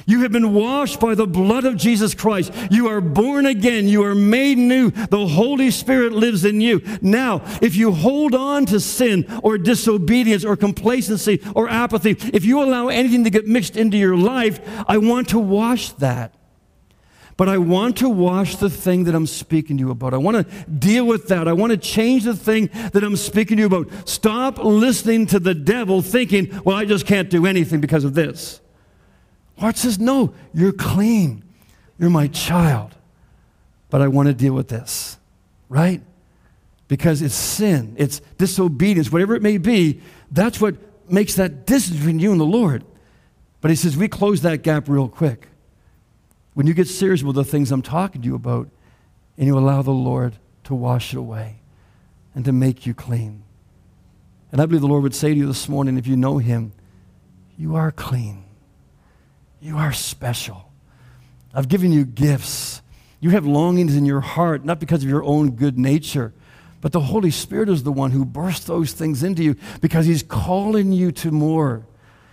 You 0.07 0.21
have 0.21 0.31
been 0.31 0.53
washed 0.53 0.99
by 0.99 1.15
the 1.15 1.25
blood 1.25 1.65
of 1.65 1.77
Jesus 1.77 2.13
Christ. 2.13 2.53
You 2.69 2.87
are 2.87 3.01
born 3.01 3.45
again. 3.45 3.87
You 3.87 4.03
are 4.03 4.13
made 4.13 4.57
new. 4.57 4.91
The 4.91 5.27
Holy 5.27 5.71
Spirit 5.71 6.13
lives 6.13 6.45
in 6.45 6.61
you. 6.61 6.81
Now, 7.01 7.41
if 7.61 7.75
you 7.75 7.91
hold 7.91 8.35
on 8.35 8.67
to 8.67 8.79
sin 8.79 9.25
or 9.41 9.57
disobedience 9.57 10.45
or 10.45 10.55
complacency 10.55 11.41
or 11.55 11.67
apathy, 11.67 12.11
if 12.33 12.45
you 12.45 12.61
allow 12.61 12.89
anything 12.89 13.23
to 13.23 13.31
get 13.31 13.47
mixed 13.47 13.75
into 13.75 13.97
your 13.97 14.15
life, 14.15 14.59
I 14.87 14.97
want 14.99 15.29
to 15.29 15.39
wash 15.39 15.91
that. 15.93 16.35
But 17.37 17.49
I 17.49 17.57
want 17.57 17.97
to 17.97 18.07
wash 18.07 18.55
the 18.55 18.69
thing 18.69 19.05
that 19.05 19.15
I'm 19.15 19.27
speaking 19.27 19.77
to 19.77 19.81
you 19.81 19.91
about. 19.91 20.13
I 20.13 20.17
want 20.17 20.37
to 20.37 20.69
deal 20.69 21.05
with 21.05 21.27
that. 21.29 21.47
I 21.47 21.53
want 21.53 21.71
to 21.71 21.77
change 21.77 22.23
the 22.23 22.35
thing 22.35 22.69
that 22.93 23.03
I'm 23.03 23.17
speaking 23.17 23.57
to 23.57 23.61
you 23.61 23.67
about. 23.67 24.07
Stop 24.07 24.59
listening 24.59 25.25
to 25.27 25.39
the 25.39 25.53
devil 25.53 26.01
thinking, 26.01 26.61
well, 26.63 26.77
I 26.77 26.85
just 26.85 27.05
can't 27.05 27.29
do 27.29 27.45
anything 27.45 27.81
because 27.81 28.05
of 28.05 28.13
this. 28.13 28.61
Lord 29.59 29.77
says, 29.77 29.99
No, 29.99 30.33
you're 30.53 30.73
clean. 30.73 31.43
You're 31.97 32.09
my 32.09 32.27
child. 32.27 32.95
But 33.89 34.01
I 34.01 34.07
want 34.07 34.27
to 34.27 34.33
deal 34.33 34.53
with 34.53 34.67
this, 34.67 35.17
right? 35.69 36.01
Because 36.87 37.21
it's 37.21 37.35
sin, 37.35 37.95
it's 37.97 38.19
disobedience, 38.37 39.11
whatever 39.11 39.35
it 39.35 39.41
may 39.41 39.57
be. 39.57 40.01
That's 40.31 40.59
what 40.59 40.75
makes 41.09 41.35
that 41.35 41.65
distance 41.65 41.97
between 41.97 42.19
you 42.19 42.31
and 42.31 42.39
the 42.39 42.45
Lord. 42.45 42.83
But 43.61 43.71
he 43.71 43.75
says, 43.75 43.95
We 43.95 44.07
close 44.07 44.41
that 44.41 44.63
gap 44.63 44.89
real 44.89 45.07
quick. 45.07 45.47
When 46.53 46.67
you 46.67 46.73
get 46.73 46.87
serious 46.87 47.23
with 47.23 47.35
the 47.35 47.43
things 47.43 47.71
I'm 47.71 47.81
talking 47.81 48.21
to 48.21 48.27
you 48.27 48.35
about, 48.35 48.69
and 49.37 49.47
you 49.47 49.57
allow 49.57 49.81
the 49.81 49.91
Lord 49.91 50.37
to 50.63 50.73
wash 50.73 51.13
it 51.13 51.17
away 51.17 51.57
and 52.33 52.45
to 52.45 52.51
make 52.51 52.85
you 52.85 52.93
clean. 52.93 53.43
And 54.51 54.61
I 54.61 54.65
believe 54.65 54.81
the 54.81 54.87
Lord 54.87 55.03
would 55.03 55.15
say 55.15 55.33
to 55.33 55.35
you 55.35 55.47
this 55.47 55.67
morning, 55.67 55.97
if 55.97 56.07
you 56.07 56.15
know 56.15 56.37
Him, 56.37 56.71
you 57.57 57.75
are 57.75 57.91
clean. 57.91 58.44
You 59.65 59.79
are 59.79 59.93
special. 59.93 60.71
I've 61.51 61.67
given 61.67 61.91
you 61.91 62.05
gifts. 62.05 62.83
You 63.19 63.31
have 63.31 63.47
longings 63.47 63.95
in 63.95 64.05
your 64.05 64.21
heart, 64.21 64.63
not 64.63 64.79
because 64.79 65.03
of 65.03 65.09
your 65.09 65.23
own 65.23 65.55
good 65.55 65.75
nature, 65.75 66.35
but 66.81 66.91
the 66.91 66.99
Holy 66.99 67.31
Spirit 67.31 67.67
is 67.69 67.81
the 67.81 67.91
one 67.91 68.11
who 68.11 68.25
bursts 68.25 68.67
those 68.67 68.93
things 68.93 69.23
into 69.23 69.41
you 69.41 69.55
because 69.81 70.05
He's 70.05 70.21
calling 70.21 70.91
you 70.91 71.11
to 71.13 71.31
more. 71.31 71.87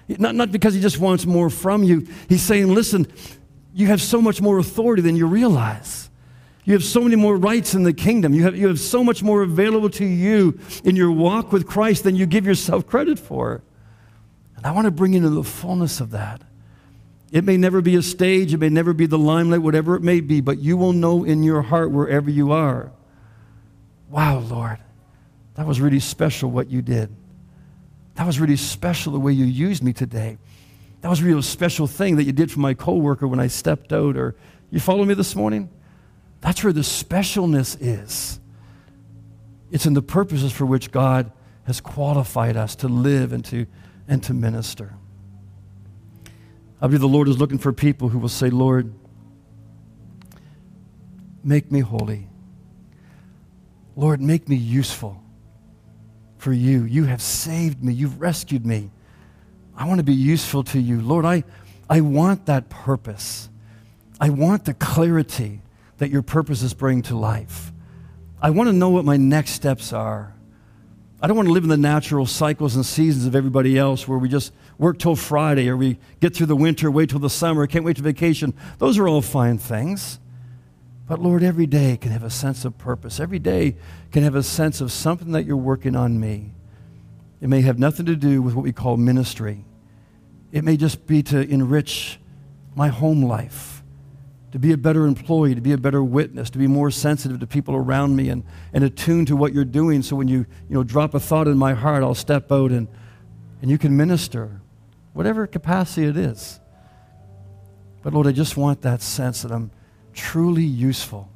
Not, 0.08 0.34
not 0.34 0.52
because 0.52 0.74
He 0.74 0.82
just 0.82 0.98
wants 0.98 1.24
more 1.24 1.48
from 1.48 1.82
you. 1.82 2.06
He's 2.28 2.42
saying, 2.42 2.68
listen, 2.68 3.06
you 3.72 3.86
have 3.86 4.02
so 4.02 4.20
much 4.20 4.42
more 4.42 4.58
authority 4.58 5.00
than 5.00 5.16
you 5.16 5.26
realize. 5.26 6.10
You 6.66 6.74
have 6.74 6.84
so 6.84 7.00
many 7.00 7.16
more 7.16 7.38
rights 7.38 7.72
in 7.72 7.84
the 7.84 7.94
kingdom. 7.94 8.34
You 8.34 8.42
have, 8.42 8.56
you 8.58 8.68
have 8.68 8.78
so 8.78 9.02
much 9.02 9.22
more 9.22 9.40
available 9.40 9.88
to 9.88 10.04
you 10.04 10.60
in 10.84 10.96
your 10.96 11.10
walk 11.10 11.50
with 11.50 11.66
Christ 11.66 12.04
than 12.04 12.14
you 12.14 12.26
give 12.26 12.44
yourself 12.44 12.86
credit 12.86 13.18
for. 13.18 13.62
And 14.58 14.66
I 14.66 14.72
want 14.72 14.84
to 14.84 14.90
bring 14.90 15.14
you 15.14 15.16
into 15.16 15.30
the 15.30 15.42
fullness 15.42 15.98
of 15.98 16.10
that. 16.10 16.42
It 17.32 17.44
may 17.44 17.56
never 17.56 17.80
be 17.80 17.96
a 17.96 18.02
stage, 18.02 18.52
it 18.52 18.58
may 18.58 18.68
never 18.68 18.92
be 18.92 19.06
the 19.06 19.18
limelight, 19.18 19.62
whatever 19.62 19.96
it 19.96 20.02
may 20.02 20.20
be, 20.20 20.42
but 20.42 20.58
you 20.58 20.76
will 20.76 20.92
know 20.92 21.24
in 21.24 21.42
your 21.42 21.62
heart 21.62 21.90
wherever 21.90 22.30
you 22.30 22.52
are. 22.52 22.92
Wow, 24.10 24.40
Lord, 24.40 24.78
that 25.54 25.66
was 25.66 25.80
really 25.80 25.98
special 25.98 26.50
what 26.50 26.68
you 26.68 26.82
did. 26.82 27.08
That 28.16 28.26
was 28.26 28.38
really 28.38 28.56
special 28.56 29.14
the 29.14 29.18
way 29.18 29.32
you 29.32 29.46
used 29.46 29.82
me 29.82 29.94
today. 29.94 30.36
That 31.00 31.08
was 31.08 31.22
really 31.22 31.38
a 31.38 31.42
special 31.42 31.86
thing 31.86 32.16
that 32.16 32.24
you 32.24 32.32
did 32.32 32.52
for 32.52 32.60
my 32.60 32.74
coworker 32.74 33.26
when 33.26 33.40
I 33.40 33.46
stepped 33.46 33.94
out. 33.94 34.18
Or 34.18 34.36
you 34.70 34.78
follow 34.78 35.04
me 35.04 35.14
this 35.14 35.34
morning? 35.34 35.70
That's 36.42 36.62
where 36.62 36.72
the 36.74 36.82
specialness 36.82 37.78
is. 37.80 38.38
It's 39.70 39.86
in 39.86 39.94
the 39.94 40.02
purposes 40.02 40.52
for 40.52 40.66
which 40.66 40.90
God 40.90 41.32
has 41.64 41.80
qualified 41.80 42.58
us 42.58 42.76
to 42.76 42.88
live 42.88 43.32
and 43.32 43.42
to, 43.46 43.66
and 44.06 44.22
to 44.24 44.34
minister. 44.34 44.94
I 46.82 46.88
believe 46.88 47.00
the 47.00 47.06
Lord 47.06 47.28
is 47.28 47.38
looking 47.38 47.58
for 47.58 47.72
people 47.72 48.08
who 48.08 48.18
will 48.18 48.28
say, 48.28 48.50
Lord, 48.50 48.92
make 51.44 51.70
me 51.70 51.78
holy. 51.78 52.26
Lord, 53.94 54.20
make 54.20 54.48
me 54.48 54.56
useful 54.56 55.22
for 56.38 56.52
you. 56.52 56.82
You 56.82 57.04
have 57.04 57.22
saved 57.22 57.84
me. 57.84 57.92
You've 57.92 58.20
rescued 58.20 58.66
me. 58.66 58.90
I 59.76 59.86
want 59.86 59.98
to 59.98 60.04
be 60.04 60.12
useful 60.12 60.64
to 60.64 60.80
you. 60.80 61.00
Lord, 61.00 61.24
I, 61.24 61.44
I 61.88 62.00
want 62.00 62.46
that 62.46 62.68
purpose. 62.68 63.48
I 64.20 64.30
want 64.30 64.64
the 64.64 64.74
clarity 64.74 65.60
that 65.98 66.10
your 66.10 66.22
purposes 66.22 66.74
bring 66.74 67.02
to 67.02 67.16
life. 67.16 67.70
I 68.40 68.50
want 68.50 68.68
to 68.68 68.72
know 68.72 68.88
what 68.88 69.04
my 69.04 69.16
next 69.16 69.52
steps 69.52 69.92
are. 69.92 70.34
I 71.22 71.28
don't 71.28 71.36
want 71.36 71.46
to 71.46 71.52
live 71.52 71.62
in 71.62 71.68
the 71.68 71.76
natural 71.76 72.26
cycles 72.26 72.74
and 72.74 72.84
seasons 72.84 73.26
of 73.26 73.36
everybody 73.36 73.78
else 73.78 74.08
where 74.08 74.18
we 74.18 74.28
just 74.28 74.52
work 74.76 74.98
till 74.98 75.14
Friday 75.14 75.68
or 75.68 75.76
we 75.76 75.98
get 76.18 76.34
through 76.34 76.46
the 76.46 76.56
winter, 76.56 76.90
wait 76.90 77.10
till 77.10 77.20
the 77.20 77.30
summer, 77.30 77.64
can't 77.68 77.84
wait 77.84 77.96
to 77.98 78.02
vacation. 78.02 78.52
Those 78.78 78.98
are 78.98 79.06
all 79.06 79.22
fine 79.22 79.56
things. 79.56 80.18
But 81.06 81.20
Lord, 81.20 81.44
every 81.44 81.66
day 81.66 81.96
can 81.96 82.10
have 82.10 82.24
a 82.24 82.30
sense 82.30 82.64
of 82.64 82.76
purpose. 82.76 83.20
Every 83.20 83.38
day 83.38 83.76
can 84.10 84.24
have 84.24 84.34
a 84.34 84.42
sense 84.42 84.80
of 84.80 84.90
something 84.90 85.30
that 85.30 85.44
you're 85.44 85.56
working 85.56 85.94
on 85.94 86.18
me. 86.18 86.50
It 87.40 87.48
may 87.48 87.60
have 87.60 87.78
nothing 87.78 88.06
to 88.06 88.16
do 88.16 88.42
with 88.42 88.54
what 88.54 88.64
we 88.64 88.72
call 88.72 88.96
ministry. 88.96 89.64
It 90.50 90.64
may 90.64 90.76
just 90.76 91.06
be 91.06 91.22
to 91.24 91.40
enrich 91.48 92.18
my 92.74 92.88
home 92.88 93.22
life 93.22 93.81
to 94.52 94.58
be 94.58 94.72
a 94.72 94.76
better 94.76 95.06
employee, 95.06 95.54
to 95.54 95.62
be 95.62 95.72
a 95.72 95.78
better 95.78 96.04
witness, 96.04 96.50
to 96.50 96.58
be 96.58 96.66
more 96.66 96.90
sensitive 96.90 97.40
to 97.40 97.46
people 97.46 97.74
around 97.74 98.14
me 98.14 98.28
and, 98.28 98.44
and 98.74 98.84
attuned 98.84 99.26
to 99.26 99.36
what 99.36 99.54
you're 99.54 99.64
doing. 99.64 100.02
So 100.02 100.14
when 100.14 100.28
you, 100.28 100.46
you 100.68 100.74
know, 100.74 100.84
drop 100.84 101.14
a 101.14 101.20
thought 101.20 101.48
in 101.48 101.56
my 101.56 101.72
heart, 101.72 102.02
I'll 102.02 102.14
step 102.14 102.52
out 102.52 102.70
and, 102.70 102.86
and 103.62 103.70
you 103.70 103.78
can 103.78 103.96
minister, 103.96 104.60
whatever 105.14 105.46
capacity 105.46 106.06
it 106.06 106.18
is. 106.18 106.60
But 108.02 108.12
Lord, 108.12 108.26
I 108.26 108.32
just 108.32 108.58
want 108.58 108.82
that 108.82 109.00
sense 109.00 109.42
that 109.42 109.52
I'm 109.52 109.70
truly 110.12 110.64
useful 110.64 111.30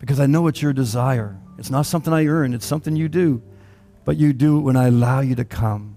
because 0.00 0.18
I 0.18 0.26
know 0.26 0.48
it's 0.48 0.60
your 0.60 0.72
desire. 0.72 1.38
It's 1.56 1.70
not 1.70 1.86
something 1.86 2.12
I 2.12 2.26
earn, 2.26 2.52
it's 2.52 2.66
something 2.66 2.96
you 2.96 3.08
do. 3.08 3.42
But 4.04 4.16
you 4.16 4.32
do 4.32 4.58
it 4.58 4.62
when 4.62 4.76
I 4.76 4.88
allow 4.88 5.20
you 5.20 5.36
to 5.36 5.44
come 5.44 5.96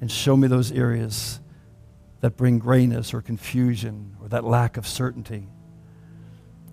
and 0.00 0.10
show 0.10 0.36
me 0.36 0.46
those 0.46 0.70
areas 0.70 1.40
that 2.20 2.36
bring 2.36 2.58
grayness 2.58 3.14
or 3.14 3.22
confusion 3.22 4.16
or 4.20 4.28
that 4.28 4.44
lack 4.44 4.76
of 4.76 4.86
certainty. 4.86 5.46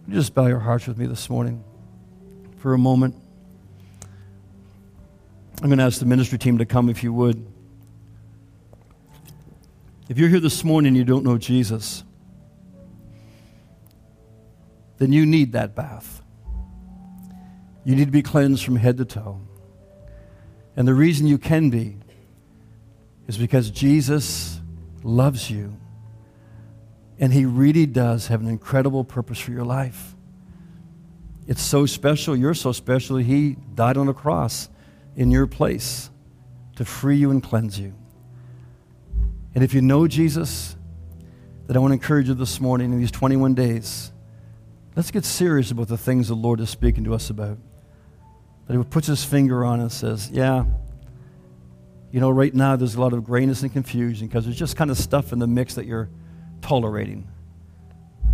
Just 0.10 0.34
bow 0.34 0.48
your 0.48 0.60
hearts 0.60 0.88
with 0.88 0.98
me 0.98 1.06
this 1.06 1.30
morning 1.30 1.64
for 2.58 2.74
a 2.74 2.78
moment. 2.78 3.16
I'm 5.62 5.70
going 5.70 5.80
to 5.80 5.84
ask 5.84 6.00
the 6.00 6.06
ministry 6.06 6.38
team 6.38 6.58
to 6.58 6.66
come 6.66 6.90
if 6.90 7.04
you 7.04 7.14
would. 7.14 7.46
If 10.10 10.18
you're 10.18 10.30
here 10.30 10.40
this 10.40 10.64
morning 10.64 10.90
and 10.90 10.98
you 10.98 11.04
don't 11.04 11.24
know 11.24 11.38
Jesus, 11.38 12.04
then 14.98 15.12
you 15.12 15.26
need 15.26 15.54
that 15.54 15.76
bath. 15.76 16.22
You 17.84 17.96
need 17.96 18.06
to 18.06 18.12
be 18.12 18.22
cleansed 18.22 18.64
from 18.64 18.76
head 18.76 18.98
to 18.98 19.06
toe. 19.06 19.42
And 20.76 20.88
the 20.88 20.94
reason 20.94 21.28
you 21.28 21.38
can 21.38 21.70
be 21.70 21.98
is 23.28 23.38
because 23.38 23.70
Jesus 23.72 24.60
loves 25.06 25.52
you 25.52 25.78
And 27.18 27.32
He 27.32 27.46
really 27.46 27.86
does 27.86 28.28
have 28.28 28.42
an 28.42 28.48
incredible 28.48 29.04
purpose 29.04 29.40
for 29.40 29.52
your 29.52 29.64
life. 29.64 30.16
It's 31.48 31.62
so 31.62 31.86
special. 31.86 32.36
You're 32.36 32.54
so 32.54 32.72
special. 32.72 33.18
He 33.18 33.56
died 33.74 33.98
on 33.98 34.10
a 34.10 34.14
cross 34.14 34.68
in 35.16 35.32
your 35.32 35.48
place 35.48 36.10
to 36.76 36.84
free 36.84 37.16
you 37.18 37.32
and 37.32 37.42
cleanse 37.42 37.80
you. 37.80 37.94
And 39.54 39.64
if 39.64 39.74
you 39.74 39.82
know 39.82 40.08
Jesus, 40.08 40.76
then 41.68 41.78
I 41.78 41.80
want 41.80 41.92
to 41.92 41.94
encourage 41.94 42.28
you 42.28 42.34
this 42.34 42.60
morning 42.60 42.92
in 42.92 43.00
these 43.00 43.12
21 43.12 43.54
days, 43.54 44.12
let's 44.96 45.12
get 45.12 45.24
serious 45.24 45.72
about 45.72 45.88
the 45.88 45.98
things 45.98 46.28
the 46.28 46.36
Lord 46.36 46.60
is 46.60 46.70
speaking 46.70 47.06
to 47.06 47.14
us 47.14 47.30
about. 47.30 47.58
That 48.68 48.76
He 48.76 48.84
puts 48.84 49.08
His 49.08 49.24
finger 49.24 49.64
on 49.64 49.80
and 49.80 49.92
says, 49.92 50.30
Yeah, 50.32 50.66
you 52.16 52.22
know, 52.22 52.30
right 52.30 52.54
now 52.54 52.78
there's 52.78 52.96
a 52.96 53.02
lot 53.02 53.12
of 53.12 53.26
grayness 53.26 53.62
and 53.62 53.74
confusion 53.74 54.26
because 54.28 54.46
there's 54.46 54.58
just 54.58 54.78
kind 54.78 54.90
of 54.90 54.98
stuff 54.98 55.34
in 55.34 55.40
the 55.40 55.48
mix 55.48 55.74
that 55.74 55.86
you're 55.86 56.10
tolerating. 56.62 57.28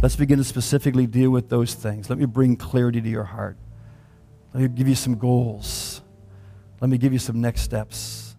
Let's 0.04 0.16
begin 0.16 0.38
to 0.38 0.44
specifically 0.44 1.08
deal 1.08 1.32
with 1.32 1.50
those 1.50 1.74
things. 1.74 2.08
Let 2.08 2.20
me 2.20 2.26
bring 2.26 2.58
clarity 2.58 3.02
to 3.02 3.10
your 3.10 3.24
heart. 3.24 3.58
Let 4.54 4.62
me 4.62 4.70
give 4.70 4.88
you 4.88 4.94
some 4.94 5.18
goals. 5.18 6.04
Let 6.80 6.92
me 6.92 7.00
give 7.00 7.12
you 7.12 7.18
some 7.18 7.42
next 7.42 7.62
steps. 7.62 8.36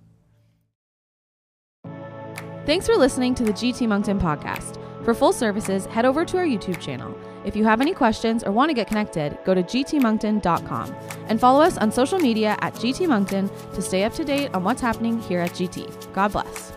Thanks 2.65 2.87
for 2.87 2.95
listening 2.95 3.35
to 3.35 3.43
the 3.43 3.53
GT 3.53 3.89
Moncton 3.89 4.21
podcast. 4.21 4.79
For 5.05 5.13
full 5.13 5.33
services, 5.33 5.87
head 5.87 6.05
over 6.05 6.25
to 6.25 6.37
our 6.37 6.47
YouTube 6.47 6.81
channel. 6.81 7.19
If 7.45 7.57
you 7.57 7.65
have 7.65 7.81
any 7.81 7.95
questions 7.95 8.45
or 8.45 8.53
want 8.53 8.71
to 8.71 8.75
get 8.75 8.87
connected, 8.87 9.37
go 9.45 9.55
to 9.55 9.63
gtmoncton.com 9.63 10.95
and 11.29 11.41
follow 11.41 11.61
us 11.61 11.77
on 11.79 11.91
social 11.91 12.19
media 12.19 12.57
at 12.61 12.75
GT 12.75 13.09
Moncton 13.09 13.51
to 13.75 13.83
stay 13.83 14.05
up 14.05 14.13
to 14.15 14.25
date 14.25 14.51
on 14.55 14.65
what's 14.65 14.81
happening 14.81 15.21
here 15.21 15.41
at 15.41 15.53
GT. 15.53 16.13
God 16.13 16.33
bless. 16.33 16.73